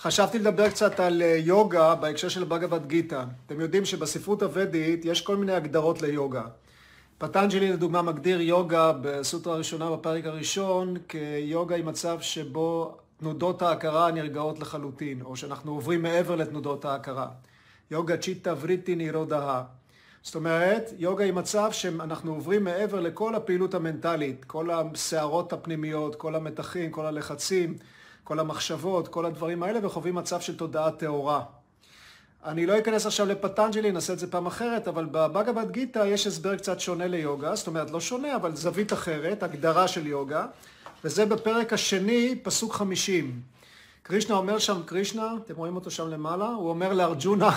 חשבתי 0.00 0.38
לדבר 0.38 0.68
קצת 0.68 1.00
על 1.00 1.22
אה, 1.22 1.36
יוגה 1.40 1.94
בהקשר 1.94 2.28
של 2.28 2.44
בגבד 2.44 2.86
גיתא. 2.86 3.24
אתם 3.46 3.60
יודעים 3.60 3.84
שבספרות 3.84 4.42
הוודית 4.42 5.04
יש 5.04 5.20
כל 5.20 5.36
מיני 5.36 5.52
הגדרות 5.52 6.02
ליוגה. 6.02 6.42
פטנג'לי 7.18 7.72
לדוגמה 7.72 8.02
מגדיר 8.02 8.40
יוגה 8.40 8.92
בסוטרה 9.02 9.54
הראשונה 9.54 9.90
בפרק 9.90 10.26
הראשון 10.26 10.96
כיוגה 11.08 11.76
היא 11.76 11.84
מצב 11.84 12.20
שבו 12.20 12.96
תנודות 13.18 13.62
ההכרה 13.62 14.10
נרגעות 14.10 14.58
לחלוטין, 14.58 15.22
או 15.22 15.36
שאנחנו 15.36 15.72
עוברים 15.72 16.02
מעבר 16.02 16.36
לתנודות 16.36 16.84
ההכרה. 16.84 17.26
יוגה 17.90 18.16
צ'יטה 18.16 18.54
וריטי 18.60 18.96
נירודה. 18.96 19.62
זאת 20.22 20.34
אומרת, 20.34 20.92
יוגה 20.98 21.24
היא 21.24 21.32
מצב 21.32 21.68
שאנחנו 21.72 22.34
עוברים 22.34 22.64
מעבר 22.64 23.00
לכל 23.00 23.34
הפעילות 23.34 23.74
המנטלית, 23.74 24.44
כל 24.44 24.70
הסערות 24.70 25.52
הפנימיות, 25.52 26.14
כל 26.14 26.34
המתחים, 26.34 26.90
כל 26.90 27.06
הלחצים, 27.06 27.76
כל 28.28 28.38
המחשבות, 28.38 29.08
כל 29.08 29.26
הדברים 29.26 29.62
האלה, 29.62 29.86
וחווים 29.86 30.14
מצב 30.14 30.40
של 30.40 30.56
תודעה 30.56 30.90
טהורה. 30.90 31.42
אני 32.44 32.66
לא 32.66 32.78
אכנס 32.78 33.06
עכשיו 33.06 33.26
לפטנג'לי, 33.26 33.92
נעשה 33.92 34.12
את 34.12 34.18
זה 34.18 34.30
פעם 34.30 34.46
אחרת, 34.46 34.88
אבל 34.88 35.04
בבגבד 35.04 35.70
גיתא 35.70 35.98
יש 36.06 36.26
הסבר 36.26 36.56
קצת 36.56 36.80
שונה 36.80 37.06
ליוגה, 37.06 37.54
זאת 37.54 37.66
אומרת 37.66 37.90
לא 37.90 38.00
שונה, 38.00 38.36
אבל 38.36 38.56
זווית 38.56 38.92
אחרת, 38.92 39.42
הגדרה 39.42 39.88
של 39.88 40.06
יוגה, 40.06 40.46
וזה 41.04 41.26
בפרק 41.26 41.72
השני, 41.72 42.38
פסוק 42.42 42.72
חמישים. 42.72 43.40
קרישנה 44.02 44.36
אומר 44.36 44.58
שם, 44.58 44.82
קרישנה, 44.86 45.34
אתם 45.44 45.56
רואים 45.56 45.76
אותו 45.76 45.90
שם 45.90 46.08
למעלה, 46.08 46.48
הוא 46.48 46.68
אומר 46.68 46.92
לארג'ונה, 46.92 47.50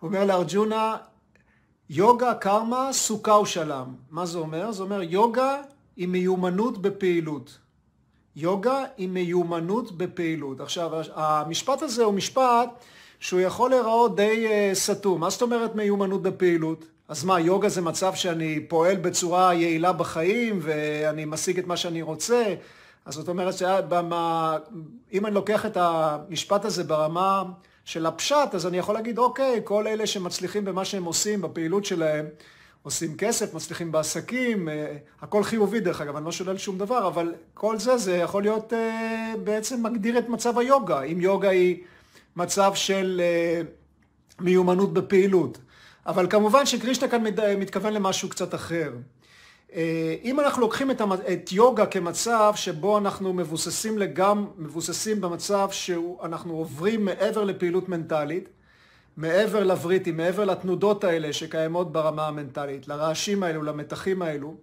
הוא 0.00 0.08
אומר 0.08 0.24
לארג'ונה, 0.24 0.96
יוגה, 1.90 2.34
קרמה, 2.34 2.92
סוכה 2.92 3.38
ושלם. 3.38 3.94
מה 4.10 4.26
זה 4.26 4.38
אומר? 4.38 4.72
זה 4.72 4.82
אומר 4.82 5.02
יוגה 5.02 5.56
היא 5.96 6.08
מיומנות 6.08 6.82
בפעילות. 6.82 7.61
יוגה 8.36 8.84
היא 8.96 9.08
מיומנות 9.08 9.92
בפעילות. 9.92 10.60
עכשיו, 10.60 10.90
המשפט 11.14 11.82
הזה 11.82 12.04
הוא 12.04 12.14
משפט 12.14 12.68
שהוא 13.20 13.40
יכול 13.40 13.70
להיראות 13.70 14.16
די 14.16 14.46
uh, 14.46 14.74
סתום. 14.74 15.20
מה 15.20 15.30
זאת 15.30 15.42
אומרת 15.42 15.74
מיומנות 15.74 16.22
בפעילות? 16.22 16.84
אז 17.08 17.24
מה, 17.24 17.40
יוגה 17.40 17.68
זה 17.68 17.80
מצב 17.80 18.14
שאני 18.14 18.60
פועל 18.68 18.96
בצורה 18.96 19.54
יעילה 19.54 19.92
בחיים 19.92 20.58
ואני 20.62 21.24
משיג 21.24 21.58
את 21.58 21.66
מה 21.66 21.76
שאני 21.76 22.02
רוצה? 22.02 22.54
אז 23.04 23.14
זאת 23.14 23.28
אומרת 23.28 23.54
שאם 23.54 25.26
אני 25.26 25.34
לוקח 25.34 25.66
את 25.66 25.76
המשפט 25.76 26.64
הזה 26.64 26.84
ברמה 26.84 27.42
של 27.84 28.06
הפשט, 28.06 28.54
אז 28.54 28.66
אני 28.66 28.78
יכול 28.78 28.94
להגיד, 28.94 29.18
אוקיי, 29.18 29.60
כל 29.64 29.86
אלה 29.86 30.06
שמצליחים 30.06 30.64
במה 30.64 30.84
שהם 30.84 31.04
עושים, 31.04 31.42
בפעילות 31.42 31.84
שלהם, 31.84 32.26
עושים 32.82 33.16
כסף, 33.16 33.54
מצליחים 33.54 33.92
בעסקים, 33.92 34.68
אה, 34.68 34.96
הכל 35.20 35.44
חיובי 35.44 35.80
דרך 35.80 36.00
אגב, 36.00 36.16
אני 36.16 36.24
לא 36.24 36.32
שולל 36.32 36.58
שום 36.58 36.78
דבר, 36.78 37.08
אבל 37.08 37.34
כל 37.54 37.78
זה, 37.78 37.96
זה 37.96 38.16
יכול 38.16 38.42
להיות 38.42 38.72
אה, 38.72 39.34
בעצם 39.44 39.82
מגדיר 39.82 40.18
את 40.18 40.28
מצב 40.28 40.58
היוגה. 40.58 41.02
אם 41.02 41.20
יוגה 41.20 41.48
היא 41.48 41.82
מצב 42.36 42.72
של 42.74 43.20
אה, 43.24 43.62
מיומנות 44.40 44.92
בפעילות. 44.92 45.58
אבל 46.06 46.30
כמובן 46.30 46.66
שקרישנה 46.66 47.08
כאן 47.08 47.24
מתכוון 47.58 47.92
למשהו 47.92 48.28
קצת 48.28 48.54
אחר. 48.54 48.92
אם 50.24 50.40
אנחנו 50.40 50.60
לוקחים 50.60 50.90
את, 50.90 51.00
את 51.32 51.52
יוגה 51.52 51.86
כמצב 51.86 52.52
שבו 52.56 52.98
אנחנו 52.98 53.32
מבוססים 53.32 53.98
לגמרי, 53.98 54.50
מבוססים 54.58 55.20
במצב 55.20 55.68
שאנחנו 55.70 56.54
עוברים 56.54 57.04
מעבר 57.04 57.44
לפעילות 57.44 57.88
מנטלית, 57.88 58.48
מעבר 59.16 59.64
לבריטים, 59.64 60.16
מעבר 60.16 60.44
לתנודות 60.44 61.04
האלה 61.04 61.32
שקיימות 61.32 61.92
ברמה 61.92 62.28
המנטלית, 62.28 62.88
לרעשים 62.88 63.42
האלו, 63.42 63.62
למתחים 63.62 64.22
האלו, 64.22 64.54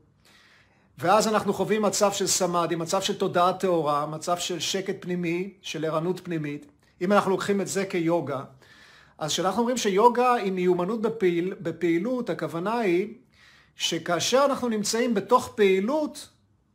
ואז 0.97 1.28
אנחנו 1.28 1.53
חווים 1.53 1.81
מצב 1.81 2.11
של 2.11 2.28
סמאדי, 2.28 2.75
מצב 2.75 3.02
של 3.02 3.17
תודעה 3.17 3.53
טהורה, 3.53 4.05
מצב 4.05 4.38
של 4.38 4.59
שקט 4.59 4.95
פנימי, 5.00 5.53
של 5.61 5.86
ערנות 5.86 6.20
פנימית. 6.23 6.66
אם 7.02 7.14
אנחנו 7.14 7.31
לוקחים 7.31 7.61
את 7.61 7.67
זה 7.67 7.86
כיוגה, 7.86 8.44
אז 9.17 9.31
כשאנחנו 9.31 9.59
אומרים 9.59 9.77
שיוגה 9.77 10.33
היא 10.33 10.52
מיומנות 10.52 11.02
בפעיל, 11.02 11.53
בפעילות, 11.61 12.30
הכוונה 12.30 12.77
היא 12.77 13.14
שכאשר 13.75 14.45
אנחנו 14.45 14.70
נמצאים 14.70 15.14
בתוך 15.14 15.54
פעילות, 15.55 16.30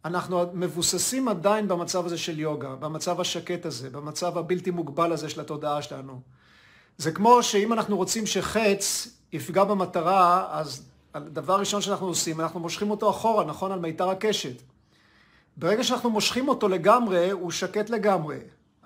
אנחנו 0.04 0.44
מבוססים 0.52 1.28
עדיין 1.28 1.68
במצב 1.68 2.06
הזה 2.06 2.18
של 2.18 2.40
יוגה, 2.40 2.74
במצב 2.74 3.20
השקט 3.20 3.66
הזה, 3.66 3.90
במצב 3.90 4.38
הבלתי 4.38 4.70
מוגבל 4.70 5.12
הזה 5.12 5.28
של 5.28 5.40
התודעה 5.40 5.82
שלנו. 5.82 6.20
זה 6.98 7.12
כמו 7.12 7.42
שאם 7.42 7.72
אנחנו 7.72 7.96
רוצים 7.96 8.26
שחץ 8.26 9.08
יפגע 9.32 9.64
במטרה, 9.64 10.46
אז 10.50 10.82
הדבר 11.14 11.54
הראשון 11.54 11.80
שאנחנו 11.80 12.06
עושים, 12.06 12.40
אנחנו 12.40 12.60
מושכים 12.60 12.90
אותו 12.90 13.10
אחורה, 13.10 13.44
נכון? 13.44 13.72
על 13.72 13.78
מיתר 13.78 14.10
הקשת. 14.10 14.62
ברגע 15.56 15.84
שאנחנו 15.84 16.10
מושכים 16.10 16.48
אותו 16.48 16.68
לגמרי, 16.68 17.30
הוא 17.30 17.50
שקט 17.50 17.90
לגמרי, 17.90 18.38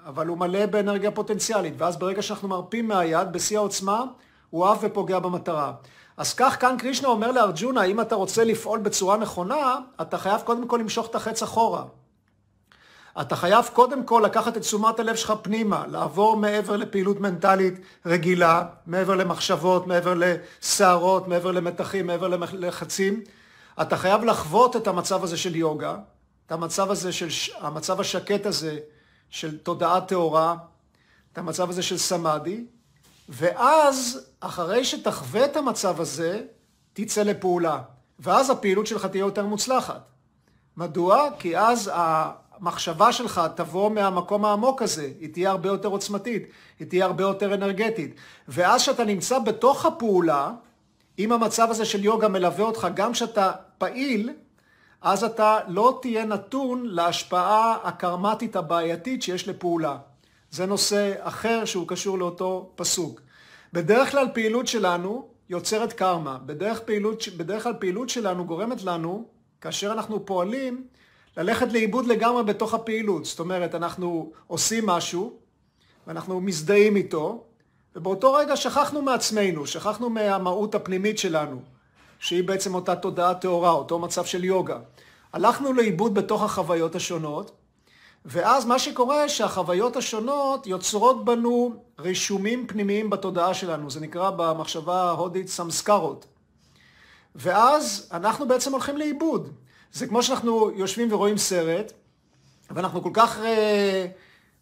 אבל 0.07 0.27
הוא 0.27 0.39
מלא 0.39 0.67
באנרגיה 0.67 1.11
פוטנציאלית, 1.11 1.75
ואז 1.79 1.97
ברגע 1.97 2.23
שאנחנו 2.23 2.49
מרפים 2.49 2.89
מהיד, 2.89 3.33
בשיא 3.33 3.59
העוצמה, 3.59 4.05
הוא 4.51 4.67
עף 4.67 4.79
ופוגע 4.83 5.19
במטרה. 5.19 5.73
אז 6.17 6.35
כך 6.35 6.61
כאן 6.61 6.77
קרישנה 6.79 7.09
אומר 7.09 7.33
לארג'ונה, 7.33 7.85
אם 7.85 8.01
אתה 8.01 8.15
רוצה 8.15 8.45
לפעול 8.45 8.79
בצורה 8.79 9.17
נכונה, 9.17 9.79
אתה 10.01 10.19
חייב 10.19 10.41
קודם 10.41 10.69
כל 10.69 10.77
למשוך 10.77 11.11
את 11.11 11.15
החץ 11.15 11.43
אחורה. 11.43 11.85
אתה 13.21 13.37
חייב 13.37 13.69
קודם 13.73 14.05
כל 14.05 14.23
לקחת 14.25 14.57
את 14.57 14.63
תשומת 14.63 15.01
הלב 15.01 15.17
שלך 15.17 15.33
פנימה, 15.43 15.87
לעבור 15.87 16.37
מעבר 16.37 16.77
לפעילות 16.77 17.21
מנטלית 17.21 17.75
רגילה, 18.07 18.67
מעבר 18.87 19.15
למחשבות, 19.15 19.87
מעבר 19.87 20.15
לסערות, 20.17 21.29
מעבר 21.29 21.53
למתחים, 21.53 22.07
מעבר 22.07 22.29
ללחצים. 22.53 23.23
אתה 23.83 23.97
חייב 23.97 24.25
לחוות 24.25 24.77
את 24.77 24.87
המצב 24.87 25.25
הזה 25.25 25.37
של 25.37 25.57
יוגה, 25.57 25.97
את 26.47 26.53
המצב 26.53 26.91
הזה 26.91 27.13
של, 27.13 27.29
המצב 27.61 28.01
השקט 28.01 28.47
הזה 28.47 28.79
של 29.31 29.59
תודעה 29.59 30.01
טהורה, 30.01 30.55
את 31.33 31.39
המצב 31.39 31.71
הזה 31.71 31.83
של 31.83 31.99
סמאדי, 31.99 32.65
ואז, 33.29 34.27
אחרי 34.41 34.85
שתחווה 34.85 35.45
את 35.45 35.57
המצב 35.57 36.01
הזה, 36.01 36.43
תצא 36.93 37.23
לפעולה. 37.23 37.79
ואז 38.19 38.51
הפעילות 38.51 38.87
שלך 38.87 39.07
תהיה 39.07 39.21
יותר 39.21 39.47
מוצלחת. 39.47 40.09
מדוע? 40.77 41.29
כי 41.39 41.59
אז 41.59 41.91
המחשבה 42.61 43.13
שלך 43.13 43.41
תבוא 43.55 43.91
מהמקום 43.91 44.45
העמוק 44.45 44.83
הזה, 44.83 45.11
היא 45.21 45.33
תהיה 45.33 45.51
הרבה 45.51 45.69
יותר 45.69 45.89
עוצמתית, 45.89 46.43
היא 46.79 46.89
תהיה 46.89 47.05
הרבה 47.05 47.23
יותר 47.23 47.55
אנרגטית. 47.55 48.15
ואז 48.49 48.83
כשאתה 48.83 49.05
נמצא 49.05 49.39
בתוך 49.39 49.87
הפעולה, 49.87 50.51
אם 51.19 51.33
המצב 51.33 51.71
הזה 51.71 51.85
של 51.85 52.05
יוגה 52.05 52.29
מלווה 52.29 52.65
אותך 52.65 52.89
גם 52.95 53.13
כשאתה 53.13 53.53
פעיל, 53.79 54.31
אז 55.03 55.25
אתה 55.25 55.59
לא 55.69 55.99
תהיה 56.03 56.25
נתון 56.25 56.87
להשפעה 56.87 57.79
הקרמטית 57.85 58.57
הבעייתית 58.57 59.23
שיש 59.23 59.49
לפעולה. 59.49 59.97
זה 60.51 60.67
נושא 60.67 61.13
אחר 61.21 61.65
שהוא 61.65 61.89
קשור 61.89 62.19
לאותו 62.19 62.71
פסוק. 62.77 63.21
בדרך 63.73 64.11
כלל 64.11 64.27
פעילות 64.35 64.67
שלנו 64.67 65.29
יוצרת 65.49 65.93
קרמה. 65.93 66.39
בדרך, 66.47 66.81
פעילות, 66.81 67.25
בדרך 67.37 67.63
כלל 67.63 67.75
פעילות 67.79 68.09
שלנו 68.09 68.45
גורמת 68.45 68.83
לנו, 68.83 69.25
כאשר 69.61 69.93
אנחנו 69.93 70.27
פועלים, 70.27 70.85
ללכת 71.37 71.73
לאיבוד 71.73 72.07
לגמרי 72.07 72.43
בתוך 72.45 72.75
הפעילות. 72.75 73.25
זאת 73.25 73.41
אומרת, 73.41 73.75
אנחנו 73.75 74.33
עושים 74.47 74.87
משהו, 74.87 75.33
ואנחנו 76.07 76.41
מזדהים 76.41 76.97
איתו, 76.97 77.45
ובאותו 77.97 78.33
רגע 78.33 78.57
שכחנו 78.57 79.03
מעצמנו, 79.03 79.67
שכחנו 79.67 80.11
מהמהות 80.11 80.75
הפנימית 80.75 81.19
שלנו, 81.19 81.61
שהיא 82.19 82.45
בעצם 82.45 82.75
אותה 82.75 82.97
תודעה 82.97 83.35
טהורה, 83.35 83.71
אותו 83.71 83.99
מצב 83.99 84.25
של 84.25 84.45
יוגה. 84.45 84.79
הלכנו 85.33 85.73
לאיבוד 85.73 86.15
בתוך 86.15 86.43
החוויות 86.43 86.95
השונות, 86.95 87.51
ואז 88.25 88.67
מה 88.67 88.79
שקורה 88.79 89.29
שהחוויות 89.29 89.97
השונות 89.97 90.67
יוצרות 90.67 91.25
בנו 91.25 91.75
רישומים 91.99 92.67
פנימיים 92.67 93.11
בתודעה 93.11 93.55
שלנו, 93.55 93.91
זה 93.91 94.01
נקרא 94.01 94.31
במחשבה 94.31 95.03
ההודית 95.03 95.49
סמסקרות. 95.49 96.27
ואז 97.35 98.09
אנחנו 98.13 98.49
בעצם 98.49 98.73
הולכים 98.73 98.97
לאיבוד. 98.97 99.53
זה 99.93 100.07
כמו 100.07 100.23
שאנחנו 100.23 100.71
יושבים 100.71 101.13
ורואים 101.13 101.39
סרט, 101.39 101.93
ואנחנו 102.71 103.03
כל 103.03 103.11
כך, 103.13 103.39
אה, 103.39 104.07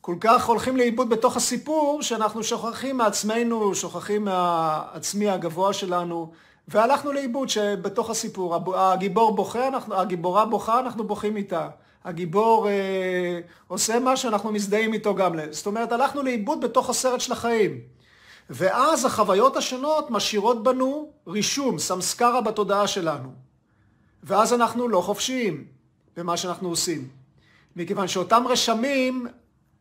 כל 0.00 0.16
כך 0.20 0.46
הולכים 0.46 0.76
לאיבוד 0.76 1.08
בתוך 1.08 1.36
הסיפור, 1.36 2.02
שאנחנו 2.02 2.44
שוכחים 2.44 2.96
מעצמנו, 2.96 3.74
שוכחים 3.74 4.24
מהעצמי 4.24 5.28
הגבוה 5.28 5.72
שלנו, 5.72 6.32
והלכנו 6.68 7.12
לאיבוד 7.12 7.48
שבתוך 7.48 8.10
הסיפור. 8.10 8.76
הגיבור 8.76 9.34
בוכה, 9.34 9.68
אנחנו, 9.68 9.94
הגיבורה 9.94 10.44
בוכה, 10.44 10.80
אנחנו 10.80 11.04
בוכים 11.06 11.36
איתה. 11.36 11.68
הגיבור 12.04 12.68
אה, 12.68 13.40
עושה 13.68 13.98
משהו, 14.00 14.28
אנחנו 14.28 14.52
מזדהים 14.52 14.92
איתו 14.92 15.14
גם. 15.14 15.34
זאת 15.50 15.66
אומרת, 15.66 15.92
הלכנו 15.92 16.22
לאיבוד 16.22 16.60
בתוך 16.60 16.90
הסרט 16.90 17.20
של 17.20 17.32
החיים. 17.32 17.80
ואז 18.50 19.04
החוויות 19.04 19.56
השונות 19.56 20.10
משאירות 20.10 20.62
בנו 20.62 21.10
רישום, 21.26 21.78
סמסקרה 21.78 22.40
בתודעה 22.40 22.86
שלנו. 22.86 23.45
ואז 24.26 24.52
אנחנו 24.52 24.88
לא 24.88 25.00
חופשיים 25.00 25.64
במה 26.16 26.36
שאנחנו 26.36 26.68
עושים. 26.68 27.08
מכיוון 27.76 28.08
שאותם 28.08 28.44
רשמים, 28.48 29.26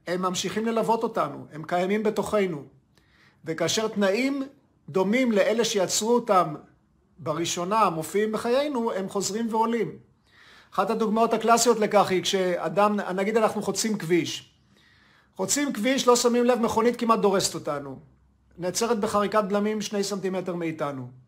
הם 0.08 0.22
ממשיכים 0.22 0.66
ללוות 0.66 1.04
אותנו, 1.04 1.46
הם 1.52 1.64
קיימים 1.64 2.04
בתוכנו. 2.04 2.64
וכאשר 3.46 3.88
תנאים 3.88 4.44
דומים 4.90 5.32
לאלה 5.32 5.66
שיצרו 5.66 6.16
אותם 6.16 6.56
בראשונה, 7.20 7.90
מופיעים 7.90 8.32
בחיינו, 8.32 8.92
הם 8.92 9.10
חוזרים 9.10 9.54
ועולים. 9.54 9.98
אחת 10.74 10.90
הדוגמאות 10.90 11.34
הקלאסיות 11.34 11.80
לכך 11.80 12.10
היא 12.10 12.24
כשאדם, 12.24 13.00
נגיד 13.16 13.38
אנחנו 13.38 13.62
חוצים 13.62 13.98
כביש. 13.98 14.54
חוצים 15.36 15.74
כביש, 15.74 16.08
לא 16.08 16.16
שמים 16.16 16.46
לב, 16.46 16.60
מכונית 16.60 17.00
כמעט 17.00 17.20
דורסת 17.20 17.56
אותנו. 17.56 18.00
נעצרת 18.58 19.00
בחריקת 19.00 19.44
בלמים 19.44 19.82
שני 19.82 20.04
סנטימטר 20.04 20.56
מאיתנו. 20.56 21.25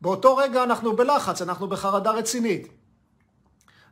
באותו 0.00 0.36
רגע 0.36 0.62
אנחנו 0.62 0.96
בלחץ, 0.96 1.42
אנחנו 1.42 1.68
בחרדה 1.68 2.10
רצינית. 2.10 2.68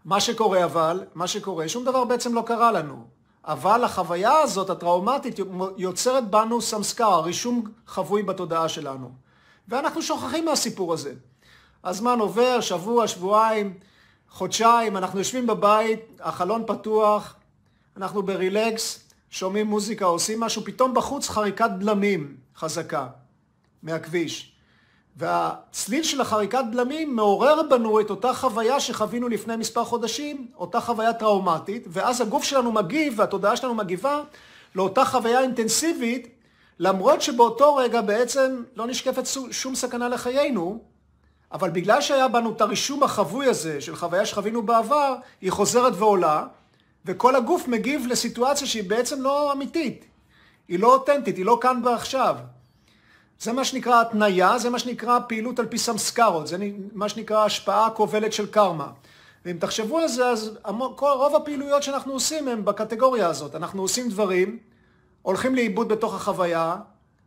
מה 0.05 0.21
שקורה 0.21 0.65
אבל, 0.65 1.05
מה 1.15 1.27
שקורה, 1.27 1.69
שום 1.69 1.85
דבר 1.85 2.05
בעצם 2.05 2.35
לא 2.35 2.43
קרה 2.47 2.73
לנו. 2.73 3.05
אבל 3.45 3.85
החוויה 3.85 4.39
הזאת, 4.39 4.71
הטראומטית, 4.71 5.39
יוצרת 5.77 6.31
בנו 6.31 6.61
סמסקר, 6.61 7.21
רישום 7.21 7.65
חבוי 7.87 8.23
בתודעה 8.23 8.69
שלנו. 8.69 9.11
ואנחנו 9.69 10.03
שוכחים 10.03 10.45
מהסיפור 10.45 10.93
הזה. 10.93 11.15
הזמן 11.85 12.19
עובר, 12.19 12.61
שבוע, 12.61 13.09
שבועיים, 13.09 13.79
חודשיים, 14.31 14.97
אנחנו 14.97 15.19
יושבים 15.19 15.47
בבית, 15.47 16.01
החלון 16.21 16.63
פתוח, 16.67 17.35
אנחנו 17.97 18.23
ברילקס, 18.23 19.09
שומעים 19.31 19.67
מוזיקה, 19.67 20.05
עושים 20.05 20.41
משהו, 20.41 20.63
פתאום 20.65 20.95
בחוץ 20.95 21.29
חריקת 21.29 21.71
בלמים 21.79 22.37
חזקה 22.57 23.07
מהכביש. 23.83 24.56
והצליל 25.17 26.03
של 26.03 26.21
החריקת 26.21 26.65
בלמים 26.71 27.17
מעורר 27.17 27.63
בנו 27.71 28.01
את 28.01 28.11
אותה 28.11 28.35
חוויה 28.35 28.81
שחווינו 28.81 29.29
לפני 29.29 29.57
מספר 29.57 29.85
חודשים, 29.85 30.47
אותה 30.57 30.81
חוויה 30.81 31.13
טראומטית, 31.13 31.85
ואז 31.89 32.21
הגוף 32.21 32.45
שלנו 32.45 32.73
מגיב 32.73 33.15
והתודעה 33.17 33.57
שלנו 33.57 33.75
מגיבה 33.75 34.21
לאותה 34.75 35.05
חוויה 35.05 35.41
אינטנסיבית, 35.41 36.29
למרות 36.79 37.23
שבאותו 37.23 37.77
רגע 37.77 38.01
בעצם 38.01 38.63
לא 38.77 38.87
נשקפת 38.87 39.25
שום 39.51 39.75
סכנה 39.75 40.09
לחיינו, 40.09 40.79
אבל 41.53 41.71
בגלל 41.71 42.01
שהיה 42.01 42.29
בנו 42.29 42.53
את 42.53 42.61
הרישום 42.61 43.03
החבוי 43.03 43.47
הזה 43.47 43.81
של 43.81 43.97
חוויה 43.97 44.27
שחווינו 44.27 44.63
בעבר, 44.63 45.15
היא 45.41 45.51
חוזרת 45.51 45.93
ועולה, 45.97 46.47
וכל 47.05 47.37
הגוף 47.37 47.69
מגיב 47.69 48.07
לסיטואציה 48.07 48.67
שהיא 48.67 48.91
בעצם 48.91 49.23
לא 49.23 49.53
אמיתית, 49.53 50.05
היא 50.69 50.79
לא 50.79 50.93
אותנטית, 50.93 51.37
היא 51.37 51.45
לא 51.45 51.59
כאן 51.63 51.81
ועכשיו. 51.85 52.37
זה 53.41 53.53
מה 53.53 53.65
שנקרא 53.65 54.01
התניה, 54.01 54.59
זה 54.59 54.71
מה 54.71 54.79
שנקרא 54.79 55.19
פעילות 55.29 55.59
על 55.59 55.67
פי 55.67 55.79
סמסקרות, 55.79 56.47
זה 56.47 56.57
מה 56.93 57.09
שנקרא 57.09 57.45
השפעה 57.45 57.91
כובלת 57.91 58.33
של 58.33 58.47
קרמה. 58.47 58.89
ואם 59.45 59.57
תחשבו 59.59 59.99
על 59.99 60.09
זה, 60.09 60.29
אז 60.29 60.59
כל, 60.97 61.11
רוב 61.17 61.37
הפעילויות 61.37 61.83
שאנחנו 61.83 62.13
עושים 62.13 62.49
הן 62.49 62.65
בקטגוריה 62.65 63.29
הזאת. 63.29 63.55
אנחנו 63.55 63.83
עושים 63.83 64.09
דברים, 64.09 64.59
הולכים 65.23 65.55
לאיבוד 65.55 65.89
בתוך 65.89 66.15
החוויה, 66.15 66.77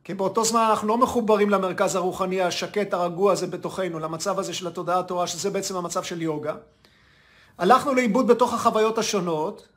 כי 0.04 0.14
באותו 0.14 0.44
זמן 0.44 0.68
אנחנו 0.70 0.88
לא 0.88 0.98
מחוברים 0.98 1.50
למרכז 1.50 1.96
הרוחני 1.96 2.42
השקט, 2.42 2.94
הרגוע 2.94 3.32
הזה 3.32 3.48
בתוכנו, 3.48 4.00
למצב 4.00 4.40
הזה 4.40 4.54
של 4.54 4.68
התודעה 4.68 5.00
התורה, 5.00 5.28
שזה 5.28 5.50
בעצם 5.50 5.76
המצב 5.76 6.04
של 6.04 6.22
יוגה. 6.22 6.56
הלכנו 7.58 7.94
לאיבוד 7.94 8.28
בתוך 8.28 8.54
החוויות 8.54 8.98
השונות, 8.98 9.68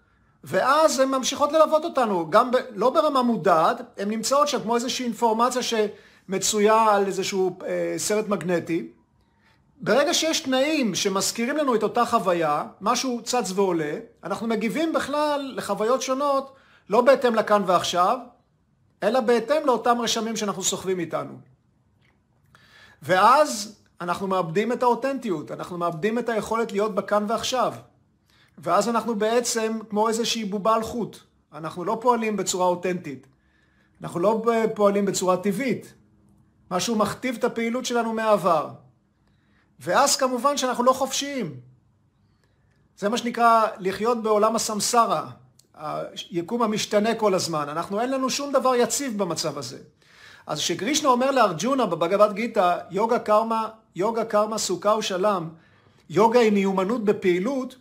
ואז 0.45 1.01
הן 1.01 1.09
ממשיכות 1.09 1.53
ללוות 1.53 1.85
אותנו, 1.85 2.31
גם 2.31 2.51
ב, 2.51 2.57
לא 2.75 2.91
ברמה 2.91 3.23
מודעת, 3.23 3.81
הן 3.99 4.09
נמצאות 4.09 4.49
שם 4.49 4.61
כמו 4.61 4.75
איזושהי 4.75 5.05
אינפורמציה 5.05 5.63
שמצויה 6.27 6.83
על 6.95 7.07
איזשהו 7.07 7.59
אה, 7.67 7.95
סרט 7.97 8.29
מגנטי. 8.29 8.89
ברגע 9.81 10.15
שיש 10.15 10.41
תנאים 10.41 10.95
שמזכירים 10.95 11.57
לנו 11.57 11.75
את 11.75 11.83
אותה 11.83 12.05
חוויה, 12.05 12.65
משהו 12.81 13.21
צץ 13.25 13.53
ועולה, 13.55 13.95
אנחנו 14.25 14.47
מגיבים 14.47 14.93
בכלל 14.93 15.53
לחוויות 15.57 16.03
שונות, 16.03 16.55
לא 16.91 17.01
בהתאם 17.01 17.35
לכאן 17.35 17.63
ועכשיו, 17.67 18.19
אלא 19.03 19.21
בהתאם 19.21 19.67
לאותם 19.67 20.01
רשמים 20.01 20.37
שאנחנו 20.37 20.63
סוחבים 20.63 20.99
איתנו. 20.99 21.35
ואז 23.03 23.81
אנחנו 24.01 24.27
מאבדים 24.27 24.73
את 24.73 24.83
האותנטיות, 24.83 25.51
אנחנו 25.51 25.79
מאבדים 25.79 26.19
את 26.19 26.29
היכולת 26.29 26.73
להיות 26.73 26.95
בכאן 26.95 27.25
ועכשיו. 27.29 27.75
ואז 28.59 28.89
אנחנו 28.89 29.15
בעצם 29.15 29.79
כמו 29.91 30.09
איזושהי 30.09 30.45
בובה 30.45 30.75
על 30.75 30.83
חוט. 30.83 31.17
אנחנו 31.53 31.85
לא 31.85 31.99
פועלים 32.01 32.37
בצורה 32.37 32.67
אותנטית. 32.67 33.27
אנחנו 34.03 34.21
לא 34.21 34.43
פועלים 34.75 35.05
בצורה 35.05 35.37
טבעית. 35.37 35.95
משהו 36.73 36.97
מכתיב 36.97 37.37
את 37.39 37.45
הפעילות 37.45 37.85
שלנו 37.85 38.13
מהעבר. 38.13 38.69
ואז 39.81 40.17
כמובן 40.17 40.57
שאנחנו 40.57 40.85
לא 40.85 40.93
חופשיים. 40.93 41.57
זה 42.99 43.09
מה 43.09 43.19
שנקרא 43.19 43.67
לחיות 43.79 44.23
בעולם 44.23 44.57
הסמסרה, 44.57 45.27
היקום 46.31 46.63
המשתנה 46.63 47.15
כל 47.15 47.35
הזמן. 47.35 47.69
אנחנו, 47.69 48.01
אין 48.01 48.11
לנו 48.11 48.31
שום 48.31 48.53
דבר 48.53 48.75
יציב 48.75 49.19
במצב 49.19 49.59
הזה. 49.59 49.79
אז 50.47 50.59
כשקרישנה 50.59 51.09
אומר 51.09 51.31
לארג'ונה 51.31 51.87
בבגבת 51.87 52.33
גיתא, 52.33 52.79
יוגה 52.91 53.19
קרמה, 53.19 53.69
יוגה 53.97 54.25
קרמה 54.25 54.59
סוכה 54.59 54.97
ושלם, 54.97 55.49
יוגה 56.11 56.41
היא 56.41 56.53
מיומנות 56.53 57.05
בפעילות, 57.05 57.77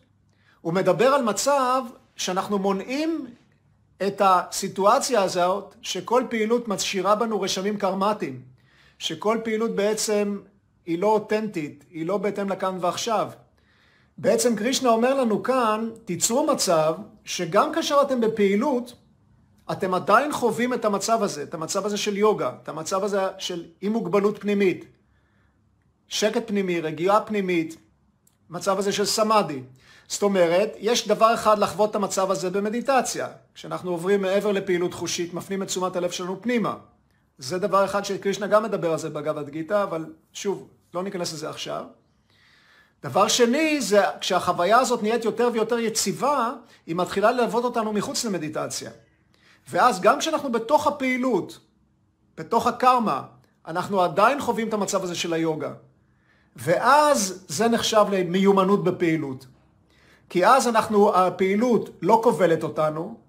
הוא 0.61 0.73
מדבר 0.73 1.07
על 1.07 1.23
מצב 1.23 1.83
שאנחנו 2.15 2.59
מונעים 2.59 3.27
את 4.07 4.21
הסיטואציה 4.25 5.23
הזאת 5.23 5.75
שכל 5.81 6.23
פעילות 6.29 6.67
משאירה 6.67 7.15
בנו 7.15 7.41
רשמים 7.41 7.77
קרמטיים, 7.77 8.50
שכל 9.01 9.37
פעילות 9.43 9.75
בעצם 9.75 10.39
היא 10.85 10.99
לא 10.99 11.07
אותנטית, 11.07 11.83
היא 11.89 12.05
לא 12.05 12.17
בהתאם 12.17 12.49
לכאן 12.49 12.77
ועכשיו. 12.81 13.29
בעצם 14.17 14.55
קרישנה 14.55 14.89
אומר 14.89 15.13
לנו 15.13 15.43
כאן, 15.43 15.89
תיצרו 16.05 16.47
מצב 16.47 16.95
שגם 17.25 17.73
כאשר 17.73 18.01
אתם 18.01 18.21
בפעילות, 18.21 18.93
אתם 19.71 19.93
עדיין 19.93 20.31
חווים 20.31 20.73
את 20.73 20.85
המצב 20.85 21.23
הזה, 21.23 21.43
את 21.43 21.53
המצב 21.53 21.85
הזה 21.85 21.97
של 21.97 22.17
יוגה, 22.17 22.51
את 22.63 22.69
המצב 22.69 23.03
הזה 23.03 23.19
של 23.37 23.65
אי 23.81 23.89
מוגבלות 23.89 24.41
פנימית, 24.41 24.85
שקט 26.07 26.47
פנימי, 26.47 26.81
רגיעה 26.81 27.21
פנימית, 27.21 27.77
מצב 28.49 28.79
הזה 28.79 28.91
של 28.91 29.05
סמאדי. 29.05 29.61
זאת 30.07 30.23
אומרת, 30.23 30.73
יש 30.79 31.07
דבר 31.07 31.33
אחד 31.33 31.59
לחוות 31.59 31.89
את 31.89 31.95
המצב 31.95 32.31
הזה 32.31 32.49
במדיטציה. 32.49 33.27
כשאנחנו 33.53 33.91
עוברים 33.91 34.21
מעבר 34.21 34.51
לפעילות 34.51 34.93
חושית, 34.93 35.33
מפנים 35.33 35.63
את 35.63 35.67
תשומת 35.67 35.95
הלב 35.95 36.11
שלנו 36.11 36.41
פנימה. 36.41 36.75
זה 37.41 37.59
דבר 37.59 37.85
אחד 37.85 38.05
שקרישנה 38.05 38.47
גם 38.47 38.63
מדבר 38.63 38.91
על 38.91 38.97
זה 38.97 39.09
בגבת 39.09 39.49
גיתא, 39.49 39.83
אבל 39.83 40.05
שוב, 40.33 40.67
לא 40.93 41.03
ניכנס 41.03 41.33
לזה 41.33 41.49
עכשיו. 41.49 41.83
דבר 43.03 43.27
שני, 43.27 43.81
זה 43.81 44.01
כשהחוויה 44.19 44.79
הזאת 44.79 45.03
נהיית 45.03 45.25
יותר 45.25 45.49
ויותר 45.53 45.79
יציבה, 45.79 46.53
היא 46.87 46.95
מתחילה 46.95 47.31
ללוות 47.31 47.63
אותנו 47.63 47.93
מחוץ 47.93 48.25
למדיטציה. 48.25 48.91
ואז 49.69 50.01
גם 50.01 50.19
כשאנחנו 50.19 50.51
בתוך 50.51 50.87
הפעילות, 50.87 51.59
בתוך 52.37 52.67
הקרמה, 52.67 53.23
אנחנו 53.67 54.01
עדיין 54.01 54.41
חווים 54.41 54.67
את 54.67 54.73
המצב 54.73 55.03
הזה 55.03 55.15
של 55.15 55.33
היוגה. 55.33 55.73
ואז 56.55 57.45
זה 57.47 57.67
נחשב 57.67 58.05
למיומנות 58.11 58.83
בפעילות. 58.83 59.45
כי 60.29 60.45
אז 60.45 60.67
אנחנו, 60.67 61.15
הפעילות 61.15 61.89
לא 62.01 62.21
כובלת 62.23 62.63
אותנו, 62.63 63.19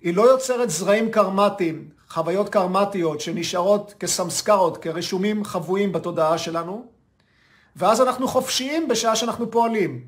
היא 0.00 0.14
לא 0.14 0.22
יוצרת 0.22 0.70
זרעים 0.70 1.10
קרמטיים, 1.10 1.99
חוויות 2.10 2.48
קרמטיות 2.48 3.20
שנשארות 3.20 3.94
כסמסקרות, 4.00 4.76
כרשומים 4.76 5.44
חבויים 5.44 5.92
בתודעה 5.92 6.38
שלנו, 6.38 6.86
ואז 7.76 8.00
אנחנו 8.00 8.28
חופשיים 8.28 8.88
בשעה 8.88 9.16
שאנחנו 9.16 9.50
פועלים. 9.50 10.04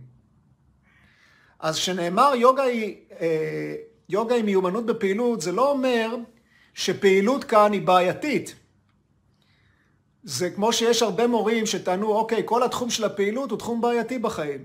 אז 1.61 1.77
כשנאמר 1.77 2.33
יוגה 2.37 2.63
היא, 2.63 2.97
אה, 3.21 3.75
יוגה 4.09 4.35
היא 4.35 4.45
מיומנות 4.45 4.87
בפעילות, 4.87 5.41
זה 5.41 5.53
לא 5.53 5.71
אומר 5.71 6.17
שפעילות 6.75 7.45
כאן 7.45 7.73
היא 7.73 7.87
בעייתית. 7.87 8.55
זה 10.23 10.51
כמו 10.51 10.73
שיש 10.73 11.03
הרבה 11.03 11.27
מורים 11.27 11.67
שטענו, 11.67 12.13
אוקיי, 12.13 12.43
כל 12.45 12.63
התחום 12.63 12.91
של 12.91 13.05
הפעילות 13.05 13.51
הוא 13.51 13.59
תחום 13.59 13.81
בעייתי 13.81 14.19
בחיים. 14.19 14.65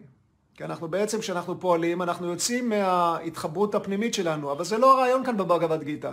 כי 0.55 0.63
אנחנו 0.63 0.87
בעצם, 0.87 1.19
כשאנחנו 1.19 1.59
פועלים, 1.59 2.01
אנחנו 2.01 2.27
יוצאים 2.27 2.69
מההתחברות 2.69 3.75
הפנימית 3.75 4.13
שלנו, 4.13 4.51
אבל 4.51 4.65
זה 4.65 4.77
לא 4.77 4.93
הרעיון 4.93 5.25
כאן 5.25 5.37
בבגבד 5.37 5.83
גיתא. 5.83 6.11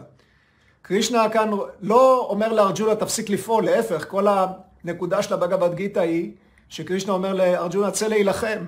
קרישנה 0.86 1.28
כאן 1.28 1.50
לא 1.80 2.26
אומר 2.30 2.52
לארג'ונה 2.52 2.94
תפסיק 2.94 3.30
לפעול, 3.30 3.64
להפך, 3.64 4.08
כל 4.08 4.26
הנקודה 4.28 5.22
של 5.22 5.34
הבגבד 5.34 5.74
גיתא 5.74 5.98
היא 5.98 6.32
שקרישנה 6.68 7.12
אומר 7.12 7.32
לארג'ונה 7.32 7.90
צא 7.90 8.06
להילחם. 8.06 8.64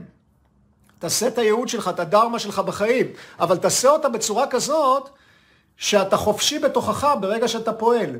תעשה 0.98 1.28
את 1.28 1.38
הייעוד 1.38 1.68
שלך, 1.68 1.90
את 1.94 2.00
הדרמה 2.00 2.38
שלך 2.38 2.58
בחיים, 2.58 3.06
אבל 3.40 3.56
תעשה 3.56 3.88
אותה 3.88 4.08
בצורה 4.08 4.46
כזאת 4.46 5.08
שאתה 5.76 6.16
חופשי 6.16 6.58
בתוכך 6.58 7.14
ברגע 7.20 7.48
שאתה 7.48 7.72
פועל. 7.72 8.10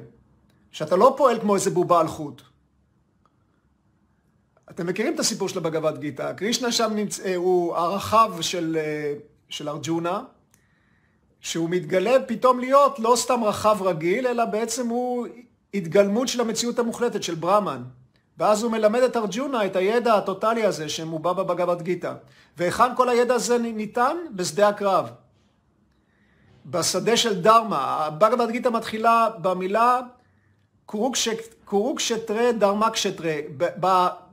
שאתה 0.71 0.97
לא 0.97 1.15
פועל 1.17 1.41
כמו 1.41 1.55
איזה 1.55 1.71
בובה 1.71 2.01
על 2.01 2.09
חוט. 2.09 2.43
אתם 4.71 4.87
מכירים 4.87 5.15
את 5.15 5.21
הסיפור 5.21 5.49
של 5.49 5.59
הבגבת 5.59 5.99
גיתא. 5.99 6.33
קרישנה 6.33 6.73
שם 6.73 6.93
נמצא, 6.95 7.35
הוא 7.35 7.77
הרחב 7.77 8.41
של, 8.41 8.77
אה, 8.81 9.15
של 9.49 9.69
ארג'ונה, 9.69 10.23
שהוא 11.47 11.71
מתגלה 11.71 12.17
פתאום 12.27 12.61
להיות 12.61 12.99
לא 12.99 13.15
סתם 13.17 13.45
רחב 13.45 13.83
רגיל, 13.83 14.27
אלא 14.27 14.45
בעצם 14.45 14.89
הוא 14.89 15.27
התגלמות 15.75 16.29
של 16.29 16.41
המציאות 16.41 16.79
המוחלטת 16.79 17.23
של 17.23 17.35
ברהמן. 17.35 17.83
ואז 18.39 18.63
הוא 18.63 18.73
מלמד 18.73 19.01
את 19.01 19.17
ארג'ונה 19.17 19.67
את 19.67 19.77
הידע 19.77 20.15
הטוטלי 20.15 20.65
הזה 20.65 20.89
שמובע 20.89 21.33
בבגבת 21.33 21.83
גיתא. 21.83 22.13
והיכן 22.57 22.95
כל 22.97 23.09
הידע 23.09 23.35
הזה 23.35 23.59
ניתן? 23.59 24.17
בשדה 24.31 24.69
הקרב. 24.69 25.11
בשדה 26.67 27.17
של 27.17 27.43
דרמה. 27.43 28.07
הבגבת 28.07 28.51
גיתא 28.51 28.69
מתחילה 28.69 29.29
במילה 29.39 30.01
קורוק 31.65 32.01
שטרה 32.01 32.53
דרמק 32.59 32.97
שטרה. 32.97 33.35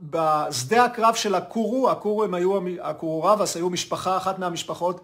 בשדה 0.02 0.84
הקרב 0.84 1.14
של 1.14 1.34
הקורו, 1.34 1.90
הקורו 1.90 2.24
הם 2.24 2.34
היו, 2.34 2.58
הקורו 2.82 3.24
רבס 3.24 3.56
היו 3.56 3.70
משפחה, 3.70 4.16
אחת 4.16 4.38
מהמשפחות 4.38 5.00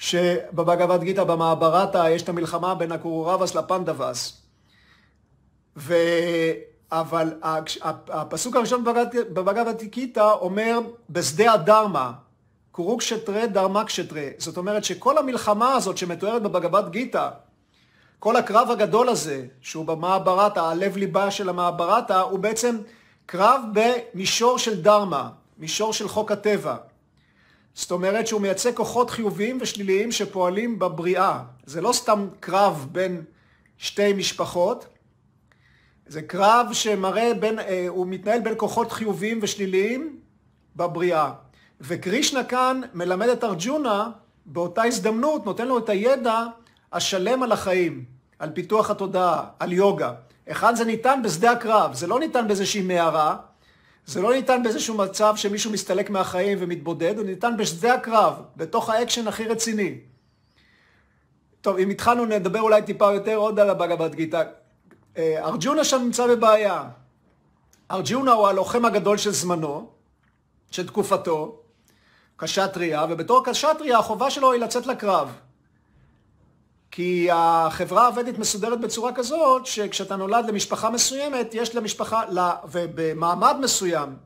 שבבגבד 0.00 1.02
גיתא 1.02 1.24
במעברתא 1.24 2.08
יש 2.10 2.22
את 2.22 2.28
המלחמה 2.28 2.74
בין 2.74 2.92
הקורורבס 2.92 3.54
לפנדבס. 3.54 4.42
ו... 5.76 5.94
אבל 6.92 7.32
הפסוק 8.08 8.56
הראשון 8.56 8.84
בבגבד 9.32 9.82
גיתא 9.82 10.32
אומר 10.40 10.78
בשדה 11.10 11.52
הדרמה, 11.52 12.12
קורוק 12.72 13.02
שטרה 13.02 13.46
דרמה. 13.46 13.82
זאת 14.38 14.56
אומרת 14.56 14.84
שכל 14.84 15.18
המלחמה 15.18 15.74
הזאת 15.74 15.96
שמתוארת 15.96 16.42
בבגבד 16.42 16.90
גיתא, 16.90 17.28
כל 18.18 18.36
הקרב 18.36 18.70
הגדול 18.70 19.08
הזה, 19.08 19.46
שהוא 19.60 19.84
במעברתא, 19.84 20.60
הלב 20.60 20.96
ליבה 20.96 21.30
של 21.30 21.48
המעברתא, 21.48 22.20
הוא 22.20 22.38
בעצם 22.38 22.78
קרב 23.26 23.60
במישור 23.72 24.58
של 24.58 24.82
דרמה, 24.82 25.28
מישור 25.58 25.92
של 25.92 26.08
חוק 26.08 26.32
הטבע. 26.32 26.76
זאת 27.74 27.90
אומרת 27.90 28.26
שהוא 28.26 28.40
מייצג 28.40 28.74
כוחות 28.74 29.10
חיוביים 29.10 29.58
ושליליים 29.60 30.12
שפועלים 30.12 30.78
בבריאה. 30.78 31.42
זה 31.66 31.80
לא 31.80 31.92
סתם 31.92 32.28
קרב 32.40 32.88
בין 32.92 33.24
שתי 33.78 34.12
משפחות, 34.12 34.86
זה 36.06 36.22
קרב 36.22 36.66
שמראה 36.72 37.34
בין, 37.34 37.58
אה, 37.58 37.84
הוא 37.88 38.06
מתנהל 38.06 38.40
בין 38.40 38.54
כוחות 38.56 38.92
חיוביים 38.92 39.38
ושליליים 39.42 40.18
בבריאה. 40.76 41.32
וקרישנה 41.80 42.44
כאן 42.44 42.80
מלמד 42.94 43.28
את 43.28 43.44
ארג'ונה 43.44 44.10
באותה 44.46 44.82
הזדמנות, 44.82 45.46
נותן 45.46 45.68
לו 45.68 45.78
את 45.78 45.88
הידע 45.88 46.44
השלם 46.92 47.42
על 47.42 47.52
החיים, 47.52 48.04
על 48.38 48.50
פיתוח 48.50 48.90
התודעה, 48.90 49.44
על 49.58 49.72
יוגה. 49.72 50.12
היכן 50.46 50.74
זה 50.74 50.84
ניתן? 50.84 51.20
בשדה 51.24 51.50
הקרב. 51.50 51.94
זה 51.94 52.06
לא 52.06 52.20
ניתן 52.20 52.46
באיזושהי 52.46 52.82
מערה, 52.82 53.36
זה 54.10 54.20
לא 54.20 54.32
ניתן 54.32 54.62
באיזשהו 54.62 54.94
מצב 54.94 55.36
שמישהו 55.36 55.70
מסתלק 55.72 56.10
מהחיים 56.10 56.58
ומתבודד, 56.60 57.18
הוא 57.18 57.26
ניתן 57.26 57.56
בשדה 57.56 57.94
הקרב, 57.94 58.34
בתוך 58.56 58.90
האקשן 58.90 59.28
הכי 59.28 59.44
רציני. 59.44 59.98
טוב, 61.60 61.78
אם 61.78 61.90
התחלנו 61.90 62.24
נדבר 62.24 62.60
אולי 62.60 62.82
טיפה 62.82 63.12
יותר 63.12 63.36
עוד 63.36 63.58
על 63.58 63.70
הבגבד 63.70 64.14
גיתא. 64.14 64.42
אה, 65.16 65.46
ארג'ונה 65.46 65.84
שם 65.84 66.02
נמצא 66.02 66.26
בבעיה. 66.26 66.84
ארג'ונה 67.90 68.32
הוא 68.32 68.48
הלוחם 68.48 68.84
הגדול 68.84 69.18
של 69.18 69.30
זמנו, 69.30 69.90
של 70.70 70.86
תקופתו, 70.86 71.60
קשטריה, 72.36 73.06
ובתור 73.10 73.44
קשטריה 73.44 73.98
החובה 73.98 74.30
שלו 74.30 74.52
היא 74.52 74.60
לצאת 74.60 74.86
לקרב. 74.86 75.32
כי 76.90 77.28
החברה 77.32 78.04
העבדית 78.04 78.38
מסודרת 78.38 78.80
בצורה 78.80 79.12
כזאת, 79.12 79.66
שכשאתה 79.66 80.16
נולד 80.16 80.46
למשפחה 80.48 80.90
מסוימת, 80.90 81.54
יש 81.54 81.74
למשפחה, 81.74 82.22
ובמעמד 82.70 83.56
מסוים, 83.60 84.16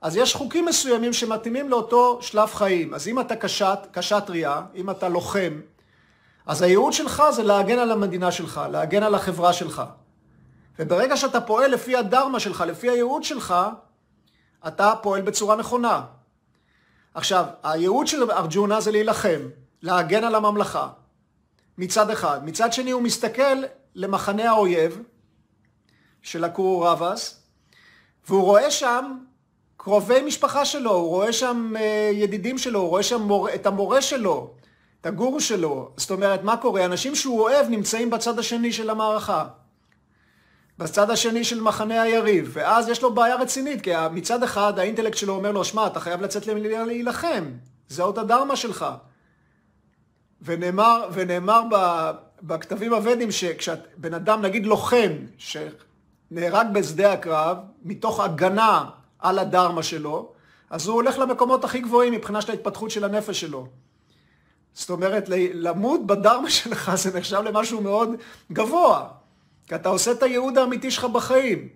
אז 0.00 0.16
יש 0.16 0.34
חוקים 0.34 0.66
מסוימים 0.66 1.12
שמתאימים 1.12 1.68
לאותו 1.68 2.18
שלב 2.22 2.48
חיים. 2.54 2.94
אז 2.94 3.08
אם 3.08 3.20
אתה 3.20 3.36
קשת, 3.36 3.78
קשטריה, 3.92 4.62
אם 4.74 4.90
אתה 4.90 5.08
לוחם, 5.08 5.60
אז 6.46 6.62
הייעוד 6.62 6.92
שלך 6.92 7.22
זה 7.30 7.42
להגן 7.42 7.78
על 7.78 7.92
המדינה 7.92 8.32
שלך, 8.32 8.60
להגן 8.70 9.02
על 9.02 9.14
החברה 9.14 9.52
שלך. 9.52 9.82
וברגע 10.78 11.16
שאתה 11.16 11.40
פועל 11.40 11.70
לפי 11.70 11.96
הדרמה 11.96 12.40
שלך, 12.40 12.64
לפי 12.66 12.90
הייעוד 12.90 13.24
שלך, 13.24 13.54
אתה 14.66 14.92
פועל 15.02 15.22
בצורה 15.22 15.56
נכונה. 15.56 16.02
עכשיו, 17.14 17.44
הייעוד 17.62 18.06
של 18.06 18.30
ארג'ונה 18.30 18.80
זה 18.80 18.90
להילחם, 18.90 19.40
להגן 19.82 20.24
על 20.24 20.34
הממלכה. 20.34 20.88
מצד 21.78 22.10
אחד. 22.10 22.40
מצד 22.44 22.72
שני 22.72 22.90
הוא 22.90 23.02
מסתכל 23.02 23.62
למחנה 23.94 24.50
האויב 24.50 25.02
של 26.22 26.44
הקורורבס, 26.44 27.42
והוא 28.28 28.42
רואה 28.42 28.70
שם 28.70 29.16
קרובי 29.76 30.22
משפחה 30.22 30.64
שלו, 30.64 30.90
הוא 30.90 31.08
רואה 31.08 31.32
שם 31.32 31.72
אה, 31.76 32.10
ידידים 32.12 32.58
שלו, 32.58 32.80
הוא 32.80 32.88
רואה 32.88 33.02
שם 33.02 33.22
מור... 33.22 33.54
את 33.54 33.66
המורה 33.66 34.02
שלו, 34.02 34.54
את 35.00 35.06
הגורו 35.06 35.40
שלו. 35.40 35.90
זאת 35.96 36.10
אומרת, 36.10 36.42
מה 36.42 36.56
קורה? 36.56 36.84
אנשים 36.84 37.14
שהוא 37.14 37.40
אוהב 37.40 37.68
נמצאים 37.68 38.10
בצד 38.10 38.38
השני 38.38 38.72
של 38.72 38.90
המערכה. 38.90 39.44
בצד 40.78 41.10
השני 41.10 41.44
של 41.44 41.60
מחנה 41.60 42.02
היריב, 42.02 42.50
ואז 42.52 42.88
יש 42.88 43.02
לו 43.02 43.14
בעיה 43.14 43.36
רצינית, 43.36 43.80
כי 43.80 43.90
מצד 44.12 44.42
אחד 44.42 44.78
האינטלקט 44.78 45.16
שלו 45.16 45.34
אומר 45.34 45.52
לו, 45.52 45.64
שמע, 45.64 45.86
אתה 45.86 46.00
חייב 46.00 46.22
לצאת 46.22 46.46
להילחם, 46.46 47.44
זה 47.88 48.02
עוד 48.02 48.18
הדרמה 48.18 48.56
שלך. 48.56 48.86
ונאמר, 50.44 51.08
ונאמר 51.12 51.62
בכתבים 52.42 52.92
הוודים 52.92 53.30
שכשבן 53.30 54.14
אדם, 54.14 54.42
נגיד 54.42 54.66
לוחם, 54.66 55.10
שנהרג 55.38 56.66
בשדה 56.72 57.12
הקרב, 57.12 57.56
מתוך 57.82 58.20
הגנה 58.20 58.84
על 59.18 59.38
הדרמה 59.38 59.82
שלו, 59.82 60.32
אז 60.70 60.86
הוא 60.86 60.94
הולך 60.94 61.18
למקומות 61.18 61.64
הכי 61.64 61.80
גבוהים 61.80 62.12
מבחינה 62.12 62.40
של 62.40 62.50
ההתפתחות 62.50 62.90
של 62.90 63.04
הנפש 63.04 63.40
שלו. 63.40 63.66
זאת 64.74 64.90
אומרת, 64.90 65.24
למות 65.54 66.06
בדרמה 66.06 66.50
שלך 66.50 66.94
זה 66.94 67.18
נחשב 67.18 67.40
למשהו 67.40 67.80
מאוד 67.80 68.10
גבוה, 68.52 69.08
כי 69.68 69.74
אתה 69.74 69.88
עושה 69.88 70.10
את 70.12 70.22
הייעוד 70.22 70.58
האמיתי 70.58 70.90
שלך 70.90 71.04
בחיים. 71.04 71.68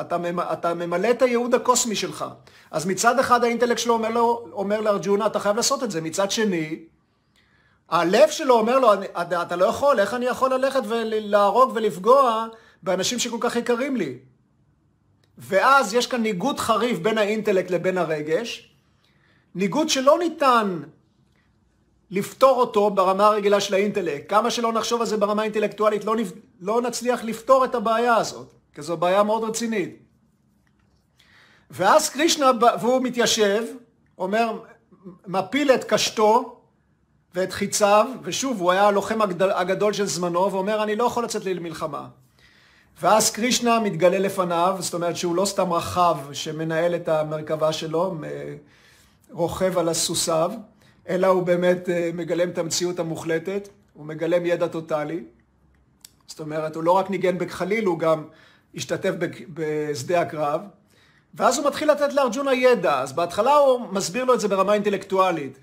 אתה. 0.00 0.16
אתה 0.52 0.74
ממלא 0.74 1.10
את 1.10 1.22
הייעוד 1.22 1.54
הקוסמי 1.54 1.96
שלך. 1.96 2.24
אז 2.70 2.86
מצד 2.86 3.18
אחד 3.18 3.44
האינטלקט 3.44 3.78
שלו 3.78 3.94
אומר, 3.94 4.08
לו, 4.08 4.48
אומר 4.52 4.80
לארג'ונה, 4.80 5.26
אתה 5.26 5.40
חייב 5.40 5.56
לעשות 5.56 5.82
את 5.82 5.90
זה. 5.90 6.00
מצד 6.00 6.30
שני, 6.30 6.78
הלב 7.88 8.30
שלו 8.30 8.54
אומר 8.54 8.78
לו, 8.78 8.92
אתה 9.42 9.56
לא 9.56 9.64
יכול, 9.64 10.00
איך 10.00 10.14
אני 10.14 10.26
יכול 10.26 10.54
ללכת 10.54 10.80
ולהרוג 10.88 11.72
ולפגוע 11.74 12.46
באנשים 12.82 13.18
שכל 13.18 13.36
כך 13.40 13.56
יקרים 13.56 13.96
לי? 13.96 14.18
ואז 15.38 15.94
יש 15.94 16.06
כאן 16.06 16.22
ניגוד 16.22 16.60
חריף 16.60 16.98
בין 16.98 17.18
האינטלקט 17.18 17.70
לבין 17.70 17.98
הרגש, 17.98 18.74
ניגוד 19.54 19.88
שלא 19.88 20.18
ניתן 20.18 20.82
לפתור 22.10 22.60
אותו 22.60 22.90
ברמה 22.90 23.26
הרגילה 23.26 23.60
של 23.60 23.74
האינטלקט. 23.74 24.30
כמה 24.30 24.50
שלא 24.50 24.72
נחשוב 24.72 25.00
על 25.00 25.06
זה 25.06 25.16
ברמה 25.16 25.42
האינטלקטואלית, 25.42 26.04
לא, 26.04 26.14
לא 26.60 26.82
נצליח 26.82 27.24
לפתור 27.24 27.64
את 27.64 27.74
הבעיה 27.74 28.16
הזאת, 28.16 28.52
כי 28.74 28.82
זו 28.82 28.96
בעיה 28.96 29.22
מאוד 29.22 29.44
רצינית. 29.44 29.98
ואז 31.70 32.08
קרישנה, 32.08 32.50
והוא 32.80 33.02
מתיישב, 33.02 33.64
אומר, 34.18 34.58
מפיל 35.26 35.70
את 35.70 35.84
קשתו, 35.84 36.60
ואת 37.34 37.52
חיציו, 37.52 38.06
ושוב, 38.22 38.60
הוא 38.60 38.72
היה 38.72 38.86
הלוחם 38.86 39.18
הגדול, 39.54 39.92
של 39.92 40.06
זמנו, 40.06 40.52
ואומר, 40.52 40.82
אני 40.82 40.96
לא 40.96 41.04
יכול 41.04 41.24
לצאת 41.24 41.44
למלחמה. 41.44 42.06
ואז 43.02 43.30
קרישנה 43.30 43.80
מתגלה 43.80 44.18
לפניו, 44.18 44.76
זאת 44.78 44.94
אומרת 44.94 45.16
שהוא 45.16 45.36
לא 45.36 45.44
סתם 45.44 45.72
רחב 45.72 46.18
שמנהל 46.32 46.94
את 46.94 47.08
המרכבה 47.08 47.72
שלו, 47.72 48.14
רוכב 49.30 49.78
על 49.78 49.88
הסוסיו, 49.88 50.50
אלא 51.08 51.26
הוא 51.26 51.42
באמת 51.42 51.88
אה, 51.88 52.10
מגלם 52.14 52.48
את 52.48 52.58
המציאות 52.58 52.98
המוחלטת, 52.98 53.68
הוא 53.94 54.06
מגלם 54.06 54.46
ידע 54.46 54.66
טוטאלי. 54.66 55.24
זאת 56.26 56.40
אומרת, 56.40 56.76
הוא 56.76 56.84
לא 56.84 56.92
רק 56.92 57.10
ניגן 57.10 57.38
בכחליל, 57.38 57.84
הוא 57.84 57.98
גם 57.98 58.24
השתתף 58.74 59.14
בשדה 59.54 60.20
הקרב. 60.20 60.60
ואז 61.34 61.58
הוא 61.58 61.66
מתחיל 61.66 61.90
לתת 61.90 62.12
לארג'ונה 62.12 62.54
ידע, 62.54 63.00
אז 63.00 63.12
בהתחלה 63.12 63.54
הוא 63.54 63.80
מסביר 63.92 64.24
לו 64.24 64.34
את 64.34 64.40
זה 64.40 64.48
ברמה 64.48 64.74
אינטלקטואלית. 64.74 65.58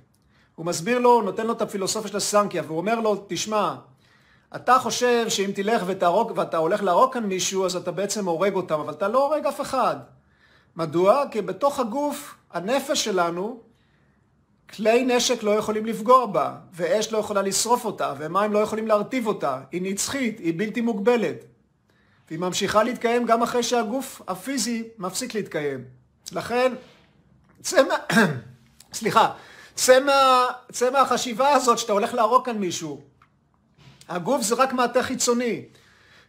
הוא 0.61 0.65
מסביר 0.67 0.99
לו, 0.99 1.21
נותן 1.21 1.47
לו 1.47 1.53
את 1.53 1.61
הפילוסופיה 1.61 2.11
של 2.11 2.17
הסנקיה, 2.17 2.63
והוא 2.65 2.77
אומר 2.77 2.99
לו, 2.99 3.25
תשמע, 3.27 3.75
אתה 4.55 4.79
חושב 4.79 5.25
שאם 5.29 5.51
תלך 5.55 5.83
ותהרוג, 5.85 6.31
ואתה 6.35 6.57
הולך 6.57 6.83
להרוג 6.83 7.13
כאן 7.13 7.23
מישהו, 7.25 7.65
אז 7.65 7.75
אתה 7.75 7.91
בעצם 7.91 8.25
הורג 8.27 8.53
אותם, 8.53 8.79
אבל 8.79 8.93
אתה 8.93 9.07
לא 9.07 9.27
הורג 9.27 9.45
אף 9.45 9.61
אחד. 9.61 9.95
מדוע? 10.75 11.23
כי 11.31 11.41
בתוך 11.41 11.79
הגוף, 11.79 12.35
הנפש 12.51 13.03
שלנו, 13.03 13.59
כלי 14.75 15.05
נשק 15.05 15.43
לא 15.43 15.51
יכולים 15.51 15.85
לפגוע 15.85 16.25
בה, 16.25 16.55
ואש 16.73 17.11
לא 17.11 17.17
יכולה 17.17 17.41
לשרוף 17.41 17.85
אותה, 17.85 18.13
ומים 18.17 18.53
לא 18.53 18.59
יכולים 18.59 18.87
להרטיב 18.87 19.27
אותה. 19.27 19.61
היא 19.71 19.81
נצחית, 19.81 20.39
היא 20.39 20.53
בלתי 20.57 20.81
מוגבלת. 20.81 21.45
והיא 22.27 22.39
ממשיכה 22.39 22.83
להתקיים 22.83 23.25
גם 23.25 23.43
אחרי 23.43 23.63
שהגוף 23.63 24.21
הפיזי 24.27 24.83
מפסיק 24.97 25.35
להתקיים. 25.35 25.83
לכן, 26.31 26.73
צא 27.61 27.81
מה... 27.83 27.95
סליחה, 28.93 29.31
צא, 29.81 30.00
מה, 30.00 30.45
צא 30.71 30.89
מהחשיבה 30.89 31.50
הזאת 31.50 31.77
שאתה 31.77 31.93
הולך 31.93 32.13
להרוג 32.13 32.45
כאן 32.45 32.57
מישהו. 32.57 33.01
הגוף 34.09 34.41
זה 34.41 34.55
רק 34.55 34.73
מעטה 34.73 35.03
חיצוני. 35.03 35.65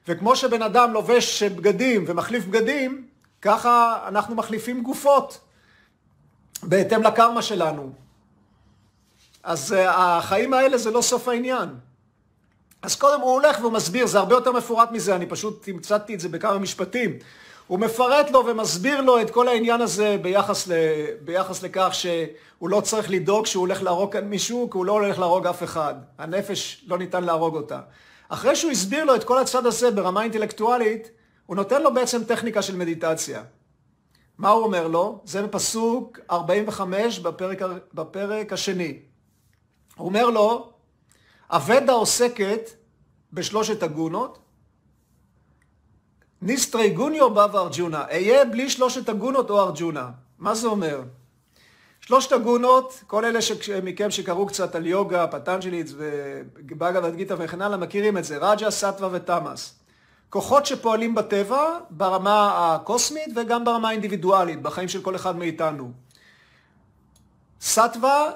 וכמו 0.09 0.37
שבן 0.37 0.63
אדם 0.63 0.93
לובש 0.93 1.43
בגדים 1.43 2.05
ומחליף 2.07 2.45
בגדים, 2.45 3.07
ככה 3.43 4.05
אנחנו 4.09 4.35
מחליפים 4.35 4.83
גופות 4.83 5.39
בהתאם 6.63 7.03
לקרמה 7.03 7.43
שלנו. 7.43 7.93
אז 9.43 9.73
uh, 9.73 9.77
החיים 9.89 10.55
האלה 10.55 10.79
זה 10.79 10.91
לא 10.91 11.03
סוף 11.03 11.29
העניין. 11.29 11.69
אז 12.83 12.97
קודם 12.97 13.21
הוא 13.21 13.33
הולך 13.33 13.59
והוא 13.61 13.73
מסביר, 13.73 14.07
זה 14.07 14.19
הרבה 14.19 14.35
יותר 14.35 14.53
מפורט 14.53 14.91
מזה, 14.91 15.17
אני 15.17 15.27
פשוט 15.27 15.65
תמצאתי 15.65 16.15
את 16.15 16.21
זה 16.21 16.29
בכמה 16.29 16.59
משפטים. 16.59 17.19
הוא 17.67 17.79
מפרט 17.79 18.31
לו 18.31 18.47
ומסביר 18.47 19.01
לו 19.01 19.21
את 19.21 19.31
כל 19.31 19.49
העניין 19.49 19.81
הזה 19.81 20.17
ביחס, 20.23 20.69
ל, 20.69 20.73
ביחס 21.25 21.63
לכך 21.63 21.89
שהוא 21.93 22.69
לא 22.69 22.81
צריך 22.81 23.11
לדאוג 23.11 23.47
שהוא 23.47 23.61
הולך 23.61 23.83
להרוג 23.83 24.13
כאן 24.13 24.25
מישהו, 24.25 24.71
כי 24.71 24.79
הוא 24.79 24.87
לא 24.87 24.93
הולך 24.93 25.19
להרוג 25.19 25.47
אף 25.47 25.63
אחד. 25.63 25.95
הנפש 26.19 26.85
לא 26.87 26.99
ניתן 26.99 27.25
להרוג 27.25 27.57
אותה. 27.57 27.81
אחרי 28.29 28.57
שהוא 28.57 28.71
הסביר 28.71 29.05
לו 29.05 29.15
את 29.15 29.25
כל 29.25 29.39
הצד 29.39 29.67
הזה 29.67 29.91
ברמה 29.91 30.23
אינטלקטואלית, 30.23 31.11
הוא 31.47 31.57
נותן 31.57 31.83
לו 31.83 31.95
בעצם 31.95 32.25
טכניקה 32.25 32.63
של 32.63 32.77
מדיטציה. 32.77 33.43
מה 34.39 34.51
הוא 34.51 34.65
אומר 34.65 34.89
לו? 34.89 35.21
זה 35.25 35.43
בפסוק 35.43 36.19
45 36.31 37.19
בפרק, 37.19 37.63
בפרק 37.95 38.53
השני. 38.53 38.99
הוא 39.97 40.07
אומר 40.09 40.31
לו, 40.31 40.73
הוודה 41.51 41.93
עוסקת 41.93 42.71
בשלושת 43.33 43.83
הגונות. 43.83 44.39
ניסטרי 46.43 46.91
גוניו 46.91 47.35
בא 47.35 47.47
וארג'ונה. 47.53 48.05
אהיה 48.11 48.45
בלי 48.45 48.71
שלושת 48.71 49.09
הגונות 49.09 49.51
או 49.51 49.61
ארג'ונה. 49.61 50.11
מה 50.39 50.55
זה 50.55 50.67
אומר? 50.67 51.03
שלושת 52.01 52.33
הגונות, 52.33 53.03
כל 53.07 53.25
אלה 53.25 53.39
מכם 53.83 54.11
שקראו 54.11 54.47
קצת 54.47 54.75
על 54.75 54.87
יוגה, 54.87 55.27
פטנג'ליץ 55.27 55.93
ובאגה 55.97 57.11
גיתא 57.11 57.35
וכן 57.39 57.63
הלאה, 57.63 57.77
מכירים 57.77 58.19
את 58.19 58.25
זה. 58.25 58.39
רג'ה, 58.39 58.71
סטווה 58.71 59.09
ותמאס. 59.13 59.75
כוחות 60.31 60.67
שפועלים 60.67 61.15
בטבע 61.15 61.79
ברמה 61.91 62.75
הקוסמית 62.75 63.29
וגם 63.37 63.65
ברמה 63.65 63.89
האינדיבידואלית, 63.89 64.63
בחיים 64.63 64.89
של 64.89 65.03
כל 65.03 65.17
אחד 65.17 65.37
מאיתנו. 65.37 65.93
סטווה 67.61 68.31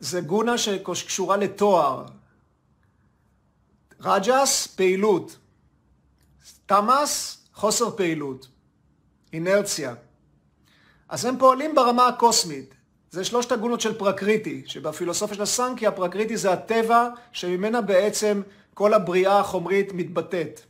זה 0.00 0.20
גונה 0.20 0.58
שקשורה 0.58 1.36
לתואר. 1.36 2.04
רג'ס, 4.00 4.66
פעילות. 4.66 5.36
תמאס, 6.66 7.44
חוסר 7.54 7.90
פעילות. 7.96 8.48
אינרציה. 9.32 9.94
אז 11.08 11.24
הם 11.24 11.38
פועלים 11.38 11.74
ברמה 11.74 12.08
הקוסמית. 12.08 12.74
זה 13.10 13.24
שלושת 13.24 13.52
הגונות 13.52 13.80
של 13.80 13.98
פרקריטי, 13.98 14.62
שבפילוסופיה 14.66 15.36
של 15.36 15.42
הסנקהיה, 15.42 15.86
פרקריטי 15.86 16.36
זה 16.36 16.52
הטבע 16.52 17.08
שממנה 17.32 17.80
בעצם 17.80 18.42
כל 18.74 18.94
הבריאה 18.94 19.40
החומרית 19.40 19.92
מתבטאת. 19.92 20.60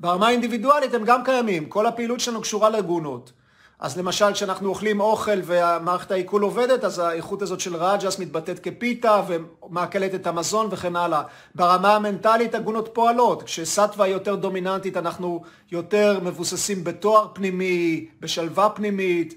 ברמה 0.00 0.26
האינדיבידואלית 0.28 0.94
הם 0.94 1.04
גם 1.04 1.24
קיימים, 1.24 1.68
כל 1.68 1.86
הפעילות 1.86 2.20
שלנו 2.20 2.40
קשורה 2.40 2.70
לגונות. 2.70 3.32
אז 3.80 3.98
למשל 3.98 4.32
כשאנחנו 4.32 4.68
אוכלים 4.68 5.00
אוכל 5.00 5.40
ומערכת 5.44 6.10
העיכול 6.10 6.42
עובדת, 6.42 6.84
אז 6.84 6.98
האיכות 6.98 7.42
הזאת 7.42 7.60
של 7.60 7.76
רג'ס 7.76 8.18
מתבטאת 8.18 8.58
כפיטה 8.58 9.22
ומעכלת 9.28 10.14
את 10.14 10.26
המזון 10.26 10.68
וכן 10.70 10.96
הלאה. 10.96 11.22
ברמה 11.54 11.96
המנטלית 11.96 12.54
הגונות 12.54 12.88
פועלות, 12.92 13.42
כשסטווה 13.42 14.06
יותר 14.06 14.34
דומיננטית 14.34 14.96
אנחנו 14.96 15.42
יותר 15.72 16.20
מבוססים 16.22 16.84
בתואר 16.84 17.26
פנימי, 17.32 18.06
בשלווה 18.20 18.70
פנימית, 18.70 19.34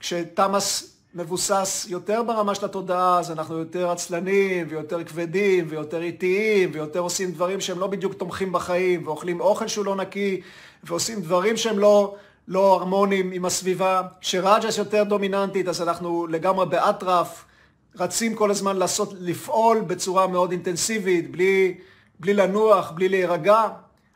כשתמאס 0.00 0.94
מבוסס 1.14 1.86
יותר 1.88 2.22
ברמה 2.22 2.54
של 2.54 2.64
התודעה, 2.64 3.18
אז 3.18 3.30
אנחנו 3.30 3.58
יותר 3.58 3.90
עצלנים 3.90 4.66
ויותר 4.70 5.04
כבדים 5.04 5.66
ויותר 5.68 6.02
איטיים 6.02 6.70
ויותר 6.72 6.98
עושים 6.98 7.32
דברים 7.32 7.60
שהם 7.60 7.78
לא 7.78 7.86
בדיוק 7.86 8.14
תומכים 8.14 8.52
בחיים 8.52 9.06
ואוכלים 9.06 9.40
אוכל 9.40 9.68
שהוא 9.68 9.84
לא 9.84 9.96
נקי 9.96 10.40
ועושים 10.84 11.20
דברים 11.20 11.56
שהם 11.56 11.78
לא, 11.78 12.14
לא 12.48 12.74
הרמוניים 12.74 13.32
עם 13.32 13.44
הסביבה. 13.44 14.02
כשראג'ס 14.20 14.78
יותר 14.78 15.04
דומיננטית 15.04 15.68
אז 15.68 15.82
אנחנו 15.82 16.26
לגמרי 16.26 16.66
באטרף, 16.66 17.44
רצים 17.98 18.34
כל 18.34 18.50
הזמן 18.50 18.76
לעשות, 18.76 19.12
לפעול 19.18 19.80
בצורה 19.80 20.26
מאוד 20.26 20.50
אינטנסיבית, 20.50 21.30
בלי, 21.32 21.74
בלי 22.20 22.34
לנוח, 22.34 22.90
בלי 22.90 23.08
להירגע. 23.08 23.68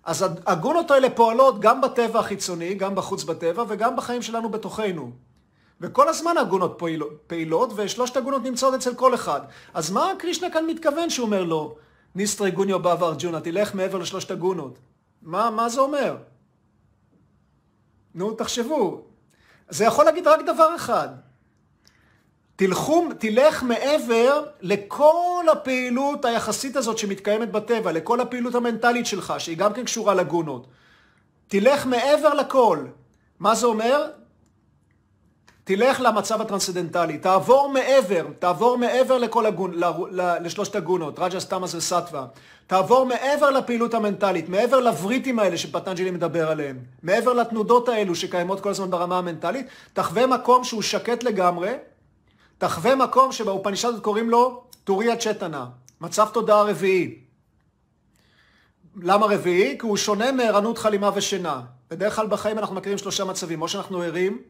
אז 0.04 0.24
הגונות 0.46 0.90
האלה 0.90 1.10
פועלות 1.10 1.60
גם 1.60 1.80
בטבע 1.80 2.20
החיצוני, 2.20 2.74
גם 2.74 2.94
בחוץ 2.94 3.24
בטבע 3.24 3.64
וגם 3.68 3.96
בחיים 3.96 4.22
שלנו 4.22 4.48
בתוכנו. 4.48 5.10
וכל 5.80 6.08
הזמן 6.08 6.36
הגונות 6.36 6.82
פעילות, 7.26 7.72
ושלושת 7.76 8.16
הגונות 8.16 8.42
נמצאות 8.42 8.74
אצל 8.74 8.94
כל 8.94 9.14
אחד. 9.14 9.40
אז 9.74 9.90
מה 9.90 10.12
קרישנה 10.18 10.50
כאן 10.50 10.66
מתכוון 10.66 11.10
שהוא 11.10 11.26
אומר 11.26 11.44
לו, 11.44 11.76
ניסטרי 12.14 12.50
גוניו 12.50 12.78
בא 12.78 12.96
וארג'ונה, 13.00 13.40
תלך 13.40 13.74
מעבר 13.74 13.98
לשלושת 13.98 14.30
הגונות? 14.30 14.78
מה, 15.22 15.50
מה 15.50 15.68
זה 15.68 15.80
אומר? 15.80 16.16
נו, 18.18 18.34
תחשבו. 18.34 19.00
זה 19.68 19.84
יכול 19.84 20.04
להגיד 20.04 20.26
רק 20.28 20.40
דבר 20.46 20.76
אחד. 20.76 21.08
תלכו, 22.56 23.08
תלך 23.18 23.62
מעבר 23.62 24.44
לכל 24.60 25.46
הפעילות 25.52 26.24
היחסית 26.24 26.76
הזאת 26.76 26.98
שמתקיימת 26.98 27.52
בטבע, 27.52 27.92
לכל 27.92 28.20
הפעילות 28.20 28.54
המנטלית 28.54 29.06
שלך, 29.06 29.34
שהיא 29.38 29.56
גם 29.56 29.72
כן 29.72 29.84
קשורה 29.84 30.14
לגונות. 30.14 30.66
תלך 31.48 31.86
מעבר 31.86 32.34
לכל. 32.34 32.86
מה 33.40 33.54
זה 33.54 33.66
אומר? 33.66 34.10
תלך 35.68 36.00
למצב 36.00 36.40
הטרנסדנטלי, 36.40 37.18
תעבור 37.18 37.68
מעבר, 37.68 38.26
תעבור 38.38 38.78
מעבר 38.78 39.18
לכל 39.18 39.46
הגון, 39.46 39.74
ל, 39.74 39.84
ל, 40.10 40.36
לשלושת 40.44 40.76
הגונות, 40.76 41.18
רג'ה, 41.18 41.40
סטמאס 41.40 41.74
וסטווה. 41.74 42.26
תעבור 42.66 43.06
מעבר 43.06 43.50
לפעילות 43.50 43.94
המנטלית, 43.94 44.48
מעבר 44.48 44.80
לבריטים 44.80 45.38
האלה 45.38 45.58
שפטנג'לי 45.58 46.10
מדבר 46.10 46.50
עליהם, 46.50 46.78
מעבר 47.02 47.32
לתנודות 47.32 47.88
האלו 47.88 48.14
שקיימות 48.14 48.60
כל 48.60 48.70
הזמן 48.70 48.90
ברמה 48.90 49.18
המנטלית, 49.18 49.66
תחווה 49.92 50.26
מקום 50.26 50.64
שהוא 50.64 50.82
שקט 50.82 51.22
לגמרי, 51.22 51.72
תחווה 52.58 52.94
מקום 52.94 53.32
שבאופנישדות 53.32 54.02
קוראים 54.02 54.30
לו 54.30 54.62
טוריה 54.84 55.16
צ'טנה, 55.16 55.66
מצב 56.00 56.28
תודעה 56.32 56.62
רביעי. 56.62 57.18
למה 58.96 59.26
רביעי? 59.26 59.78
כי 59.78 59.86
הוא 59.86 59.96
שונה 59.96 60.32
מערנות 60.32 60.78
חלימה 60.78 61.10
ושינה. 61.14 61.60
בדרך 61.90 62.16
כלל 62.16 62.26
בחיים 62.26 62.58
אנחנו 62.58 62.74
מכירים 62.74 62.98
שלושה 62.98 63.24
מצבים, 63.24 63.62
או 63.62 63.68
שאנחנו 63.68 64.02
ערים, 64.02 64.42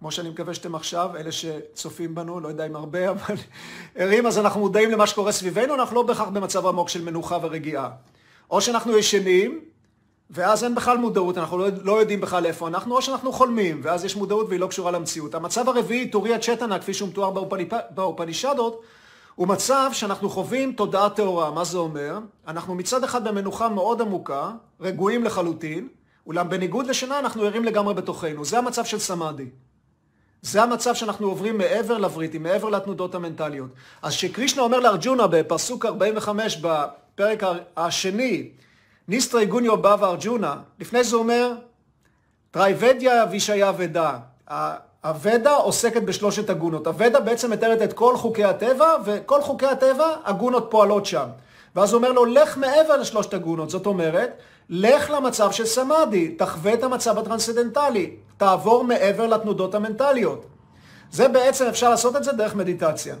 כמו 0.00 0.10
שאני 0.10 0.30
מקווה 0.30 0.54
שאתם 0.54 0.74
עכשיו, 0.74 1.10
אלה 1.16 1.32
שצופים 1.32 2.14
בנו, 2.14 2.40
לא 2.40 2.48
יודע 2.48 2.66
אם 2.66 2.76
הרבה, 2.76 3.08
אבל 3.10 3.34
ערים, 3.94 4.26
אז 4.26 4.38
אנחנו 4.38 4.60
מודעים 4.60 4.90
למה 4.90 5.06
שקורה 5.06 5.32
סביבנו, 5.32 5.74
אנחנו 5.74 5.96
לא 5.96 6.02
בהכרח 6.02 6.28
במצב 6.28 6.66
עמוק 6.66 6.88
של 6.88 7.04
מנוחה 7.04 7.38
ורגיעה. 7.42 7.90
או 8.50 8.60
שאנחנו 8.60 8.96
ישנים, 8.98 9.60
ואז 10.30 10.64
אין 10.64 10.74
בכלל 10.74 10.98
מודעות, 10.98 11.38
אנחנו 11.38 11.58
לא, 11.58 11.66
לא 11.82 12.00
יודעים 12.00 12.20
בכלל 12.20 12.46
איפה 12.46 12.68
אנחנו, 12.68 12.96
או 12.96 13.02
שאנחנו 13.02 13.32
חולמים, 13.32 13.80
ואז 13.82 14.04
יש 14.04 14.16
מודעות 14.16 14.46
והיא 14.48 14.60
לא 14.60 14.66
קשורה 14.66 14.90
למציאות. 14.90 15.34
המצב 15.34 15.68
הרביעי, 15.68 16.10
טוריה 16.10 16.38
צ'טנה, 16.38 16.78
כפי 16.78 16.94
שהוא 16.94 17.08
מתואר 17.08 17.44
באופנישדות, 17.90 18.82
הוא 19.34 19.48
מצב 19.48 19.90
שאנחנו 19.92 20.30
חווים 20.30 20.72
תודעה 20.72 21.10
טהורה. 21.10 21.50
מה 21.50 21.64
זה 21.64 21.78
אומר? 21.78 22.18
אנחנו 22.46 22.74
מצד 22.74 23.04
אחד 23.04 23.28
במנוחה 23.28 23.68
מאוד 23.68 24.00
עמוקה, 24.00 24.50
רגועים 24.80 25.24
לחלוטין, 25.24 25.88
אולם 26.26 26.48
בניגוד 26.48 26.86
לשינה 26.86 27.18
אנחנו 27.18 27.42
ערים 27.42 27.64
לגמרי 27.64 27.94
בתוכנו. 27.94 28.44
זה 28.44 28.58
המצב 28.58 28.84
של 28.84 28.98
סמאדי. 28.98 29.46
זה 30.42 30.62
המצב 30.62 30.94
שאנחנו 30.94 31.26
עוברים 31.26 31.58
מעבר 31.58 31.98
לבריטים, 31.98 32.42
מעבר 32.42 32.68
לתנודות 32.68 33.14
המנטליות. 33.14 33.70
אז 34.02 34.12
שקרישנה 34.12 34.62
אומר 34.62 34.80
לארג'ונה 34.80 35.26
בפסוק 35.26 35.86
45 35.86 36.56
בפרק 36.56 37.42
השני, 37.76 38.48
ניסטרי 39.08 39.46
גוניו 39.46 39.76
בהווארג'ונה, 39.76 40.56
לפני 40.80 41.04
זה 41.04 41.16
אומר, 41.16 41.52
טריגוניה 42.50 43.24
וישיה 43.30 43.72
ודה. 43.76 44.18
הוודה 45.04 45.54
עוסקת 45.54 46.02
בשלושת 46.02 46.50
הגונות. 46.50 46.86
הוודה 46.86 47.20
בעצם 47.20 47.50
מתארת 47.50 47.82
את 47.82 47.92
כל 47.92 48.16
חוקי 48.16 48.44
הטבע, 48.44 48.94
וכל 49.04 49.42
חוקי 49.42 49.66
הטבע, 49.66 50.06
הגונות 50.24 50.66
פועלות 50.70 51.06
שם. 51.06 51.26
ואז 51.76 51.92
הוא 51.92 51.98
אומר 51.98 52.12
לו, 52.12 52.24
לך 52.24 52.56
מעבר 52.56 52.96
לשלושת 52.96 53.34
הגונות. 53.34 53.70
זאת 53.70 53.86
אומרת, 53.86 54.30
לך 54.70 55.10
למצב 55.10 55.52
של 55.52 55.66
סמאדי, 55.66 56.28
תחווה 56.28 56.74
את 56.74 56.82
המצב 56.82 57.18
הטרנסצנדנטלי, 57.18 58.10
תעבור 58.36 58.84
מעבר 58.84 59.26
לתנודות 59.26 59.74
המנטליות. 59.74 60.46
זה 61.12 61.28
בעצם, 61.28 61.66
אפשר 61.66 61.90
לעשות 61.90 62.16
את 62.16 62.24
זה 62.24 62.32
דרך 62.32 62.54
מדיטציה. 62.54 63.14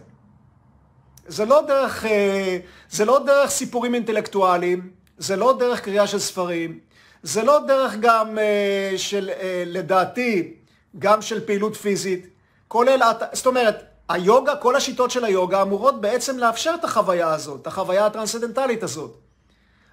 זה 1.26 1.44
לא 1.44 1.62
דרך, 1.66 2.04
אה, 2.04 2.58
זה 2.90 3.04
לא 3.04 3.18
דרך 3.26 3.50
סיפורים 3.50 3.94
אינטלקטואליים, 3.94 4.90
זה 5.18 5.36
לא 5.36 5.56
דרך 5.58 5.80
קריאה 5.80 6.06
של 6.06 6.18
ספרים, 6.18 6.78
זה 7.22 7.42
לא 7.42 7.58
דרך 7.66 7.94
גם 8.00 8.38
אה, 8.38 8.92
של, 8.96 9.30
אה, 9.30 9.64
לדעתי, 9.66 10.54
גם 10.98 11.22
של 11.22 11.46
פעילות 11.46 11.76
פיזית. 11.76 12.26
כולל, 12.68 13.00
זאת 13.32 13.46
אומרת, 13.46 13.84
היוגה, 14.08 14.56
כל 14.56 14.76
השיטות 14.76 15.10
של 15.10 15.24
היוגה 15.24 15.62
אמורות 15.62 16.00
בעצם 16.00 16.38
לאפשר 16.38 16.74
את 16.80 16.84
החוויה 16.84 17.28
הזאת, 17.28 17.62
את 17.62 17.66
החוויה 17.66 18.06
הטרנסצדנטלית 18.06 18.82
הזאת. 18.82 19.29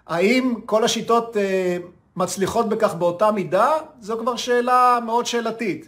האם 0.08 0.56
כל 0.66 0.84
השיטות 0.84 1.38
אה, 1.38 1.78
מצליחות 2.16 2.70
בכך 2.70 2.94
באותה 2.94 3.32
מידה? 3.32 3.72
זו 4.02 4.18
כבר 4.18 4.36
שאלה 4.36 5.00
מאוד 5.06 5.26
שאלתית. 5.26 5.88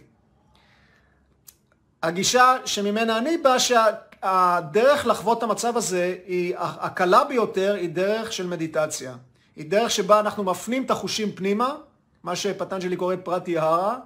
הגישה 2.02 2.56
שממנה 2.64 3.18
אני 3.18 3.38
בא, 3.38 3.56
שהדרך 3.58 5.06
לחוות 5.06 5.38
את 5.38 5.42
המצב 5.42 5.76
הזה, 5.76 6.16
היא 6.26 6.54
הקלה 6.58 7.24
ביותר, 7.24 7.74
היא 7.74 7.90
דרך 7.90 8.32
של 8.32 8.46
מדיטציה. 8.46 9.14
היא 9.56 9.70
דרך 9.70 9.90
שבה 9.90 10.20
אנחנו 10.20 10.44
מפנים 10.44 10.84
את 10.84 10.90
החושים 10.90 11.32
פנימה, 11.32 11.74
מה 12.22 12.36
שפטנג'לי 12.36 12.96
קורא 12.96 13.16
פרט 13.24 13.48
יהרה, 13.48 13.98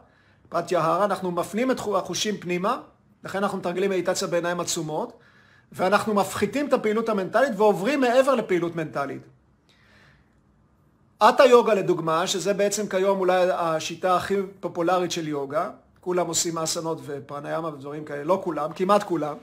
פרט 0.49 0.73
יהרה, 0.73 1.05
אנחנו 1.05 1.31
מפנים 1.31 1.71
את 1.71 1.79
החושים 1.79 2.37
פנימה, 2.37 2.81
לכן 3.25 3.39
אנחנו 3.39 3.59
מתרגלים 3.59 3.91
מדיטציה 3.91 4.29
בעיניים 4.29 4.61
עצומות, 4.61 5.13
ואנחנו 5.73 6.15
מפחיתים 6.15 6.69
את 6.69 6.73
הפעילות 6.73 7.09
המנטלית 7.09 7.53
ועוברים 7.57 8.01
מעבר 8.01 8.35
לפעילות 8.35 8.77
מנטלית. 8.77 9.23
אטה 11.19 11.45
יוגה 11.45 11.75
לדוגמה, 11.75 12.27
שזה 12.27 12.55
בעצם 12.55 12.87
כיום 12.89 13.21
אולי 13.21 13.51
השיטה 13.53 14.17
הכי 14.17 14.35
פופולרית 14.61 15.11
של 15.11 15.29
יוגה, 15.29 15.71
כולם 16.01 16.27
עושים 16.27 16.59
אסנות 16.59 16.99
ופרניאמה 17.05 17.69
ודברים 17.69 18.05
כאלה, 18.05 18.25
לא 18.25 18.41
כולם, 18.45 18.73
כמעט 18.73 19.03
כולם, 19.03 19.37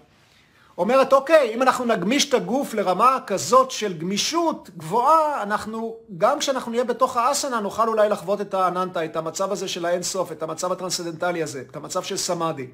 אומרת, 0.77 1.13
אוקיי, 1.13 1.55
אם 1.55 1.61
אנחנו 1.61 1.85
נגמיש 1.85 2.29
את 2.29 2.33
הגוף 2.33 2.73
לרמה 2.73 3.17
כזאת 3.27 3.71
של 3.71 3.97
גמישות 3.97 4.69
גבוהה, 4.77 5.43
אנחנו, 5.43 5.95
גם 6.17 6.39
כשאנחנו 6.39 6.71
נהיה 6.71 6.83
בתוך 6.83 7.17
האסנה, 7.17 7.59
נוכל 7.59 7.87
אולי 7.87 8.09
לחוות 8.09 8.41
את 8.41 8.53
האננטה, 8.53 9.05
את 9.05 9.15
המצב 9.15 9.51
הזה 9.51 9.67
של 9.67 9.85
האין 9.85 10.03
סוף, 10.03 10.31
את 10.31 10.43
המצב 10.43 10.71
הטרנסצדנטלי 10.71 11.43
הזה, 11.43 11.63
את 11.69 11.75
המצב 11.75 12.03
של 12.03 12.17
סמאדי. 12.17 12.67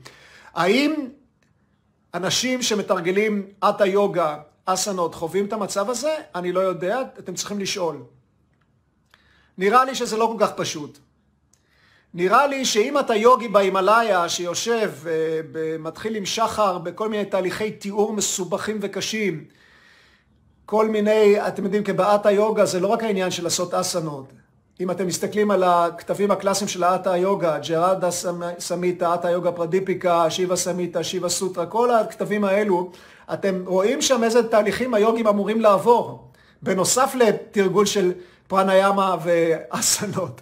האם 0.53 1.07
אנשים 2.13 2.61
שמתרגלים 2.61 3.47
אטה 3.69 3.85
יוגה 3.85 4.37
אסנות 4.65 5.15
חווים 5.15 5.45
את 5.45 5.53
המצב 5.53 5.89
הזה? 5.89 6.15
אני 6.35 6.51
לא 6.51 6.59
יודע, 6.59 7.01
אתם 7.19 7.33
צריכים 7.33 7.59
לשאול. 7.59 7.97
נראה 9.57 9.85
לי 9.85 9.95
שזה 9.95 10.17
לא 10.17 10.33
כל 10.37 10.45
כך 10.45 10.51
פשוט. 10.55 10.97
נראה 12.13 12.47
לי 12.47 12.65
שאם 12.65 12.99
אתה 12.99 13.15
יוגי 13.15 13.47
בהימאליה 13.47 14.29
שיושב 14.29 14.91
ומתחיל 15.51 16.15
עם 16.15 16.25
שחר 16.25 16.77
בכל 16.77 17.09
מיני 17.09 17.25
תהליכי 17.25 17.71
תיאור 17.71 18.13
מסובכים 18.13 18.77
וקשים, 18.81 19.43
כל 20.65 20.87
מיני, 20.87 21.47
אתם 21.47 21.63
יודעים, 21.63 21.83
כבאתה 21.83 22.31
יוגה 22.31 22.65
זה 22.65 22.79
לא 22.79 22.87
רק 22.87 23.03
העניין 23.03 23.31
של 23.31 23.43
לעשות 23.43 23.73
אסנות. 23.73 24.33
אם 24.79 24.91
אתם 24.91 25.07
מסתכלים 25.07 25.51
על 25.51 25.63
הכתבים 25.63 26.31
הקלאסיים 26.31 26.67
של 26.67 26.83
האטה 26.83 27.11
היוגה, 27.13 27.59
ג'רדה 27.59 28.09
סמיתה, 28.59 29.13
אטה 29.13 29.29
יוגה 29.29 29.51
פרדיפיקה, 29.51 30.29
שיבה 30.29 30.55
סמיתה, 30.55 31.03
שיבה 31.03 31.29
סוטרה, 31.29 31.65
כל 31.65 31.91
הכתבים 31.91 32.43
האלו, 32.43 32.91
אתם 33.33 33.63
רואים 33.65 34.01
שם 34.01 34.23
איזה 34.23 34.47
תהליכים 34.47 34.93
היוגים 34.93 35.27
אמורים 35.27 35.61
לעבור, 35.61 36.31
בנוסף 36.61 37.15
לתרגול 37.15 37.85
של 37.85 38.11
פרניאמה 38.47 39.15
ואסנות. 39.23 40.41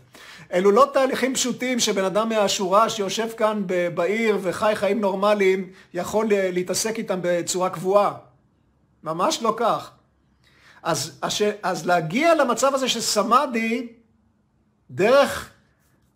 אלו 0.53 0.71
לא 0.71 0.89
תהליכים 0.93 1.33
פשוטים 1.33 1.79
שבן 1.79 2.03
אדם 2.03 2.29
מהשורה 2.29 2.89
שיושב 2.89 3.27
כאן 3.37 3.63
בעיר 3.93 4.37
וחי 4.41 4.71
חיים 4.75 5.01
נורמליים 5.01 5.69
יכול 5.93 6.25
להתעסק 6.29 6.97
איתם 6.97 7.19
בצורה 7.21 7.69
קבועה. 7.69 8.13
ממש 9.03 9.41
לא 9.41 9.53
כך. 9.57 9.91
אז, 10.83 11.19
אז 11.63 11.85
להגיע 11.85 12.35
למצב 12.35 12.73
הזה 12.73 12.89
של 12.89 13.01
סמאדי 13.01 13.87
דרך 14.91 15.49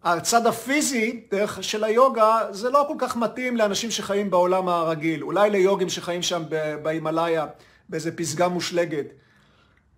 הצד 0.04 0.48
הפיזי, 0.48 1.26
דרך 1.32 1.64
של 1.64 1.84
היוגה, 1.84 2.40
זה 2.52 2.70
לא 2.70 2.86
כל 2.88 2.96
כך 2.98 3.16
מתאים 3.16 3.58
לאנשים 3.58 3.92
שחיים 3.92 4.30
בעולם 4.30 4.68
הרגיל. 4.70 5.24
אולי 5.24 5.50
ליוגים 5.50 5.90
שחיים 5.90 6.22
שם 6.22 6.44
בהימאליה, 6.84 7.46
באיזה 7.90 8.18
פסגה 8.18 8.48
מושלגת, 8.48 9.06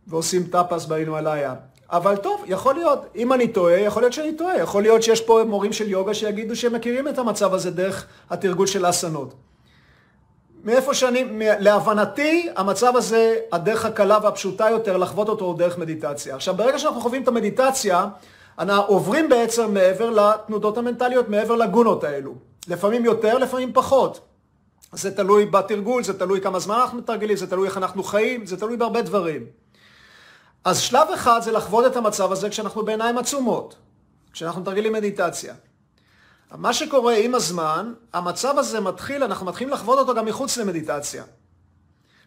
ועושים 0.07 0.43
טאפס 0.43 0.85
בהימאליה. 0.85 1.55
אבל 1.91 2.17
טוב, 2.17 2.43
יכול 2.45 2.75
להיות, 2.75 3.05
אם 3.15 3.33
אני 3.33 3.47
טועה, 3.47 3.79
יכול 3.79 4.03
להיות 4.03 4.13
שאני 4.13 4.33
טועה. 4.33 4.57
יכול 4.57 4.81
להיות 4.81 5.03
שיש 5.03 5.21
פה 5.21 5.43
מורים 5.47 5.73
של 5.73 5.89
יוגה 5.89 6.13
שיגידו 6.13 6.55
שהם 6.55 6.73
מכירים 6.73 7.07
את 7.07 7.17
המצב 7.17 7.53
הזה 7.53 7.71
דרך 7.71 8.05
התרגול 8.29 8.67
של 8.67 8.89
אסנות. 8.89 9.33
מאיפה 10.63 10.93
שאני, 10.93 11.25
להבנתי, 11.59 12.49
המצב 12.55 12.95
הזה, 12.95 13.35
הדרך 13.51 13.85
הקלה 13.85 14.19
והפשוטה 14.23 14.69
יותר 14.69 14.97
לחוות 14.97 15.29
אותו 15.29 15.45
הוא 15.45 15.57
דרך 15.57 15.77
מדיטציה. 15.77 16.35
עכשיו, 16.35 16.55
ברגע 16.55 16.79
שאנחנו 16.79 17.01
חווים 17.01 17.23
את 17.23 17.27
המדיטציה, 17.27 18.07
אנחנו 18.59 18.93
עוברים 18.93 19.29
בעצם 19.29 19.73
מעבר 19.73 20.09
לתנודות 20.09 20.77
המנטליות, 20.77 21.29
מעבר 21.29 21.55
לגונות 21.55 22.03
האלו. 22.03 22.33
לפעמים 22.67 23.05
יותר, 23.05 23.37
לפעמים 23.37 23.73
פחות. 23.73 24.19
זה 24.93 25.15
תלוי 25.15 25.45
בתרגול, 25.45 26.03
זה 26.03 26.19
תלוי 26.19 26.41
כמה 26.41 26.59
זמן 26.59 26.75
אנחנו 26.75 26.97
מתרגלים, 26.97 27.37
זה 27.37 27.47
תלוי 27.47 27.67
איך 27.67 27.77
אנחנו 27.77 28.03
חיים, 28.03 28.45
זה 28.45 28.57
תלוי 28.57 28.77
בהרבה 28.77 29.01
דברים. 29.01 29.60
אז 30.63 30.79
שלב 30.79 31.07
אחד 31.13 31.39
זה 31.43 31.51
לחוות 31.51 31.85
את 31.91 31.95
המצב 31.95 32.31
הזה 32.31 32.49
כשאנחנו 32.49 32.85
בעיניים 32.85 33.17
עצומות, 33.17 33.75
כשאנחנו 34.33 34.61
מתרגלים 34.61 34.93
מדיטציה. 34.93 35.53
מה 36.51 36.73
שקורה 36.73 37.15
עם 37.15 37.35
הזמן, 37.35 37.93
המצב 38.13 38.57
הזה 38.57 38.79
מתחיל, 38.79 39.23
אנחנו 39.23 39.45
מתחילים 39.45 39.73
לחוות 39.73 39.99
אותו 39.99 40.15
גם 40.15 40.25
מחוץ 40.25 40.57
למדיטציה. 40.57 41.23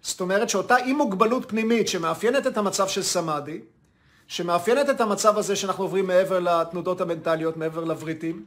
זאת 0.03 0.21
אומרת 0.21 0.49
שאותה 0.49 0.77
אי 0.77 0.93
מוגבלות 0.93 1.49
פנימית 1.49 1.89
שמאפיינת 1.89 2.47
את 2.47 2.57
המצב 2.57 2.89
של 2.89 3.03
סמאדי, 3.03 3.61
שמאפיינת 4.27 4.91
את 4.91 5.01
המצב 5.01 5.39
הזה 5.39 5.57
שאנחנו 5.57 5.85
עוברים 5.85 6.07
מעבר 6.07 6.41
לתנודות 6.41 7.01
המנטליות, 7.01 7.57
מעבר 7.57 7.85
לבריטים, 7.85 8.45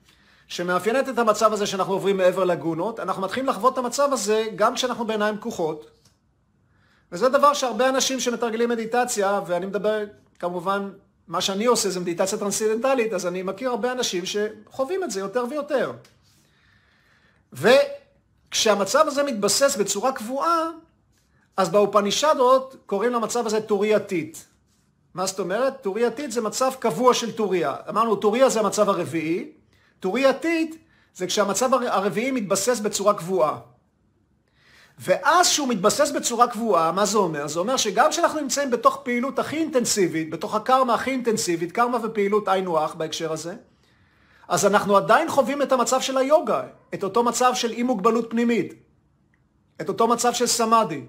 שמאפיינת 0.47 1.10
את 1.10 1.17
המצב 1.17 1.54
הזה 1.54 1.65
שאנחנו 1.65 1.93
עוברים 1.93 2.17
מעבר 2.17 2.43
לגונות, 2.43 3.00
אנחנו 3.00 3.21
מתחילים 3.21 3.50
לחוות 3.50 3.73
את 3.73 3.78
המצב 3.78 4.10
הזה 4.13 4.45
גם 4.56 4.76
כשאנחנו 4.76 5.06
בעיניים 5.06 5.38
פקוחות, 5.38 5.89
וזה 7.12 7.30
דבר 7.30 7.54
שהרבה 7.54 7.89
אנשים 7.89 8.20
שמתרגלים 8.20 8.70
מדיטציה, 8.70 9.41
ואני 9.48 9.65
מדבר 9.65 10.04
כמובן, 10.39 10.89
מה 11.28 11.41
שאני 11.41 11.65
עושה 11.65 11.89
זה 11.89 12.00
מדיטציה 12.00 12.38
טרנסצנדנטלית, 12.38 13.13
אז 13.13 13.26
אני 13.26 13.43
מכיר 13.43 13.70
הרבה 13.70 13.91
אנשים 13.91 14.24
שחווים 14.26 15.04
את 15.04 15.12
זה 15.12 15.20
יותר 15.20 15.46
ויותר. 15.50 15.91
וכשהמצב 17.54 19.04
הזה 19.08 19.24
מתבסס 19.24 19.76
בצורה 19.76 20.12
קבועה, 20.12 20.70
אז 21.58 21.70
באופנישדות 21.70 22.76
קוראים 22.86 23.13
למצב 23.13 23.46
הזה 23.46 23.62
טורייתית. 23.62 24.46
מה 25.13 25.26
זאת 25.26 25.39
אומרת? 25.39 25.82
טורייתית 25.82 26.32
זה 26.32 26.41
מצב 26.41 26.72
קבוע 26.80 27.13
של 27.13 27.32
טוריה. 27.32 27.76
אמרנו, 27.89 28.15
טוריה 28.15 28.50
זה 28.50 28.60
המצב 28.60 28.89
הרביעי, 28.89 29.52
טורייתית 30.00 30.78
זה 31.15 31.28
כשהמצב 31.28 31.74
הרביעי 31.74 32.32
מתבסס 32.32 32.80
בצורה 32.80 33.13
קבועה. 33.13 33.60
ואז 34.99 35.47
שהוא 35.47 35.67
מתבסס 35.67 36.12
בצורה 36.12 36.47
קבועה, 36.47 36.91
מה 36.91 37.05
זה 37.05 37.17
אומר? 37.17 37.47
זה 37.47 37.60
אומר 37.60 37.77
שגם 37.77 38.10
כשאנחנו 38.10 38.39
נמצאים 38.39 38.71
בתוך 38.71 38.99
פעילות 39.03 39.39
הכי 39.39 39.57
אינטנסיבית, 39.57 40.29
בתוך 40.29 40.55
הקרמה 40.55 40.93
הכי 40.93 41.12
אינטנסיבית, 41.12 41.71
קרמה 41.71 41.97
ופעילות 42.03 42.47
היינו 42.47 42.79
הך 42.79 42.95
בהקשר 42.95 43.31
הזה, 43.31 43.55
אז 44.47 44.65
אנחנו 44.65 44.97
עדיין 44.97 45.29
חווים 45.29 45.62
את 45.62 45.71
המצב 45.71 46.01
של 46.01 46.17
היוגה, 46.17 46.63
את 46.93 47.03
אותו 47.03 47.23
מצב 47.23 47.51
של 47.55 47.71
אי 47.71 47.83
מוגבלות 47.83 48.29
פנימית, 48.29 48.73
את 49.81 49.89
אותו 49.89 50.07
מצב 50.07 50.33
של 50.33 50.47
סמאדי. 50.47 51.01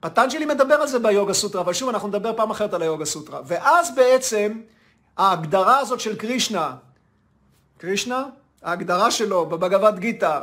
פטנג'לי 0.00 0.44
מדבר 0.44 0.74
על 0.74 0.86
זה 0.86 0.98
ביוגה 0.98 1.34
סוטרה, 1.34 1.62
אבל 1.62 1.72
שוב, 1.72 1.88
אנחנו 1.88 2.08
נדבר 2.08 2.36
פעם 2.36 2.50
אחרת 2.50 2.74
על 2.74 2.82
היוגה 2.82 3.04
סוטרה. 3.04 3.40
ואז 3.46 3.94
בעצם 3.94 4.60
ההגדרה 5.16 5.78
הזאת 5.78 6.00
של 6.00 6.16
קרישנה, 6.16 6.76
קרישנה, 7.78 8.24
ההגדרה 8.62 9.10
שלו 9.10 9.46
בבגבת 9.46 9.98
גיתא, 9.98 10.40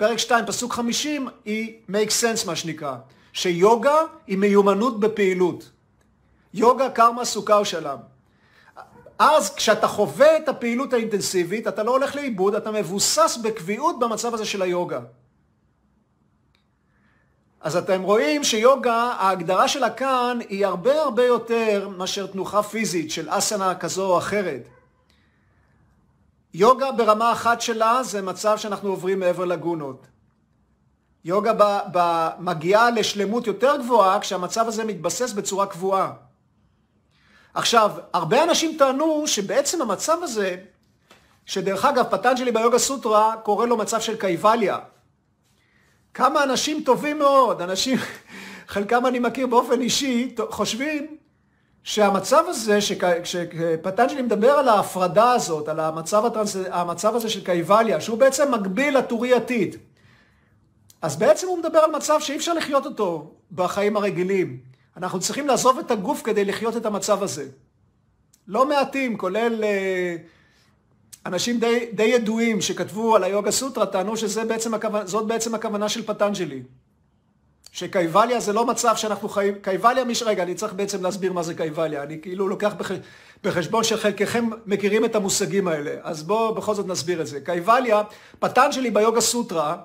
פרק 0.00 0.18
2, 0.18 0.46
פסוק 0.46 0.72
50, 0.72 1.28
היא 1.44 1.74
make 1.90 2.10
sense 2.22 2.46
מה 2.46 2.56
שנקרא, 2.56 2.96
שיוגה 3.32 3.96
היא 4.26 4.38
מיומנות 4.38 5.00
בפעילות. 5.00 5.70
יוגה, 6.54 6.90
קרמה, 6.90 7.24
סוכה 7.24 7.56
או 7.56 7.64
שלם. 7.64 7.96
אז 9.18 9.54
כשאתה 9.54 9.88
חווה 9.88 10.36
את 10.36 10.48
הפעילות 10.48 10.92
האינטנסיבית, 10.92 11.68
אתה 11.68 11.82
לא 11.82 11.90
הולך 11.90 12.16
לאיבוד, 12.16 12.54
אתה 12.54 12.70
מבוסס 12.70 13.38
בקביעות 13.42 13.98
במצב 13.98 14.34
הזה 14.34 14.44
של 14.44 14.62
היוגה. 14.62 15.00
אז 17.60 17.76
אתם 17.76 18.02
רואים 18.02 18.44
שיוגה, 18.44 18.94
ההגדרה 18.94 19.68
שלה 19.68 19.90
כאן 19.90 20.38
היא 20.48 20.66
הרבה 20.66 21.02
הרבה 21.02 21.24
יותר 21.24 21.88
מאשר 21.88 22.26
תנוחה 22.26 22.62
פיזית 22.62 23.10
של 23.10 23.26
אסנה 23.30 23.74
כזו 23.74 24.06
או 24.06 24.18
אחרת. 24.18 24.68
יוגה 26.54 26.92
ברמה 26.92 27.32
אחת 27.32 27.60
שלה 27.60 28.02
זה 28.02 28.22
מצב 28.22 28.58
שאנחנו 28.58 28.88
עוברים 28.90 29.20
מעבר 29.20 29.44
לגונות. 29.44 30.06
יוגה 31.24 31.52
ב, 31.52 31.78
ב, 31.92 32.28
מגיעה 32.38 32.90
לשלמות 32.90 33.46
יותר 33.46 33.76
גבוהה 33.76 34.20
כשהמצב 34.20 34.68
הזה 34.68 34.84
מתבסס 34.84 35.32
בצורה 35.32 35.66
קבועה. 35.66 36.12
עכשיו, 37.54 37.90
הרבה 38.12 38.44
אנשים 38.44 38.76
טענו 38.78 39.26
שבעצם 39.26 39.82
המצב 39.82 40.18
הזה, 40.22 40.56
שדרך 41.46 41.84
אגב 41.84 42.04
פטנג'לי 42.10 42.52
ביוגה 42.52 42.78
סוטרה 42.78 43.34
קורא 43.42 43.66
לו 43.66 43.76
מצב 43.76 44.00
של 44.00 44.16
קייבליה. 44.16 44.78
כמה 46.14 46.42
אנשים 46.44 46.82
טובים 46.84 47.18
מאוד, 47.18 47.62
אנשים, 47.62 47.98
חלקם 48.72 49.06
אני 49.06 49.18
מכיר 49.18 49.46
באופן 49.46 49.80
אישי, 49.80 50.34
חושבים 50.50 51.16
שהמצב 51.84 52.44
הזה, 52.48 52.78
כשפטנג'לי 53.22 54.22
מדבר 54.22 54.50
על 54.50 54.68
ההפרדה 54.68 55.32
הזאת, 55.32 55.68
על 55.68 55.80
המצב, 55.80 56.24
הטרנס, 56.24 56.56
המצב 56.70 57.14
הזה 57.14 57.30
של 57.30 57.44
קייבליה, 57.44 58.00
שהוא 58.00 58.18
בעצם 58.18 58.54
מקביל 58.54 58.96
עתיד, 59.36 59.76
אז 61.02 61.16
בעצם 61.16 61.46
הוא 61.46 61.58
מדבר 61.58 61.78
על 61.78 61.90
מצב 61.90 62.20
שאי 62.20 62.36
אפשר 62.36 62.52
לחיות 62.54 62.86
אותו 62.86 63.30
בחיים 63.52 63.96
הרגילים. 63.96 64.58
אנחנו 64.96 65.20
צריכים 65.20 65.46
לעזוב 65.46 65.78
את 65.78 65.90
הגוף 65.90 66.22
כדי 66.24 66.44
לחיות 66.44 66.76
את 66.76 66.86
המצב 66.86 67.22
הזה. 67.22 67.48
לא 68.48 68.68
מעטים, 68.68 69.18
כולל 69.18 69.64
אה, 69.64 70.16
אנשים 71.26 71.60
די, 71.60 71.86
די 71.92 72.02
ידועים 72.02 72.60
שכתבו 72.60 73.16
על 73.16 73.24
היוגה 73.24 73.50
סוטרה, 73.50 73.86
טענו 73.86 74.16
שזאת 74.16 74.46
בעצם, 74.46 74.72
בעצם 75.26 75.54
הכוונה 75.54 75.88
של 75.88 76.06
פטנג'לי. 76.06 76.62
שקייבליה 77.72 78.40
זה 78.40 78.52
לא 78.52 78.66
מצב 78.66 78.96
שאנחנו 78.96 79.28
חיים, 79.28 79.54
קייבליה, 79.62 80.04
מי 80.04 80.14
ש... 80.14 80.22
רגע, 80.22 80.42
אני 80.42 80.54
צריך 80.54 80.72
בעצם 80.72 81.02
להסביר 81.02 81.32
מה 81.32 81.42
זה 81.42 81.54
קייבליה, 81.54 82.02
אני 82.02 82.20
כאילו 82.22 82.48
לוקח 82.48 82.74
בח... 82.74 82.90
בחשבון 83.44 83.84
שחלקכם 83.84 84.50
מכירים 84.66 85.04
את 85.04 85.14
המושגים 85.14 85.68
האלה, 85.68 85.90
אז 86.02 86.22
בואו 86.22 86.54
בכל 86.54 86.74
זאת 86.74 86.86
נסביר 86.86 87.20
את 87.20 87.26
זה. 87.26 87.40
קייבליה, 87.40 88.02
פטנג'לי 88.38 88.90
ביוגה 88.90 89.20
סוטרה, 89.20 89.76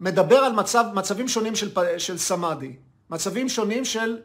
מדבר 0.00 0.36
על 0.36 0.52
מצב, 0.52 0.84
מצבים 0.94 1.28
שונים 1.28 1.54
של, 1.54 1.70
של 1.98 2.18
סמאדי, 2.18 2.72
מצבים 3.10 3.48
שונים 3.48 3.84
של 3.84 4.18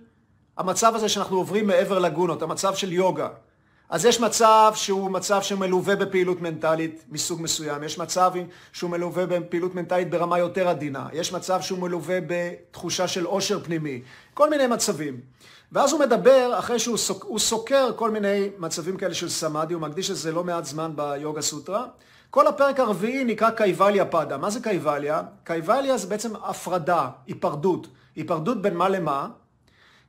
המצב 0.57 0.95
הזה 0.95 1.09
שאנחנו 1.09 1.37
עוברים 1.37 1.67
מעבר 1.67 1.99
לגונות, 1.99 2.41
המצב 2.41 2.75
של 2.75 2.91
יוגה. 2.91 3.29
אז 3.91 4.05
יש 4.05 4.19
מצב 4.19 4.71
שהוא 4.75 5.11
מצב 5.11 5.41
שמלווה 5.41 5.95
בפעילות 5.95 6.41
מנטלית 6.41 7.05
מסוג 7.09 7.41
מסוים, 7.41 7.83
יש 7.83 7.97
מצב 7.97 8.31
שהוא 8.73 8.91
מלווה 8.91 9.25
בפעילות 9.25 9.75
מנטלית 9.75 10.09
ברמה 10.09 10.39
יותר 10.39 10.67
עדינה, 10.67 11.07
יש 11.13 11.33
מצב 11.33 11.61
שהוא 11.61 11.79
מלווה 11.79 12.17
בתחושה 12.27 13.07
של 13.07 13.25
עושר 13.25 13.63
פנימי, 13.63 14.01
כל 14.33 14.49
מיני 14.49 14.67
מצבים. 14.67 15.19
ואז 15.71 15.91
הוא 15.91 15.99
מדבר, 15.99 16.55
אחרי 16.59 16.79
שהוא 16.79 16.97
סוק, 16.97 17.25
סוקר 17.37 17.89
כל 17.95 18.11
מיני 18.11 18.49
מצבים 18.57 18.97
כאלה 18.97 19.13
של 19.13 19.29
סמאדי, 19.29 19.73
הוא 19.73 19.81
מקדיש 19.81 20.11
לזה 20.11 20.31
לא 20.31 20.43
מעט 20.43 20.65
זמן 20.65 20.91
ביוגה 20.95 21.41
סוטרה, 21.41 21.85
כל 22.29 22.47
הפרק 22.47 22.79
הרביעי 22.79 23.23
נקרא 23.23 23.49
קייבליה 23.49 24.05
פדה. 24.05 24.37
מה 24.37 24.49
זה 24.49 24.59
קייבליה? 24.59 25.21
קייבליה 25.43 25.97
זה 25.97 26.07
בעצם 26.07 26.35
הפרדה, 26.35 27.09
היפרדות. 27.27 27.87
היפרדות 28.15 28.61
בין 28.61 28.77
מה 28.77 28.89
למה? 28.89 29.27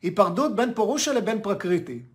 היפרדות 0.02 0.56
בין 0.56 0.74
פורושה 0.74 1.12
לבין 1.12 1.42
פרקריטי. 1.42 2.11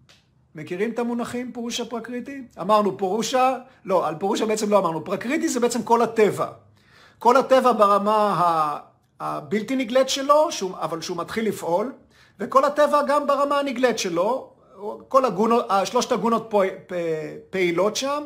מכירים 0.57 0.91
את 0.91 0.99
המונחים 0.99 1.51
פורושה 1.51 1.85
פרקריטי? 1.85 2.41
אמרנו 2.61 2.97
פורושה, 2.97 3.57
לא, 3.85 4.07
על 4.07 4.15
פורושה 4.15 4.45
בעצם 4.45 4.69
לא 4.69 4.77
אמרנו. 4.77 5.03
פרקריטי 5.03 5.49
זה 5.49 5.59
בעצם 5.59 5.83
כל 5.83 6.01
הטבע. 6.01 6.47
כל 7.19 7.37
הטבע 7.37 7.71
ברמה 7.71 8.79
הבלתי 9.19 9.75
נגלית 9.75 10.09
שלו, 10.09 10.51
שהוא, 10.51 10.71
אבל 10.81 11.01
שהוא 11.01 11.17
מתחיל 11.17 11.47
לפעול, 11.47 11.93
וכל 12.39 12.65
הטבע 12.65 13.01
גם 13.07 13.27
ברמה 13.27 13.59
הנגלית 13.59 13.99
שלו, 13.99 14.49
כל 15.07 15.25
הגונות, 15.25 15.65
שלושת 15.83 16.11
הגונות 16.11 16.53
פעילות 17.49 17.95
שם, 17.95 18.23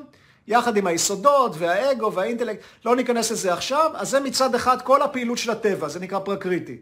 יחד 0.47 0.77
עם 0.77 0.87
היסודות 0.87 1.55
והאגו 1.57 2.13
והאינטלקט, 2.13 2.61
לא 2.85 2.95
ניכנס 2.95 3.31
לזה 3.31 3.53
עכשיו, 3.53 3.91
אז 3.95 4.09
זה 4.09 4.19
מצד 4.19 4.55
אחד 4.55 4.81
כל 4.81 5.01
הפעילות 5.01 5.37
של 5.37 5.51
הטבע, 5.51 5.87
זה 5.87 5.99
נקרא 5.99 6.19
פרקריטי. 6.19 6.77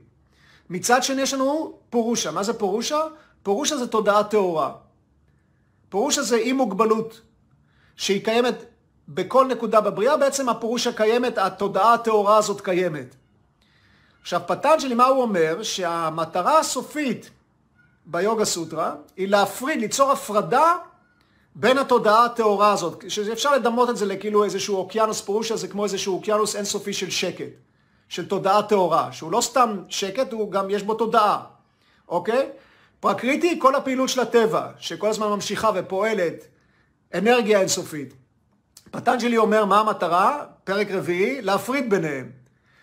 מצד 0.69 1.03
שני 1.03 1.21
יש 1.21 1.33
לנו 1.33 1.73
פורושה. 1.89 2.31
מה 2.31 2.43
זה 2.43 2.53
פורושה? 2.53 2.99
פורושה 3.43 3.77
זה 3.77 3.87
תודעה 3.87 4.23
טהורה. 4.23 4.88
פורושה 5.89 6.21
זה 6.21 6.35
אי 6.35 6.53
מוגבלות, 6.53 7.21
שהיא 7.95 8.25
קיימת 8.25 8.55
בכל 9.07 9.47
נקודה 9.47 9.81
בבריאה, 9.81 10.17
בעצם 10.17 10.49
הפורושה 10.49 10.93
קיימת, 10.93 11.37
התודעה 11.37 11.93
הטהורה 11.93 12.37
הזאת 12.37 12.61
קיימת. 12.61 13.15
עכשיו, 14.21 14.41
פטנג'לי, 14.47 14.95
מה 14.95 15.05
הוא 15.05 15.21
אומר? 15.21 15.63
שהמטרה 15.63 16.59
הסופית 16.59 17.29
ביוגה 18.05 18.45
סוטרה 18.45 18.95
היא 19.17 19.27
להפריד, 19.27 19.79
ליצור 19.79 20.11
הפרדה 20.11 20.75
בין 21.55 21.77
התודעה 21.77 22.25
הטהורה 22.25 22.73
הזאת, 22.73 23.03
שאפשר 23.07 23.55
לדמות 23.55 23.89
את 23.89 23.97
זה 23.97 24.05
לכאילו 24.05 24.43
איזשהו 24.43 24.77
אוקיינוס 24.77 25.21
פרושה, 25.21 25.55
זה 25.55 25.67
כמו 25.67 25.83
איזשהו 25.83 26.15
אוקיינוס 26.15 26.55
אינסופי 26.55 26.93
של 26.93 27.09
שקט, 27.09 27.49
של 28.09 28.27
תודעה 28.27 28.63
טהורה, 28.63 29.11
שהוא 29.11 29.31
לא 29.31 29.41
סתם 29.41 29.83
שקט, 29.89 30.31
הוא 30.31 30.51
גם 30.51 30.69
יש 30.69 30.83
בו 30.83 30.93
תודעה, 30.93 31.43
אוקיי? 32.07 32.49
פרקריטי, 32.99 33.59
כל 33.59 33.75
הפעילות 33.75 34.09
של 34.09 34.19
הטבע, 34.19 34.67
שכל 34.79 35.09
הזמן 35.09 35.27
ממשיכה 35.27 35.71
ופועלת, 35.75 36.47
אנרגיה 37.13 37.59
אינסופית. 37.59 38.13
פטנג'לי 38.91 39.37
אומר 39.37 39.65
מה 39.65 39.79
המטרה, 39.79 40.45
פרק 40.63 40.91
רביעי, 40.91 41.41
להפריד 41.41 41.89
ביניהם. 41.89 42.31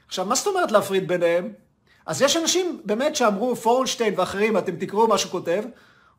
עכשיו, 0.07 0.27
מה 0.27 0.35
זאת 0.35 0.47
אומרת 0.47 0.73
להפריד 0.73 1.09
ביניהם? 1.09 1.53
אז 2.07 2.23
יש 2.23 2.37
אנשים 2.37 2.81
באמת 2.85 3.17
שאמרו, 3.17 3.57
פורנשטיין 3.57 4.15
ואחרים, 4.17 4.59
אתם 4.59 4.77
תקראו 4.77 5.09
מה 5.09 5.19
שהוא 5.19 5.33
כותב, 5.33 5.65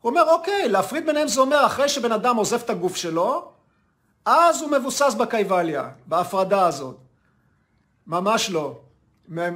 הוא 0.00 0.10
אומר, 0.10 0.22
אוקיי, 0.30 0.68
להפריד 0.68 1.06
ביניהם 1.06 1.28
זה 1.28 1.40
אומר, 1.40 1.66
אחרי 1.66 1.88
שבן 1.88 2.12
אדם 2.12 2.36
עוזב 2.36 2.60
את 2.64 2.70
הגוף 2.70 2.96
שלו, 2.96 3.52
אז 4.24 4.62
הוא 4.62 4.70
מבוסס 4.70 5.14
בקייבליה, 5.18 5.88
בהפרדה 6.06 6.66
הזאת. 6.66 6.96
ממש 8.06 8.50
לא. 8.50 8.78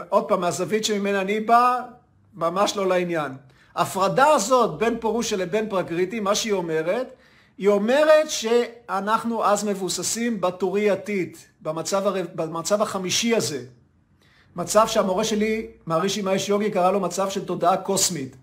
עוד 0.09 0.25
פעם, 0.29 0.41
מהזווית 0.41 0.85
שממנה 0.85 1.21
אני 1.21 1.41
בא, 1.41 1.81
ממש 2.35 2.77
לא 2.77 2.87
לעניין. 2.87 3.33
הפרדה 3.77 4.27
הזאת 4.27 4.79
בין 4.79 4.97
פורושה 5.01 5.37
לבין 5.37 5.69
פרקריטי, 5.69 6.21
מה 6.21 6.35
שהיא 6.35 6.53
אומרת, 6.53 7.15
היא 7.59 7.69
אומרת 7.69 8.31
שאנחנו 8.31 9.45
אז 9.45 9.65
מבוססים 9.65 10.41
בטורי 10.41 10.91
עתיד, 10.91 11.37
במצב, 11.61 12.07
הר... 12.07 12.15
במצב 12.35 12.83
החמישי 12.83 13.35
הזה. 13.35 13.65
מצב 14.57 14.87
שהמורה 14.87 15.25
שלי, 15.25 15.67
מהרישי 15.87 16.23
מאיש 16.23 16.49
יוגי, 16.49 16.71
קרא 16.71 16.91
לו 16.91 17.01
מצב 17.01 17.31
של 17.31 17.45
תודעה 17.45 17.77
קוסמית. 17.77 18.37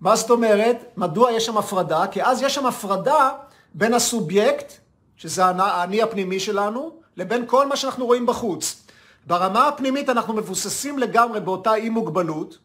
מה 0.00 0.16
זאת 0.16 0.30
אומרת? 0.30 0.76
מדוע 0.96 1.32
יש 1.32 1.46
שם 1.46 1.58
הפרדה? 1.58 2.06
כי 2.06 2.22
אז 2.22 2.42
יש 2.42 2.54
שם 2.54 2.66
הפרדה 2.66 3.30
בין 3.74 3.94
הסובייקט, 3.94 4.72
שזה 5.16 5.44
האני 5.44 6.02
הפנימי 6.02 6.40
שלנו, 6.40 6.90
לבין 7.16 7.44
כל 7.46 7.66
מה 7.66 7.76
שאנחנו 7.76 8.06
רואים 8.06 8.26
בחוץ. 8.26 8.82
ברמה 9.26 9.68
הפנימית 9.68 10.08
אנחנו 10.08 10.34
מבוססים 10.34 10.98
לגמרי 10.98 11.40
באותה 11.40 11.74
אי 11.74 11.88
מוגבלות, 11.88 12.58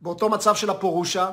באותו 0.00 0.28
מצב 0.28 0.54
של 0.54 0.70
הפורושה, 0.70 1.30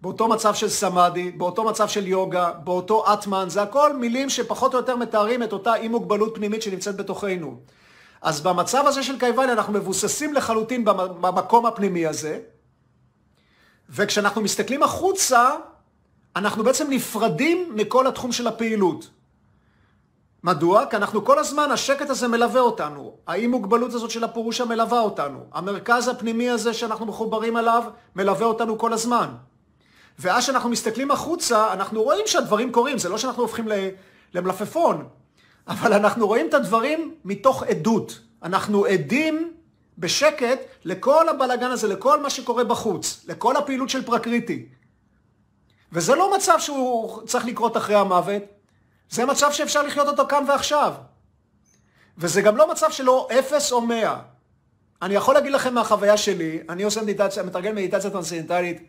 באותו 0.00 0.28
מצב 0.28 0.54
של 0.54 0.68
סמאדי, 0.68 1.30
באותו 1.30 1.64
מצב 1.64 1.88
של 1.88 2.06
יוגה, 2.06 2.52
באותו 2.52 3.12
אטמן, 3.12 3.44
זה 3.48 3.62
הכל 3.62 3.96
מילים 3.96 4.30
שפחות 4.30 4.74
או 4.74 4.78
יותר 4.78 4.96
מתארים 4.96 5.42
את 5.42 5.52
אותה 5.52 5.74
אי 5.74 5.88
מוגבלות 5.88 6.34
פנימית 6.34 6.62
שנמצאת 6.62 6.96
בתוכנו. 6.96 7.60
אז 8.22 8.40
במצב 8.40 8.84
הזה 8.86 9.02
של 9.02 9.18
קייבן 9.18 9.48
אנחנו 9.48 9.72
מבוססים 9.72 10.34
לחלוטין 10.34 10.84
במקום 11.20 11.66
הפנימי 11.66 12.06
הזה, 12.06 12.40
וכשאנחנו 13.90 14.40
מסתכלים 14.40 14.82
החוצה, 14.82 15.50
אנחנו 16.36 16.64
בעצם 16.64 16.86
נפרדים 16.90 17.72
מכל 17.74 18.06
התחום 18.06 18.32
של 18.32 18.46
הפעילות. 18.46 19.10
מדוע? 20.46 20.86
כי 20.86 20.96
אנחנו 20.96 21.24
כל 21.24 21.38
הזמן, 21.38 21.70
השקט 21.70 22.10
הזה 22.10 22.28
מלווה 22.28 22.60
אותנו. 22.60 23.16
האי 23.26 23.46
מוגבלות 23.46 23.94
הזאת 23.94 24.10
של 24.10 24.24
הפורושה 24.24 24.64
מלווה 24.64 25.00
אותנו. 25.00 25.38
המרכז 25.52 26.08
הפנימי 26.08 26.50
הזה 26.50 26.74
שאנחנו 26.74 27.06
מחוברים 27.06 27.56
אליו 27.56 27.82
מלווה 28.16 28.46
אותנו 28.46 28.78
כל 28.78 28.92
הזמן. 28.92 29.28
ואז 30.18 30.42
כשאנחנו 30.42 30.70
מסתכלים 30.70 31.10
החוצה, 31.10 31.72
אנחנו 31.72 32.02
רואים 32.02 32.26
שהדברים 32.26 32.72
קורים. 32.72 32.98
זה 32.98 33.08
לא 33.08 33.18
שאנחנו 33.18 33.42
הופכים 33.42 33.68
למלפפון, 34.34 35.08
אבל 35.68 35.92
אנחנו 35.92 36.26
רואים 36.26 36.48
את 36.48 36.54
הדברים 36.54 37.14
מתוך 37.24 37.62
עדות. 37.62 38.20
אנחנו 38.42 38.84
עדים 38.84 39.52
בשקט 39.98 40.58
לכל 40.84 41.28
הבלגן 41.28 41.70
הזה, 41.70 41.88
לכל 41.88 42.22
מה 42.22 42.30
שקורה 42.30 42.64
בחוץ, 42.64 43.24
לכל 43.28 43.56
הפעילות 43.56 43.88
של 43.90 44.04
פרקריטי. 44.04 44.68
וזה 45.92 46.14
לא 46.14 46.36
מצב 46.36 46.58
שהוא 46.58 47.22
צריך 47.22 47.46
לקרות 47.46 47.76
אחרי 47.76 47.94
המוות, 47.94 48.42
זה 49.10 49.26
מצב 49.26 49.52
שאפשר 49.52 49.82
לחיות 49.82 50.08
אותו 50.08 50.26
כאן 50.28 50.44
ועכשיו. 50.48 50.92
וזה 52.18 52.42
גם 52.42 52.56
לא 52.56 52.70
מצב 52.70 52.90
שלא 52.90 53.28
אפס 53.38 53.72
או 53.72 53.80
מאה. 53.80 54.18
אני 55.02 55.14
יכול 55.14 55.34
להגיד 55.34 55.52
לכם 55.52 55.74
מהחוויה 55.74 56.16
שלי, 56.16 56.60
אני 56.68 56.82
עושה 56.82 57.02
מדיטציה, 57.02 57.42
מתרגל 57.42 57.72
מדיטציה 57.72 58.10
טרנסצנדנטלית 58.10 58.82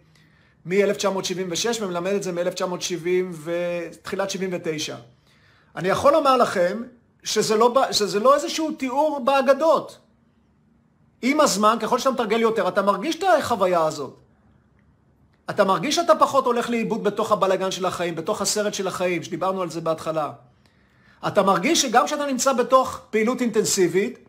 מ-1976 0.66 1.82
ומלמד 1.82 2.12
את 2.12 2.24
זה 2.24 2.32
מ-1970 2.32 3.08
ותחילת 3.44 4.30
79. 4.30 4.96
אני 5.76 5.88
יכול 5.88 6.14
לומר 6.14 6.38
לכם 6.38 6.84
שזה 7.24 7.56
לא, 7.56 7.74
שזה 7.92 8.20
לא 8.20 8.36
איזשהו 8.36 8.72
תיאור 8.72 9.20
באגדות. 9.26 10.00
עם 11.22 11.42
הזמן, 11.42 11.78
ככל 11.82 12.00
שאתה 12.00 12.12
מתרגל 12.12 12.40
יותר, 12.40 12.68
אתה 12.68 12.82
מרגיש 12.82 13.16
את 13.16 13.24
החוויה 13.40 13.86
הזאת. 13.86 14.18
אתה 15.50 15.64
מרגיש 15.64 15.96
שאתה 15.96 16.16
פחות 16.16 16.46
הולך 16.46 16.70
לאיבוד 16.70 17.04
בתוך 17.04 17.32
הבלגן 17.32 17.72
של 17.72 17.86
החיים, 17.86 18.16
בתוך 18.16 18.42
הסרט 18.42 18.74
של 18.74 18.88
החיים, 18.88 19.24
שדיברנו 19.24 19.62
על 19.62 19.70
זה 19.70 19.82
בהתחלה. 19.82 20.32
אתה 21.28 21.44
מרגיש 21.44 21.82
שגם 21.82 22.06
כשאתה 22.06 22.26
נמצא 22.26 22.54
בתוך 22.54 23.00
פעילות 23.10 23.42
אינטנסיבית, 23.42 24.20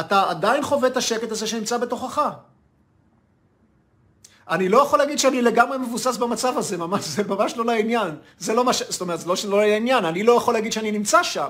אתה 0.00 0.30
עדיין 0.30 0.62
חווה 0.62 0.88
את 0.88 0.96
השקט 0.96 1.30
הזה 1.32 1.46
שנמצא 1.46 1.78
בתוכך. 1.78 2.30
אני 4.50 4.68
לא 4.68 4.78
יכול 4.78 4.98
להגיד 4.98 5.18
שאני 5.18 5.42
לגמרי 5.42 5.78
מבוסס 5.78 6.16
במצב 6.16 6.58
הזה, 6.58 6.76
ממש, 6.76 7.04
זה 7.04 7.22
ממש 7.24 7.56
לא 7.56 7.64
לעניין. 7.64 8.14
זה 8.38 8.54
לא 8.54 8.64
מה 8.64 8.72
ש... 8.72 8.82
זאת 8.88 9.00
אומרת, 9.00 9.20
זה 9.20 9.28
לא 9.28 9.36
שלא 9.36 9.62
לעניין, 9.62 10.04
אני 10.04 10.22
לא 10.22 10.32
יכול 10.32 10.54
להגיד 10.54 10.72
שאני 10.72 10.92
נמצא 10.92 11.22
שם, 11.22 11.48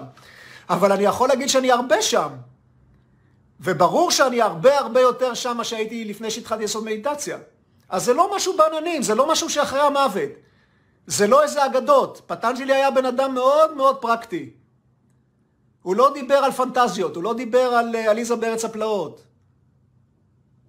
אבל 0.71 0.93
אני 0.93 1.05
יכול 1.05 1.29
להגיד 1.29 1.49
שאני 1.49 1.73
הרבה 1.73 2.03
שם. 2.03 2.29
וברור 3.61 4.11
שאני 4.11 4.43
הרבה 4.43 4.79
הרבה 4.79 5.01
יותר 5.01 5.35
שם 5.35 5.57
מה 5.57 5.65
שהייתי 5.65 6.05
לפני 6.05 6.31
שהתחלתי 6.31 6.63
לעשות 6.63 6.85
מדיטציה. 6.85 7.39
אז 7.89 8.05
זה 8.05 8.15
לא 8.15 8.37
משהו 8.37 8.57
בעננים, 8.57 9.03
זה 9.03 9.15
לא 9.15 9.33
משהו 9.33 9.51
שאחרי 9.51 9.81
המוות. 9.81 10.31
זה 11.07 11.27
לא 11.27 11.43
איזה 11.43 11.67
אגדות. 11.67 12.23
פטנג'לי 12.27 12.75
היה 12.75 12.91
בן 12.91 13.07
אדם 13.07 13.35
מאוד 13.35 13.75
מאוד 13.77 13.97
פרקטי. 13.97 14.51
הוא 15.83 15.97
לא 15.97 16.11
דיבר 16.15 16.35
על 16.35 16.53
פנטזיות, 16.53 17.17
הוא 17.17 17.23
לא 17.23 17.35
דיבר 17.35 17.59
על 17.75 17.97
אה, 17.97 18.11
עליזה 18.11 18.37
בארץ 18.37 18.65
הפלאות. 18.65 19.23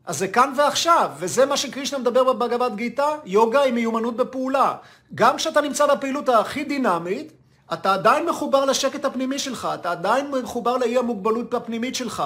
אז 0.05 0.17
זה 0.17 0.27
כאן 0.27 0.53
ועכשיו, 0.57 1.11
וזה 1.17 1.45
מה 1.45 1.57
שקרישנה 1.57 1.99
מדבר 1.99 2.33
בבגבת 2.33 2.75
גיתא, 2.75 3.15
יוגה 3.25 3.61
היא 3.61 3.73
מיומנות 3.73 4.15
בפעולה. 4.15 4.75
גם 5.15 5.37
כשאתה 5.37 5.61
נמצא 5.61 5.95
בפעילות 5.95 6.29
הכי 6.29 6.63
דינמית, 6.63 7.31
אתה 7.73 7.93
עדיין 7.93 8.29
מחובר 8.29 8.65
לשקט 8.65 9.05
הפנימי 9.05 9.39
שלך, 9.39 9.67
אתה 9.73 9.91
עדיין 9.91 10.31
מחובר 10.31 10.77
לאי 10.77 10.97
המוגבלות 10.97 11.53
הפנימית 11.53 11.95
שלך. 11.95 12.23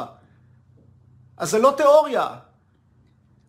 אז 1.38 1.50
זה 1.50 1.60
לא 1.60 1.74
תיאוריה. 1.78 2.28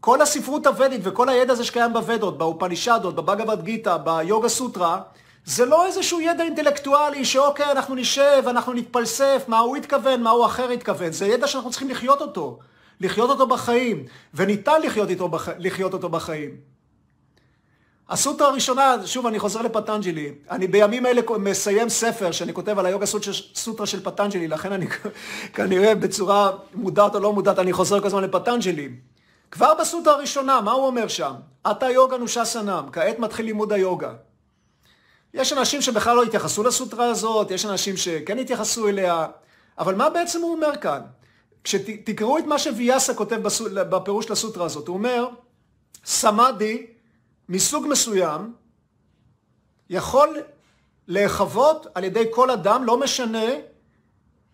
כל 0.05 0.23
הספרות 0.23 0.67
הוודית 0.67 1.01
וכל 1.05 1.29
הידע 1.29 1.53
הזה 1.53 1.65
שקיים 1.65 1.93
בוודות, 1.93 2.39
באופנישדות, 2.39 3.15
בבגבד 3.15 3.63
גיתא, 3.63 3.97
ביוגה 3.97 4.49
סוטרה, 4.49 5.01
זה 5.45 5.65
לא 5.67 5.87
איזשהו 5.87 6.21
ידע 6.21 6.45
אינטלקטואלי 6.45 7.25
שאוקיי, 7.25 7.71
אנחנו 7.71 7.95
נשב, 7.95 8.43
אנחנו 8.47 8.73
נתפלסף, 8.73 9.45
מה 9.49 9.59
הוא 9.59 9.77
התכוון, 9.77 10.23
מה 10.23 10.31
הוא 10.31 10.47
אחר 10.47 10.71
התכוון. 10.71 11.13
זה 11.13 11.27
ידע 11.27 11.47
שאנחנו 11.47 11.71
צריכים 11.71 11.91
לחיות 11.91 12.21
אותו. 12.21 12.59
לחיות 13.01 13.31
אותו 13.31 13.47
בחיים, 13.47 14.05
וניתן 14.35 14.83
לחיות, 14.83 15.11
איתו 15.11 15.29
בח... 15.29 15.49
לחיות 15.59 15.93
אותו 15.93 16.09
בחיים. 16.09 16.51
הסוטרה 18.09 18.49
הראשונה, 18.49 18.97
שוב, 19.07 19.27
אני 19.27 19.39
חוזר 19.39 19.63
לפטנג'לי. 19.63 20.33
אני 20.51 20.67
בימים 20.67 21.07
אלה 21.07 21.23
מסיים 21.39 21.89
ספר 21.89 22.33
שאני 22.33 22.55
כותב 22.55 22.79
על 22.79 22.87
היוגה 22.87 23.07
סוטרה 23.55 23.87
של 23.87 24.05
פטנג'לי, 24.05 24.49
לכן 24.49 24.73
אני 24.73 24.87
כנראה 25.55 25.95
בצורה 25.95 26.51
מודעת 26.75 27.15
או 27.15 27.21
לא 27.21 27.33
מודעת, 27.33 27.59
אני 27.59 27.73
חוזר 27.73 28.01
כל 28.01 28.07
הזמן 28.07 28.25
לפטנג'לי. 28.25 28.89
כבר 29.55 29.75
בסוטרה 29.81 30.15
הראשונה, 30.15 30.61
מה 30.61 30.73
הוא 30.73 30.87
אומר 30.87 31.09
שם? 31.09 31.35
עתה 31.65 31.91
יוגה 31.91 32.17
נושה 32.17 32.45
סנם, 32.45 32.89
כעת 32.93 33.19
מתחיל 33.19 33.47
לימוד 33.47 33.73
היוגה. 33.73 34.13
יש 35.35 35.53
אנשים 35.53 35.83
שבכלל 35.83 36.17
לא 36.17 36.23
התייחסו 36.23 36.63
לסוטרה 36.63 37.07
הזאת, 37.07 37.51
יש 37.51 37.67
אנשים 37.67 37.97
שכן 37.97 38.39
התייחסו 38.39 38.89
אליה. 38.89 39.27
אבל 39.79 39.95
מה 39.95 40.11
בעצם 40.11 40.41
הוא 40.43 40.53
אומר 40.53 40.77
כאן? 40.77 41.01
כשתקראו 41.65 42.39
את 42.39 42.45
מה 42.45 42.59
שוויאסה 42.59 43.15
כותב 43.15 43.37
בפירוש 43.75 44.31
לסוטרה 44.31 44.67
הזאת, 44.67 44.89
הוא 44.89 44.97
אומר, 44.97 45.29
סמאדי 46.05 46.87
מסוג 47.49 47.87
מסוים 47.91 48.53
יכול 49.91 50.43
להיחוות 51.09 51.87
על 51.95 52.05
ידי 52.05 52.25
כל 52.31 52.51
אדם, 52.51 52.85
לא 52.85 53.01
משנה 53.01 53.49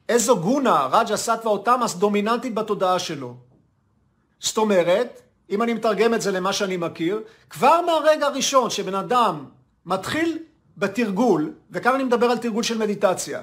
איזו 0.09 0.41
גונה, 0.41 0.89
רג'ה, 0.93 1.17
סטווה 1.17 1.51
או 1.51 1.59
תמאס, 1.59 1.95
דומיננטית 1.95 2.55
בתודעה 2.55 2.99
שלו. 2.99 3.50
זאת 4.40 4.59
אומרת, 4.59 5.22
אם 5.50 5.62
אני 5.62 5.74
מתרגם 5.74 6.14
את 6.14 6.20
זה 6.20 6.31
למה 6.31 6.53
שאני 6.53 6.76
מכיר, 6.76 7.22
כבר 7.50 7.81
מהרגע 7.87 8.26
הראשון 8.26 8.70
שבן 8.70 8.94
אדם 8.94 9.44
מתחיל 9.87 10.38
בתרגול, 10.76 11.53
וכאן 11.70 11.94
אני 11.94 12.05
מדבר 12.05 12.26
על 12.26 12.38
תרגול 12.38 12.62
של 12.62 12.79
מדיטציה, 12.79 13.42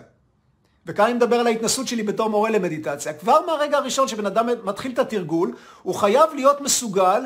וכאן 0.86 1.06
אני 1.06 1.14
מדבר 1.14 1.36
על 1.36 1.48
ההתנסות 1.48 1.88
שלי 1.88 2.04
בתור 2.04 2.30
מורה 2.30 2.50
למדיטציה, 2.50 3.14
כבר 3.14 3.46
מהרגע 3.46 3.78
הראשון 3.78 4.08
שבן 4.08 4.26
אדם 4.26 4.50
מתחיל 4.64 4.92
את 4.92 5.00
התרגול, 5.00 5.56
הוא 5.84 5.96
חייב 5.96 6.30
להיות 6.36 6.62
מסוגל, 6.62 7.22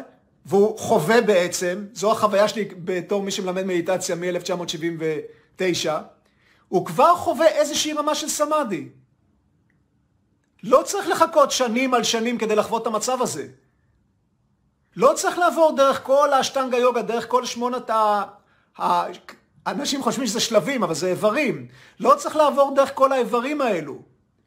והוא 0.45 0.79
חווה 0.79 1.21
בעצם, 1.21 1.85
זו 1.93 2.11
החוויה 2.11 2.47
שלי 2.47 2.69
בתור 2.83 3.23
מי 3.23 3.31
שמלמד 3.31 3.63
מדיטציה 3.63 4.15
מ-1979, 4.15 5.89
הוא 6.67 6.85
כבר 6.85 7.15
חווה 7.15 7.47
איזושהי 7.47 7.93
רמה 7.93 8.15
של 8.15 8.29
סמאדי. 8.29 8.89
לא 10.63 10.81
צריך 10.85 11.09
לחכות 11.09 11.51
שנים 11.51 11.93
על 11.93 12.03
שנים 12.03 12.37
כדי 12.37 12.55
לחוות 12.55 12.81
את 12.81 12.87
המצב 12.87 13.21
הזה. 13.21 13.47
לא 14.95 15.13
צריך 15.15 15.37
לעבור 15.37 15.75
דרך 15.75 16.03
כל 16.03 16.33
האשטנגה 16.33 16.77
יוגה, 16.77 17.01
דרך 17.01 17.27
כל 17.27 17.45
שמונת 17.45 17.89
ה... 17.89 18.23
ה... 18.81 19.03
אנשים 19.67 20.03
חושבים 20.03 20.27
שזה 20.27 20.39
שלבים, 20.39 20.83
אבל 20.83 20.93
זה 20.93 21.07
איברים. 21.07 21.67
לא 21.99 22.15
צריך 22.17 22.35
לעבור 22.35 22.75
דרך 22.75 22.91
כל 22.93 23.11
האיברים 23.11 23.61
האלו. 23.61 24.01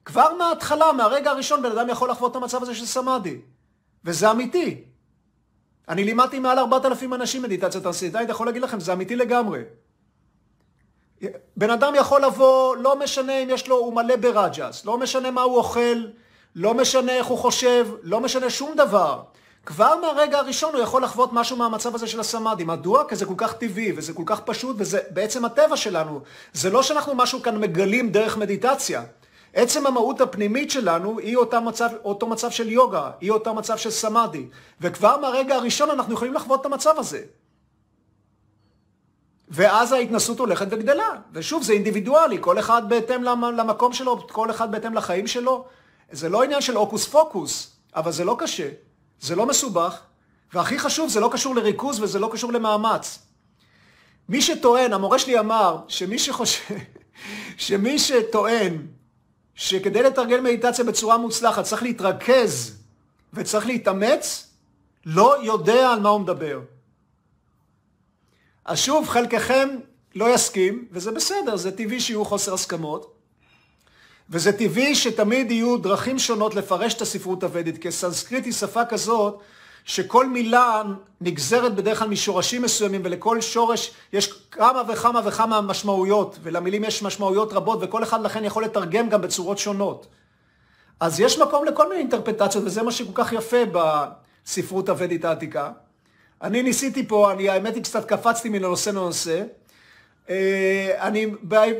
כבר 0.04 0.34
מההתחלה, 0.38 0.92
מהרגע 0.92 1.30
הראשון, 1.30 1.62
בן 1.62 1.70
אדם 1.70 1.88
יכול 1.88 2.10
לחוות 2.10 2.30
את 2.30 2.36
המצב 2.36 2.62
הזה 2.62 2.74
של 2.74 2.86
סמאדי. 2.86 3.38
וזה 4.04 4.30
אמיתי. 4.30 4.84
אני 5.88 6.04
לימדתי 6.04 6.38
מעל 6.38 6.58
4,000 6.58 7.14
אנשים 7.14 7.42
מדיטציה 7.42 7.80
טרנסידנטית, 7.80 8.28
יכול 8.28 8.46
להגיד 8.46 8.62
לכם, 8.62 8.80
זה 8.80 8.92
אמיתי 8.92 9.16
לגמרי. 9.16 9.62
בן 11.56 11.70
אדם 11.70 11.94
יכול 11.96 12.24
לבוא, 12.24 12.76
לא 12.76 12.98
משנה 12.98 13.38
אם 13.38 13.48
יש 13.50 13.68
לו, 13.68 13.76
הוא 13.76 13.94
מלא 13.94 14.16
ברג'ס, 14.16 14.84
לא 14.84 14.98
משנה 14.98 15.30
מה 15.30 15.42
הוא 15.42 15.56
אוכל, 15.56 16.06
לא 16.54 16.74
משנה 16.74 17.12
איך 17.12 17.26
הוא 17.26 17.38
חושב, 17.38 17.88
לא 18.02 18.20
משנה 18.20 18.50
שום 18.50 18.76
דבר. 18.76 19.22
כבר 19.66 19.94
מהרגע 20.00 20.38
הראשון 20.38 20.74
הוא 20.74 20.82
יכול 20.82 21.02
לחוות 21.02 21.32
משהו 21.32 21.56
מהמצב 21.56 21.94
הזה 21.94 22.06
של 22.06 22.20
הסמאדי. 22.20 22.64
מדוע? 22.64 23.08
כי 23.08 23.16
זה 23.16 23.26
כל 23.26 23.34
כך 23.36 23.52
טבעי, 23.52 23.92
וזה 23.96 24.12
כל 24.12 24.22
כך 24.26 24.40
פשוט, 24.40 24.76
וזה 24.78 24.98
בעצם 25.10 25.44
הטבע 25.44 25.76
שלנו. 25.76 26.20
זה 26.52 26.70
לא 26.70 26.82
שאנחנו 26.82 27.14
משהו 27.14 27.42
כאן 27.42 27.58
מגלים 27.58 28.10
דרך 28.10 28.36
מדיטציה. 28.36 29.04
עצם 29.54 29.86
המהות 29.86 30.20
הפנימית 30.20 30.70
שלנו 30.70 31.18
היא 31.18 31.36
אותה 31.36 31.60
מצב, 31.60 31.88
אותו 32.04 32.26
מצב 32.26 32.50
של 32.50 32.68
יוגה, 32.68 33.10
היא 33.20 33.30
אותה 33.30 33.52
מצב 33.52 33.76
של 33.76 33.90
סמאדי. 33.90 34.46
וכבר 34.80 35.16
מהרגע 35.20 35.54
הראשון 35.54 35.90
אנחנו 35.90 36.14
יכולים 36.14 36.34
לחוות 36.34 36.60
את 36.60 36.66
המצב 36.66 36.94
הזה. 36.98 37.22
ואז 39.48 39.92
ההתנסות 39.92 40.38
הולכת 40.38 40.66
וגדלה. 40.70 41.08
ושוב, 41.32 41.62
זה 41.62 41.72
אינדיבידואלי, 41.72 42.38
כל 42.40 42.58
אחד 42.58 42.88
בהתאם 42.88 43.22
למקום 43.56 43.92
שלו, 43.92 44.26
כל 44.28 44.50
אחד 44.50 44.72
בהתאם 44.72 44.94
לחיים 44.94 45.26
שלו. 45.26 45.64
זה 46.12 46.28
לא 46.28 46.42
עניין 46.42 46.60
של 46.60 46.76
הוקוס 46.76 47.06
פוקוס, 47.08 47.76
אבל 47.96 48.12
זה 48.12 48.24
לא 48.24 48.36
קשה. 48.38 48.68
זה 49.20 49.36
לא 49.36 49.46
מסובך, 49.46 50.00
והכי 50.52 50.78
חשוב, 50.78 51.08
זה 51.08 51.20
לא 51.20 51.30
קשור 51.32 51.54
לריכוז 51.54 52.00
וזה 52.00 52.18
לא 52.18 52.28
קשור 52.32 52.52
למאמץ. 52.52 53.18
מי 54.28 54.42
שטוען, 54.42 54.92
המורה 54.92 55.18
שלי 55.18 55.38
אמר, 55.38 55.78
שמי 55.88 56.18
שחושב, 56.18 56.74
שמי 57.56 57.98
שטוען 57.98 58.86
שכדי 59.54 60.02
לתרגל 60.02 60.40
מדיטציה 60.40 60.84
בצורה 60.84 61.18
מוצלחת 61.18 61.64
צריך 61.64 61.82
להתרכז 61.82 62.78
וצריך 63.32 63.66
להתאמץ, 63.66 64.50
לא 65.06 65.44
יודע 65.44 65.90
על 65.90 66.00
מה 66.00 66.08
הוא 66.08 66.20
מדבר. 66.20 66.60
אז 68.64 68.78
שוב, 68.78 69.08
חלקכם 69.08 69.68
לא 70.14 70.34
יסכים, 70.34 70.88
וזה 70.90 71.12
בסדר, 71.12 71.56
זה 71.56 71.76
טבעי 71.76 72.00
שיהיו 72.00 72.24
חוסר 72.24 72.54
הסכמות. 72.54 73.13
וזה 74.30 74.52
טבעי 74.52 74.94
שתמיד 74.94 75.50
יהיו 75.50 75.76
דרכים 75.76 76.18
שונות 76.18 76.54
לפרש 76.54 76.94
את 76.94 77.00
הספרות 77.00 77.42
הוודית, 77.42 77.78
כי 77.78 77.90
סנסקריט 77.90 78.44
היא 78.44 78.52
שפה 78.52 78.84
כזאת 78.84 79.40
שכל 79.84 80.26
מילה 80.26 80.82
נגזרת 81.20 81.74
בדרך 81.74 81.98
כלל 81.98 82.08
משורשים 82.08 82.62
מסוימים, 82.62 83.00
ולכל 83.04 83.40
שורש 83.40 83.90
יש 84.12 84.32
כמה 84.50 84.82
וכמה 84.88 85.20
וכמה 85.24 85.60
משמעויות, 85.60 86.38
ולמילים 86.42 86.84
יש 86.84 87.02
משמעויות 87.02 87.52
רבות, 87.52 87.78
וכל 87.82 88.02
אחד 88.02 88.20
לכן 88.22 88.44
יכול 88.44 88.64
לתרגם 88.64 89.08
גם 89.08 89.22
בצורות 89.22 89.58
שונות. 89.58 90.06
אז 91.00 91.20
יש 91.20 91.38
מקום 91.38 91.64
לכל 91.64 91.88
מיני 91.88 92.00
אינטרפטציות, 92.00 92.64
וזה 92.64 92.82
מה 92.82 92.92
שכל 92.92 93.12
כך 93.14 93.32
יפה 93.32 93.56
בספרות 93.72 94.88
הוודית 94.88 95.24
העתיקה. 95.24 95.70
אני 96.42 96.62
ניסיתי 96.62 97.08
פה, 97.08 97.32
אני 97.32 97.48
האמת 97.48 97.74
היא 97.74 97.82
קצת 97.82 98.04
קפצתי 98.04 98.48
מנושא 98.48 98.90
לנושא, 98.90 99.42
אני 100.98 101.26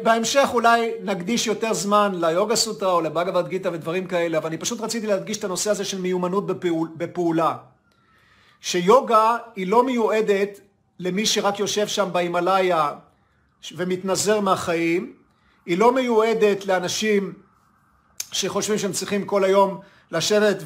בהמשך 0.03 0.49
אולי 0.53 0.91
נקדיש 1.03 1.47
יותר 1.47 1.75
זמן 1.75 2.13
ליוגה 2.15 2.57
סוטרה 2.57 2.93
או 2.93 3.01
לבגבד 3.01 3.49
גיטה 3.49 3.73
ודברים 3.73 4.07
כאלה, 4.07 4.39
אבל 4.39 4.47
אני 4.47 4.59
פשוט 4.59 4.81
רציתי 4.81 5.07
להדגיש 5.07 5.39
את 5.39 5.45
הנושא 5.45 5.71
הזה 5.71 5.85
של 5.85 6.01
מיומנות 6.01 6.47
בפעול, 6.47 6.89
בפעולה. 6.97 7.57
שיוגה 8.61 9.37
היא 9.57 9.67
לא 9.67 9.85
מיועדת 9.85 10.61
למי 10.99 11.27
שרק 11.27 11.59
יושב 11.59 11.87
שם 11.87 12.09
בהימאליה 12.13 12.93
ומתנזר 13.77 14.41
מהחיים, 14.41 15.13
היא 15.67 15.79
לא 15.79 15.93
מיועדת 15.93 16.67
לאנשים 16.67 17.33
שחושבים 18.33 18.79
שהם 18.79 18.93
צריכים 18.93 19.25
כל 19.25 19.45
היום 19.45 19.81
לשבת 20.11 20.57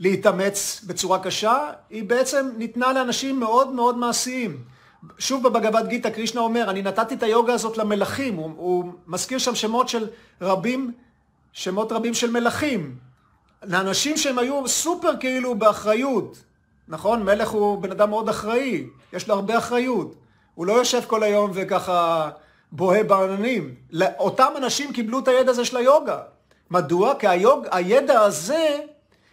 ולהתאמץ 0.00 0.80
אה, 0.82 0.88
בצורה 0.88 1.18
קשה, 1.18 1.70
היא 1.90 2.04
בעצם 2.04 2.50
ניתנה 2.56 2.92
לאנשים 2.92 3.40
מאוד 3.40 3.72
מאוד 3.72 3.98
מעשיים. 3.98 4.64
שוב 5.18 5.48
בבגבד 5.48 5.86
גיתא 5.88 6.10
קרישנה 6.10 6.40
אומר, 6.40 6.70
אני 6.70 6.82
נתתי 6.82 7.14
את 7.14 7.22
היוגה 7.22 7.54
הזאת 7.54 7.76
למלכים, 7.76 8.36
הוא, 8.36 8.50
הוא 8.56 8.92
מזכיר 9.06 9.38
שם 9.38 9.54
שמות 9.54 9.88
של 9.88 10.08
רבים, 10.40 10.92
שמות 11.52 11.92
רבים 11.92 12.14
של 12.14 12.30
מלכים, 12.30 12.96
לאנשים 13.62 14.16
שהם 14.16 14.38
היו 14.38 14.68
סופר 14.68 15.16
כאילו 15.20 15.54
באחריות, 15.54 16.42
נכון? 16.88 17.22
מלך 17.22 17.48
הוא 17.50 17.82
בן 17.82 17.90
אדם 17.90 18.10
מאוד 18.10 18.28
אחראי, 18.28 18.86
יש 19.12 19.28
לו 19.28 19.34
הרבה 19.34 19.58
אחריות, 19.58 20.14
הוא 20.54 20.66
לא 20.66 20.72
יושב 20.72 21.00
כל 21.06 21.22
היום 21.22 21.50
וככה 21.54 22.30
בוהה 22.72 23.04
בעננים. 23.04 23.74
אותם 24.18 24.52
אנשים 24.56 24.92
קיבלו 24.92 25.18
את 25.18 25.28
הידע 25.28 25.50
הזה 25.50 25.64
של 25.64 25.76
היוגה. 25.76 26.18
מדוע? 26.70 27.14
כי 27.14 27.28
היוג, 27.28 27.66
הידע 27.70 28.20
הזה 28.20 28.78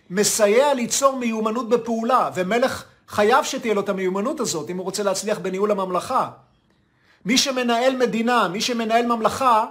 מסייע 0.10 0.74
ליצור 0.74 1.16
מיומנות 1.16 1.70
בפעולה, 1.70 2.30
ומלך 2.36 2.84
חייב 3.10 3.44
שתהיה 3.44 3.74
לו 3.74 3.82
את 3.82 3.90
המיומנות 3.90 4.40
הזאת, 4.40 4.70
אם 4.70 4.78
הוא 4.78 4.84
רוצה 4.84 5.04
להצליח 5.04 5.40
בניהול 5.40 5.72
הממלכה. 5.72 6.30
מי 7.26 7.38
שמנהל 7.38 7.96
מדינה, 7.96 8.48
מי 8.48 8.62
שמנהל 8.62 9.06
ממלכה, 9.06 9.66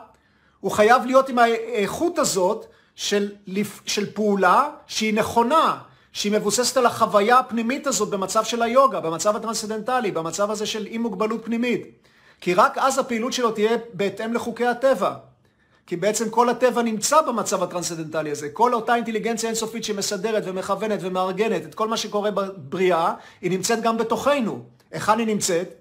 הוא 0.61 0.71
חייב 0.71 1.05
להיות 1.05 1.29
עם 1.29 1.39
האיכות 1.39 2.19
הזאת 2.19 2.67
של, 2.97 3.33
של 3.87 4.13
פעולה 4.13 4.71
שהיא 4.87 5.15
נכונה, 5.15 5.79
שהיא 6.13 6.33
מבוססת 6.33 6.77
על 6.77 6.87
החוויה 6.87 7.39
הפנימית 7.39 7.87
הזאת 7.87 8.09
במצב 8.09 8.45
של 8.45 8.63
היוגה, 8.63 9.01
במצב 9.01 9.37
הטרנסצדנטלי, 9.37 10.11
במצב 10.11 10.51
הזה 10.51 10.67
של 10.67 10.87
אי 10.87 10.99
מוגבלות 10.99 11.45
פנימית. 11.45 11.87
כי 12.41 12.55
רק 12.55 12.79
אז 12.79 12.99
הפעילות 12.99 13.33
שלו 13.33 13.51
תהיה 13.51 13.77
בהתאם 13.93 14.35
לחוקי 14.35 14.67
הטבע. 14.67 15.15
כי 15.87 15.97
בעצם 15.97 16.31
כל 16.31 16.49
הטבע 16.49 16.83
נמצא 16.83 17.23
במצב 17.23 17.63
הטרנסצדנטלי 17.63 18.31
הזה. 18.31 18.49
כל 18.49 18.75
אותה 18.75 18.95
אינטליגנציה 18.95 19.49
אינסופית 19.49 19.85
שמסדרת 19.85 20.43
ומכוונת 20.47 20.99
ומארגנת 21.03 21.65
את 21.65 21.75
כל 21.75 21.89
מה 21.89 21.97
שקורה 21.97 22.31
בבריאה, 22.31 23.15
היא 23.41 23.51
נמצאת 23.51 23.83
גם 23.83 23.99
בתוכנו. 23.99 24.65
היכן 24.91 25.19
היא 25.19 25.27
נמצאת? 25.27 25.75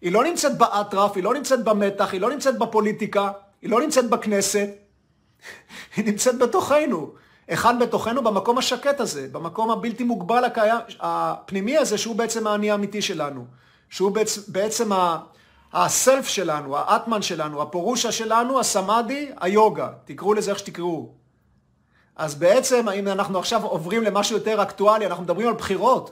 היא 0.00 0.12
לא 0.12 0.24
נמצאת 0.24 0.58
באטרף, 0.58 1.16
היא 1.16 1.24
לא 1.24 1.34
נמצאת 1.34 1.64
במתח, 1.64 2.12
היא 2.12 2.20
לא 2.20 2.30
נמצאת 2.30 2.58
בפוליטיקה, 2.58 3.30
היא 3.62 3.70
לא 3.70 3.80
נמצאת 3.80 4.10
בכנסת, 4.10 4.68
היא 5.96 6.04
נמצאת 6.04 6.38
בתוכנו. 6.38 7.12
היכן 7.48 7.78
בתוכנו? 7.78 8.22
במקום 8.22 8.58
השקט 8.58 9.00
הזה, 9.00 9.28
במקום 9.32 9.70
הבלתי 9.70 10.04
מוגבל 10.04 10.44
הקיים, 10.44 10.76
הפנימי 11.00 11.76
הזה, 11.78 11.98
שהוא 11.98 12.16
בעצם 12.16 12.46
האני 12.46 12.70
האמיתי 12.70 13.02
שלנו. 13.02 13.44
שהוא 13.90 14.10
בעצם, 14.10 14.40
בעצם 14.48 14.92
הסלף 15.72 16.28
שלנו, 16.28 16.76
האטמן 16.76 17.22
שלנו, 17.22 17.62
הפורושה 17.62 18.12
שלנו, 18.12 18.60
הסמאדי, 18.60 19.30
היוגה. 19.40 19.88
תקראו 20.04 20.34
לזה 20.34 20.50
איך 20.50 20.58
שתקראו. 20.58 21.08
אז 22.16 22.34
בעצם, 22.34 22.88
אם 22.88 23.08
אנחנו 23.08 23.38
עכשיו 23.38 23.64
עוברים 23.64 24.02
למשהו 24.02 24.36
יותר 24.36 24.62
אקטואלי, 24.62 25.06
אנחנו 25.06 25.22
מדברים 25.24 25.48
על 25.48 25.54
בחירות. 25.54 26.10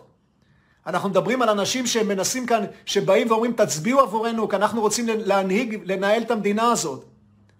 אנחנו 0.87 1.09
מדברים 1.09 1.43
על 1.43 1.49
אנשים 1.49 1.87
שמנסים 1.87 2.47
כאן, 2.47 2.65
שבאים 2.87 3.31
ואומרים, 3.31 3.53
תצביעו 3.53 4.01
עבורנו, 4.01 4.49
כי 4.49 4.57
אנחנו 4.57 4.81
רוצים 4.81 5.07
להנהיג, 5.09 5.81
לנהל 5.85 6.23
את 6.23 6.31
המדינה 6.31 6.73
הזאת. 6.73 7.05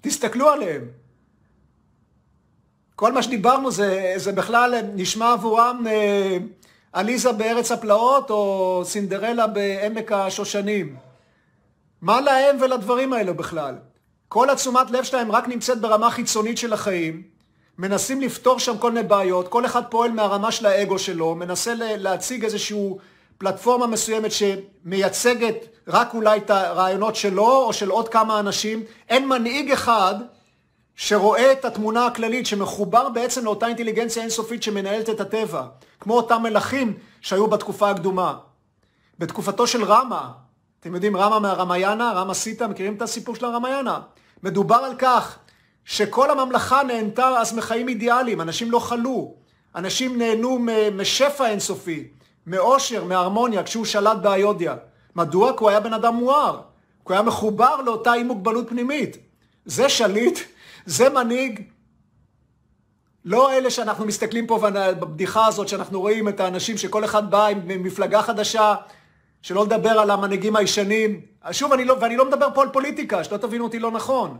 תסתכלו 0.01 0.51
עליהם. 0.51 0.83
כל 2.97 3.13
מה 3.13 3.23
שדיברנו 3.23 3.71
זה, 3.71 4.15
זה 4.17 4.33
בכלל 4.33 4.75
נשמע 4.95 5.33
עבורם 5.33 5.85
אה, 5.87 6.39
עליזה 6.93 7.33
בארץ 7.33 7.73
הפלאות 7.73 8.31
או 8.31 8.83
סינדרלה 8.85 9.47
בעמק 9.47 10.13
השושנים. 10.13 10.97
מה 12.03 12.21
להם 12.21 12.57
ולדברים 12.61 13.13
האלו 13.13 13.35
בכלל? 13.35 13.75
כל 14.29 14.51
התשומת 14.51 14.91
לב 14.91 15.05
שלהם 15.05 15.33
רק 15.33 15.49
נמצאת 15.49 15.81
ברמה 15.81 16.11
חיצונית 16.11 16.59
של 16.59 16.73
החיים, 16.73 17.23
מנסים 17.79 18.21
לפתור 18.21 18.59
שם 18.59 18.79
כל 18.79 18.93
מיני 18.93 19.09
בעיות, 19.09 19.49
כל 19.49 19.67
אחד 19.67 19.83
פועל 19.91 20.11
מהרמה 20.11 20.53
של 20.53 20.67
האגו 20.67 20.99
שלו, 20.99 21.35
מנסה 21.35 21.75
להציג 21.77 22.45
איזושהי 22.45 22.91
פלטפורמה 23.39 23.87
מסוימת 23.87 24.31
שמייצגת 24.33 25.57
רק 25.89 26.15
אולי 26.15 26.39
את 26.39 26.51
הרעיונות 26.51 27.17
שלו 27.17 27.65
או 27.65 27.73
של 27.73 27.91
עוד 27.91 28.09
כמה 28.09 28.41
אנשים. 28.41 28.83
אין 29.09 29.29
מנהיג 29.29 29.73
אחד 29.73 30.15
שרואה 30.97 31.53
את 31.53 31.65
התמונה 31.65 32.07
הכללית, 32.07 32.47
שמחובר 32.47 33.09
בעצם 33.09 33.45
לאותה 33.45 33.67
אינטליגנציה 33.67 34.23
אינסופית 34.23 34.63
שמנהלת 34.63 35.11
את 35.11 35.21
הטבע, 35.21 35.63
כמו 36.01 36.15
אותם 36.17 36.43
מלכים 36.43 36.97
שהיו 37.21 37.47
בתקופה 37.47 37.91
הקדומה. 37.91 38.35
בתקופתו 39.19 39.67
של 39.67 39.85
רמא, 39.85 40.23
אתם 40.87 40.95
יודעים 40.95 41.17
רמא 41.17 41.39
מהרמיאנה, 41.39 42.13
רמא 42.13 42.35
סיטה, 42.35 42.67
מכירים 42.67 42.95
את 42.95 43.03
הסיפור 43.03 43.35
של 43.35 43.45
הרמיאנה? 43.45 44.01
מדובר 44.43 44.75
על 44.75 44.93
כך 44.99 45.39
שכל 45.85 46.31
הממלכה 46.31 46.83
נהנתה 46.83 47.29
אז 47.29 47.57
מחיים 47.57 47.89
אידיאליים, 47.89 48.41
אנשים 48.41 48.71
לא 48.71 48.79
חלו, 48.79 49.35
אנשים 49.75 50.19
נהנו 50.19 50.59
משפע 50.93 51.49
אינסופי, 51.49 52.09
מאושר, 52.47 53.05
מהרמוניה, 53.05 53.63
כשהוא 53.63 53.85
שלט 53.85 54.17
באיודיה. 54.17 54.75
מדוע? 55.17 55.53
כי 55.53 55.59
הוא 55.61 55.71
היה 55.71 55.81
בן 55.81 55.93
אדם 55.93 56.15
מואר, 56.15 56.57
כי 56.57 56.63
הוא 57.03 57.13
היה 57.13 57.23
מחובר 57.23 57.77
לאותה 57.87 58.15
אי 58.15 58.23
מוגבלות 58.23 58.69
פנימית. 58.69 59.17
זה 59.65 59.89
שליט, 59.89 60.39
זה 60.87 61.09
מנהיג. 61.09 61.63
לא 63.25 63.53
אלה 63.53 63.71
שאנחנו 63.71 64.05
מסתכלים 64.05 64.47
פה 64.47 64.59
בבדיחה 64.73 65.47
הזאת, 65.47 65.69
שאנחנו 65.69 66.01
רואים 66.01 66.29
את 66.29 66.41
האנשים 66.41 66.79
שכל 66.79 67.05
אחד 67.05 67.31
בא 67.31 67.47
עם 67.47 67.61
מפלגה 67.67 68.23
חדשה, 68.23 68.75
שלא 69.47 69.65
לדבר 69.65 69.91
על 69.91 70.11
המנהיגים 70.11 70.57
הישנים. 70.57 71.21
שוב, 71.53 71.73
אני 71.73 71.85
לא, 71.85 71.97
ואני 72.01 72.17
לא 72.17 72.29
מדבר 72.29 72.49
פה 72.55 72.63
על 72.63 72.69
פוליטיקה, 72.69 73.25
שלא 73.25 73.37
תבינו 73.37 73.65
אותי 73.65 73.79
לא 73.79 73.91
נכון. 73.91 74.39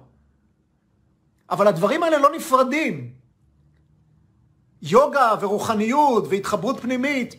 אבל 1.51 1.67
הדברים 1.69 2.03
האלה 2.03 2.19
לא 2.19 2.37
נפרדים. 2.37 3.11
יוגה 4.83 5.35
ורוחניות 5.41 6.25
והתחברות 6.29 6.81
פנימית 6.81 7.35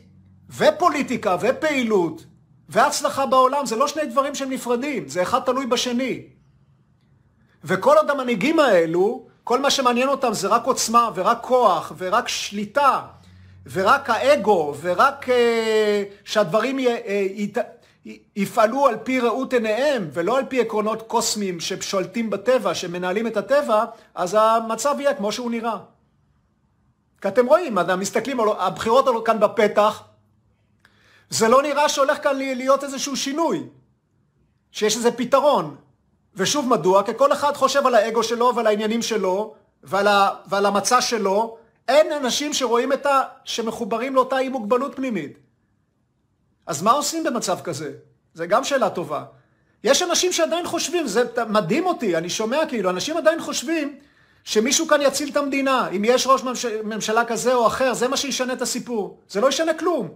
ופוליטיקה 0.50 1.38
ופעילות 1.42 2.26
והצלחה 2.70 3.26
בעולם 3.26 3.66
זה 3.66 3.76
לא 3.76 3.88
שני 3.88 4.06
דברים 4.06 4.36
שהם 4.36 4.50
נפרדים, 4.50 5.08
זה 5.08 5.22
אחד 5.22 5.40
תלוי 5.40 5.66
בשני. 5.66 6.24
וכל 7.64 7.98
עוד 7.98 8.10
המנהיגים 8.10 8.60
האלו, 8.60 9.28
כל 9.44 9.62
מה 9.62 9.70
שמעניין 9.70 10.08
אותם 10.08 10.34
זה 10.34 10.48
רק 10.48 10.66
עוצמה 10.66 11.10
ורק 11.16 11.38
כוח 11.42 11.92
ורק 11.98 12.28
שליטה 12.28 13.02
ורק 13.72 14.10
האגו 14.10 14.74
ורק 14.82 15.26
uh, 15.26 15.32
שהדברים 16.24 16.80
י, 16.80 16.88
uh, 16.88 17.60
יפעלו 18.36 18.88
על 18.88 18.98
פי 19.04 19.20
ראות 19.20 19.54
עיניהם 19.54 20.10
ולא 20.14 20.38
על 20.38 20.46
פי 20.46 20.62
עקרונות 20.62 21.02
קוסמיים 21.02 21.60
ששולטים 21.60 22.30
בטבע, 22.30 22.76
שמנהלים 22.76 23.28
את 23.28 23.38
הטבע, 23.38 23.86
אז 24.16 24.38
המצב 24.40 24.96
יהיה 25.00 25.14
כמו 25.14 25.32
שהוא 25.32 25.52
נראה. 25.52 25.78
כי 27.22 27.28
אתם 27.28 27.46
רואים, 27.46 27.80
אתם 27.80 28.00
מסתכלים, 28.00 28.40
הבחירות 28.40 29.26
כאן 29.26 29.40
בפתח, 29.40 30.04
זה 31.30 31.48
לא 31.48 31.62
נראה 31.62 31.90
שהולך 31.90 32.24
כאן 32.24 32.38
להיות 32.38 32.84
איזשהו 32.84 33.16
שינוי, 33.16 33.64
שיש 34.72 34.96
איזה 34.96 35.12
פתרון. 35.12 35.76
ושוב 36.36 36.68
מדוע? 36.68 37.04
כי 37.04 37.12
כל 37.18 37.34
אחד 37.34 37.54
חושב 37.56 37.88
על 37.88 37.96
האגו 37.96 38.24
שלו 38.24 38.56
ועל 38.56 38.68
העניינים 38.68 39.02
שלו 39.02 39.56
ועל, 39.84 40.08
ה, 40.08 40.30
ועל 40.48 40.66
המצע 40.66 41.02
שלו. 41.02 41.58
אין 41.88 42.12
אנשים 42.12 42.54
שרואים 42.54 42.94
את 42.94 43.06
ה... 43.06 43.24
שמחוברים 43.44 44.16
לאותה 44.16 44.40
אי 44.40 44.50
מוגבלות 44.50 44.96
פנימית. 44.96 45.38
אז 46.68 46.82
מה 46.82 46.92
עושים 46.92 47.24
במצב 47.24 47.60
כזה? 47.62 47.92
זה 48.34 48.46
גם 48.46 48.64
שאלה 48.64 48.90
טובה. 48.90 49.24
יש 49.84 50.02
אנשים 50.02 50.34
שעדיין 50.34 50.66
חושבים, 50.66 51.08
זה 51.08 51.24
מדהים 51.50 51.86
אותי, 51.86 52.18
אני 52.18 52.30
שומע 52.30 52.66
כאילו, 52.68 52.90
אנשים 52.90 53.18
עדיין 53.18 53.42
חושבים 53.42 54.00
שמישהו 54.44 54.88
כאן 54.88 55.02
יציל 55.02 55.30
את 55.30 55.38
המדינה. 55.38 55.90
אם 55.90 56.06
יש 56.06 56.28
ראש 56.28 56.42
ממשלה 56.84 57.26
כזה 57.26 57.54
או 57.54 57.68
אחר, 57.68 57.94
זה 57.94 58.08
מה 58.08 58.18
שישנה 58.18 58.54
את 58.54 58.62
הסיפור. 58.62 59.20
זה 59.30 59.42
לא 59.42 59.48
ישנה 59.48 59.74
כלום. 59.74 60.10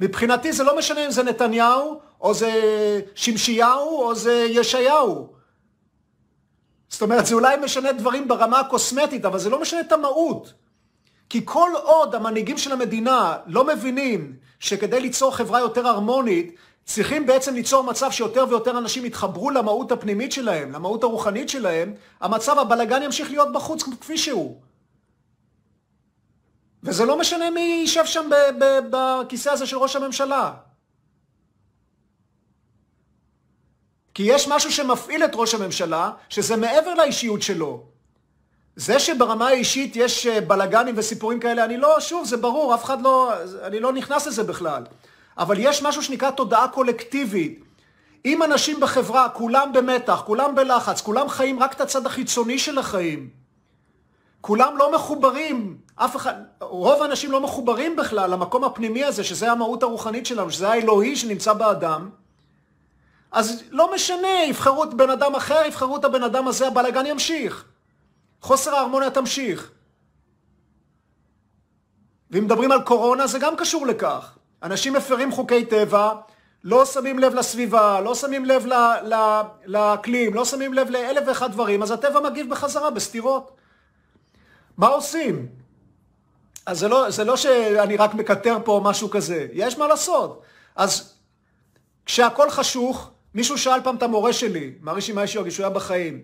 מבחינתי 0.00 0.52
זה 0.52 0.64
לא 0.64 0.78
משנה 0.78 1.06
אם 1.06 1.10
זה 1.10 1.22
נתניהו, 1.22 2.00
או 2.20 2.34
זה 2.34 2.52
שמשיהו, 3.14 4.02
או 4.02 4.14
זה 4.14 4.46
ישעיהו. 4.48 5.32
זאת 6.88 7.02
אומרת, 7.02 7.26
זה 7.26 7.34
אולי 7.34 7.56
משנה 7.56 7.92
דברים 7.92 8.28
ברמה 8.28 8.60
הקוסמטית, 8.60 9.24
אבל 9.24 9.38
זה 9.38 9.50
לא 9.50 9.60
משנה 9.60 9.80
את 9.80 9.92
המהות. 9.92 10.52
כי 11.30 11.40
כל 11.44 11.70
עוד 11.82 12.14
המנהיגים 12.14 12.58
של 12.58 12.72
המדינה 12.72 13.36
לא 13.46 13.64
מבינים 13.64 14.36
שכדי 14.58 15.00
ליצור 15.00 15.36
חברה 15.36 15.60
יותר 15.60 15.86
הרמונית, 15.86 16.54
צריכים 16.84 17.26
בעצם 17.26 17.54
ליצור 17.54 17.84
מצב 17.84 18.10
שיותר 18.10 18.44
ויותר 18.48 18.78
אנשים 18.78 19.04
יתחברו 19.04 19.50
למהות 19.50 19.92
הפנימית 19.92 20.32
שלהם, 20.32 20.72
למהות 20.72 21.02
הרוחנית 21.02 21.48
שלהם, 21.48 21.94
המצב, 22.20 22.58
הבלגן 22.58 23.02
ימשיך 23.02 23.30
להיות 23.30 23.52
בחוץ 23.52 23.82
כפי 23.82 24.18
שהוא. 24.18 24.60
וזה 26.82 27.04
לא 27.04 27.18
משנה 27.18 27.50
מי 27.50 27.60
יישב 27.60 28.04
שם 28.06 28.30
בכיסא 28.90 29.50
הזה 29.50 29.66
של 29.66 29.76
ראש 29.76 29.96
הממשלה. 29.96 30.52
כי 34.14 34.22
יש 34.22 34.48
משהו 34.48 34.72
שמפעיל 34.72 35.24
את 35.24 35.30
ראש 35.34 35.54
הממשלה, 35.54 36.10
שזה 36.28 36.56
מעבר 36.56 36.94
לאישיות 36.94 37.42
שלו. 37.42 37.89
זה 38.76 38.98
שברמה 38.98 39.48
האישית 39.48 39.96
יש 39.96 40.26
אה, 40.26 40.40
בלגנים 40.40 40.94
וסיפורים 40.98 41.40
כאלה, 41.40 41.64
אני 41.64 41.76
לא, 41.76 42.00
שוב, 42.00 42.26
זה 42.26 42.36
ברור, 42.36 42.74
אף 42.74 42.84
אחד 42.84 43.02
לא, 43.02 43.32
אני 43.62 43.80
לא 43.80 43.92
נכנס 43.92 44.26
לזה 44.26 44.42
בכלל. 44.44 44.82
אבל 45.38 45.56
יש 45.58 45.82
משהו 45.82 46.02
שנקרא 46.02 46.30
תודעה 46.30 46.68
קולקטיבית. 46.68 47.64
אם 48.24 48.42
אנשים 48.42 48.80
בחברה, 48.80 49.28
כולם 49.28 49.72
במתח, 49.72 50.22
כולם 50.26 50.54
בלחץ, 50.54 51.00
כולם 51.00 51.28
חיים 51.28 51.62
רק 51.62 51.72
את 51.72 51.80
הצד 51.80 52.06
החיצוני 52.06 52.58
של 52.58 52.78
החיים, 52.78 53.28
כולם 54.40 54.76
לא 54.76 54.94
מחוברים, 54.94 55.76
אף 55.96 56.16
אחד, 56.16 56.34
רוב 56.60 57.02
האנשים 57.02 57.32
לא 57.32 57.40
מחוברים 57.40 57.96
בכלל 57.96 58.30
למקום 58.30 58.64
הפנימי 58.64 59.04
הזה, 59.04 59.24
שזה 59.24 59.52
המהות 59.52 59.82
הרוחנית 59.82 60.26
שלנו, 60.26 60.50
שזה 60.50 60.70
האלוהי 60.70 61.16
שנמצא 61.16 61.52
באדם, 61.52 62.10
אז 63.32 63.62
לא 63.70 63.94
משנה, 63.94 64.44
יבחרו 64.48 64.84
את 64.84 64.94
בן 64.94 65.10
אדם 65.10 65.34
אחר, 65.34 65.62
יבחרו 65.66 65.96
את 65.96 66.04
הבן 66.04 66.22
אדם 66.22 66.48
הזה, 66.48 66.66
הבלאגן 66.66 67.06
ימשיך. 67.06 67.64
חוסר 68.40 68.74
ההרמוניה 68.74 69.10
תמשיך. 69.10 69.70
ואם 72.30 72.44
מדברים 72.44 72.72
על 72.72 72.82
קורונה, 72.82 73.26
זה 73.26 73.38
גם 73.38 73.56
קשור 73.56 73.86
לכך. 73.86 74.38
אנשים 74.62 74.92
מפרים 74.92 75.32
חוקי 75.32 75.64
טבע, 75.64 76.14
לא 76.64 76.84
שמים 76.84 77.18
לב 77.18 77.34
לסביבה, 77.34 78.00
לא 78.00 78.14
שמים 78.14 78.44
לב 78.44 78.66
לאקלים, 79.64 80.34
לא 80.34 80.44
שמים 80.44 80.74
לב 80.74 80.90
לאלף 80.90 81.24
ואחד 81.26 81.52
דברים, 81.52 81.82
אז 81.82 81.90
הטבע 81.90 82.20
מגיב 82.20 82.50
בחזרה 82.50 82.90
בסתירות. 82.90 83.56
מה 84.76 84.86
עושים? 84.86 85.48
אז 86.66 86.78
זה 86.78 86.88
לא, 86.88 87.10
זה 87.10 87.24
לא 87.24 87.36
שאני 87.36 87.96
רק 87.96 88.14
מקטר 88.14 88.56
פה 88.64 88.80
משהו 88.84 89.10
כזה, 89.10 89.46
יש 89.52 89.78
מה 89.78 89.88
לעשות. 89.88 90.42
אז 90.76 91.14
כשהכול 92.06 92.50
חשוך, 92.50 93.10
מישהו 93.34 93.58
שאל 93.58 93.80
פעם 93.84 93.96
את 93.96 94.02
המורה 94.02 94.32
שלי, 94.32 94.74
מרישי 94.80 95.12
מיישיוגי, 95.12 95.50
שהוא 95.50 95.66
היה 95.66 95.74
בחיים, 95.74 96.22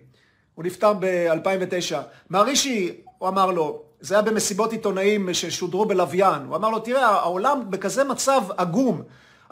הוא 0.57 0.65
נפטר 0.65 0.93
ב-2009. 1.01 1.97
מרישי, 2.31 3.01
הוא 3.19 3.29
אמר 3.29 3.47
לו, 3.47 3.83
זה 4.01 4.15
היה 4.15 4.23
במסיבות 4.23 4.73
עיתונאים 4.73 5.35
ששודרו 5.35 5.87
בלוויין, 5.87 6.43
הוא 6.47 6.57
אמר 6.57 6.71
לו, 6.71 6.79
תראה, 6.79 7.07
העולם 7.07 7.71
בכזה 7.71 8.05
מצב 8.05 8.43
עגום. 8.57 9.03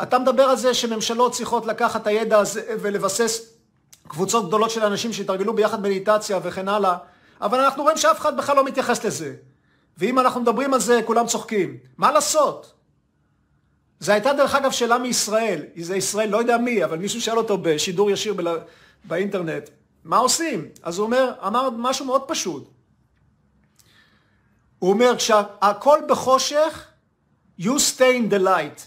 אתה 0.03 0.19
מדבר 0.19 0.43
על 0.43 0.57
זה 0.57 0.75
שממשלות 0.75 1.33
צריכות 1.33 1.67
לקחת 1.67 2.03
את 2.03 2.07
הידע 2.07 2.39
הזה 2.39 2.63
ולבסס 2.81 3.55
קבוצות 4.09 4.49
גדולות 4.49 4.71
של 4.71 4.85
אנשים 4.85 5.13
שיתרגלו 5.13 5.55
ביחד 5.55 5.83
מדיטציה 5.83 6.39
וכן 6.43 6.69
הלאה, 6.69 6.97
אבל 7.41 7.61
אנחנו 7.61 7.83
רואים 7.83 7.97
שאף 7.97 8.21
אחד 8.21 8.37
בכלל 8.37 8.57
לא 8.57 8.65
מתייחס 8.65 9.05
לזה. 9.05 9.35
ואם 9.99 10.19
אנחנו 10.19 10.41
מדברים 10.41 10.75
על 10.75 10.81
זה, 10.81 11.01
כולם 11.05 11.27
צוחקים. 11.27 11.77
מה 11.99 12.13
לעשות? 12.13 12.73
זו 14.01 14.13
הייתה 14.13 14.33
דרך 14.33 14.55
אגב 14.55 14.71
שאלה 14.71 14.99
מישראל, 14.99 15.63
זה 15.77 15.97
ישראל, 15.97 16.29
לא 16.29 16.37
יודע 16.37 16.59
מי, 16.59 16.85
אבל 16.85 16.99
מישהו 16.99 17.21
שאל 17.21 17.39
אותו 17.39 17.59
בשידור 17.59 18.11
ישיר 18.11 18.35
בלה, 18.35 18.55
באינטרנט, 19.05 19.71
מה 20.05 20.17
עושים? 20.17 20.69
אז 20.83 20.99
הוא 20.99 21.07
אומר, 21.07 21.35
אמר 21.47 21.71
משהו 21.71 22.07
מאוד 22.07 22.23
פשוט. 22.29 22.71
הוא 24.79 24.91
אומר, 24.91 25.17
כשהכל 25.17 25.99
בחושך, 26.09 26.89
you 27.61 27.65
stay 27.65 28.29
in 28.29 28.33
the 28.33 28.45
light. 28.45 28.81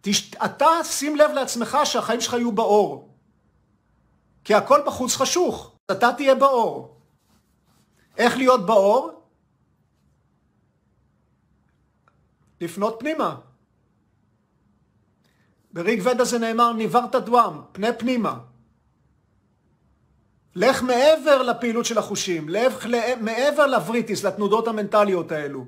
תש... 0.00 0.34
אתה 0.34 0.66
שים 0.84 1.16
לב 1.16 1.30
לעצמך 1.30 1.78
שהחיים 1.84 2.20
שלך 2.20 2.32
יהיו 2.32 2.52
באור. 2.52 3.14
כי 4.44 4.54
הכל 4.54 4.80
בחוץ 4.86 5.16
חשוך, 5.16 5.76
אתה 5.90 6.12
תהיה 6.12 6.34
באור. 6.34 7.00
איך 8.16 8.36
להיות 8.36 8.66
באור? 8.66 9.22
לפנות 12.60 12.96
פנימה. 12.98 13.36
בריג 15.72 16.02
ודה 16.04 16.24
זה 16.24 16.38
נאמר 16.38 16.72
ניברת 16.72 17.14
דואם, 17.14 17.62
פנה 17.72 17.92
פנימה. 17.92 18.38
לך 20.56 20.82
מעבר 20.82 21.42
לפעילות 21.42 21.84
של 21.84 21.98
החושים, 21.98 22.48
לך 22.48 22.86
מעבר 23.20 23.66
לבריטיס, 23.66 24.24
לתנודות 24.24 24.68
המנטליות 24.68 25.32
האלו. 25.32 25.64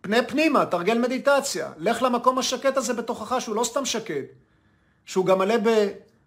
פנה 0.00 0.22
פנימה, 0.22 0.66
תרגל 0.66 0.98
מדיטציה. 0.98 1.70
לך 1.78 2.02
למקום 2.02 2.38
השקט 2.38 2.76
הזה 2.76 2.94
בתוכך, 2.94 3.36
שהוא 3.40 3.56
לא 3.56 3.64
סתם 3.64 3.84
שקט, 3.84 4.24
שהוא 5.04 5.26
גם 5.26 5.38
מלא 5.38 5.54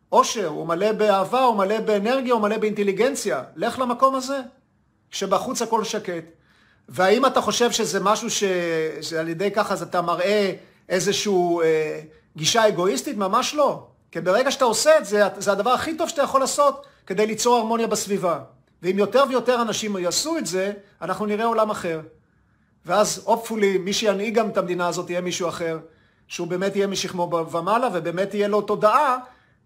באושר, 0.10 0.47
הוא 0.47 0.68
מלא 0.68 0.91
באהבה, 0.91 1.43
הוא 1.43 1.56
מלא 1.56 1.80
באנרגיה, 1.80 2.34
הוא 2.34 2.41
מלא 2.41 2.58
באינטליגנציה. 2.58 3.43
לך 3.56 3.80
למקום 3.80 4.16
הזה, 4.16 4.39
שבחוץ 5.10 5.62
הכל 5.62 5.84
שקט. 5.84 6.24
והאם 6.89 7.26
אתה 7.26 7.41
חושב 7.41 7.72
שזה 7.72 7.99
משהו 7.99 8.30
ש... 8.30 8.43
שעל 9.01 9.30
ידי 9.30 9.51
ככה 9.51 9.76
אתה 9.82 10.01
מראה 10.01 10.53
איזושהי 10.89 11.34
אה, 11.64 12.01
גישה 12.38 12.68
אגואיסטית? 12.68 13.18
ממש 13.18 13.56
לא. 13.56 13.88
כי 14.12 14.22
ברגע 14.22 14.51
שאתה 14.51 14.66
עושה 14.66 14.97
את 14.97 15.06
זה, 15.06 15.24
זה 15.38 15.51
הדבר 15.51 15.70
הכי 15.70 15.97
טוב 15.97 16.10
שאתה 16.10 16.22
יכול 16.22 16.41
לעשות 16.41 16.86
כדי 17.08 17.26
ליצור 17.26 17.58
הרמוניה 17.58 17.88
בסביבה. 17.88 18.39
ואם 18.82 18.99
יותר 18.99 19.24
ויותר 19.30 19.62
אנשים 19.62 19.97
יעשו 19.97 20.38
את 20.38 20.45
זה, 20.45 20.74
אנחנו 21.01 21.26
נראה 21.26 21.45
עולם 21.45 21.70
אחר. 21.70 22.01
ואז 22.86 23.22
הופפולי, 23.26 23.78
מי 23.78 23.93
שינהיג 23.93 24.36
גם 24.36 24.49
את 24.49 24.58
המדינה 24.58 24.88
הזאת 24.88 25.10
יהיה 25.10 25.22
מישהו 25.22 25.49
אחר, 25.49 25.80
שהוא 26.28 26.47
באמת 26.47 26.76
יהיה 26.76 26.88
משכמו 26.88 27.45
ומעלה, 27.51 27.89
ובאמת 27.93 28.30
תהיה 28.30 28.47
לו 28.47 28.62
תודעה, 28.62 29.18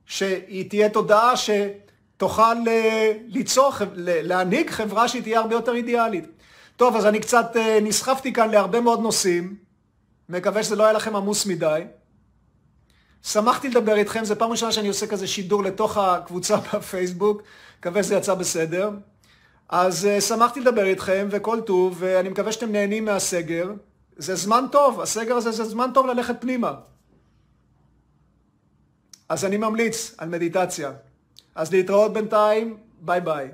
שהיא 0.06 0.70
תהיה 0.70 0.90
תודעה 0.90 1.34
שתוכל 1.38 2.68
אה, 2.68 3.14
ליצור, 3.28 3.74
להנהיג 3.96 4.70
חברה 4.70 5.08
שהיא 5.08 5.22
תהיה 5.22 5.40
הרבה 5.40 5.56
יותר 5.56 5.76
אידיאלית. 5.76 6.26
טוב, 6.76 6.96
אז 6.96 7.06
אני 7.06 7.20
קצת 7.20 7.56
אה, 7.56 7.80
נסחפתי 7.82 8.34
כאן 8.34 8.50
להרבה 8.50 8.82
מאוד 8.82 9.00
נושאים, 9.00 9.56
מקווה 10.30 10.64
שזה 10.64 10.76
לא 10.76 10.84
היה 10.84 10.94
לכם 10.94 11.16
עמוס 11.16 11.46
מדי. 11.46 11.82
שמחתי 13.24 13.70
לדבר 13.70 13.96
איתכם, 13.96 14.26
זו 14.26 14.36
פעם 14.36 14.52
ראשונה 14.52 14.72
שאני 14.72 14.88
עושה 14.88 15.08
כזה 15.08 15.28
שידור 15.28 15.64
לתוך 15.64 15.98
הקבוצה 15.98 16.58
בפייסבוק, 16.74 17.42
מקווה 17.80 18.04
שזה 18.04 18.16
יצא 18.16 18.34
בסדר. 18.34 18.92
אז 19.70 20.08
uh, 20.18 20.22
שמחתי 20.22 20.60
לדבר 20.60 20.86
איתכם 20.86 21.28
וכל 21.32 21.62
טוב, 21.62 21.96
ואני 22.00 22.30
מקווה 22.30 22.52
שאתם 22.52 22.72
נהנים 22.72 23.06
מהסגר. 23.06 23.72
זה 24.18 24.36
זמן 24.36 24.66
טוב, 24.72 25.02
הסגר 25.02 25.36
הזה 25.36 25.52
זה 25.52 25.64
זמן 25.64 25.90
טוב 25.94 26.06
ללכת 26.08 26.36
פנימה. 26.42 26.74
אז 29.30 29.46
אני 29.46 29.58
ממליץ 29.58 30.16
על 30.18 30.30
מדיטציה. 30.30 30.92
אז 31.56 31.72
להתראות 31.72 32.14
בינתיים, 32.14 32.78
ביי 33.02 33.22
ביי. 33.22 33.50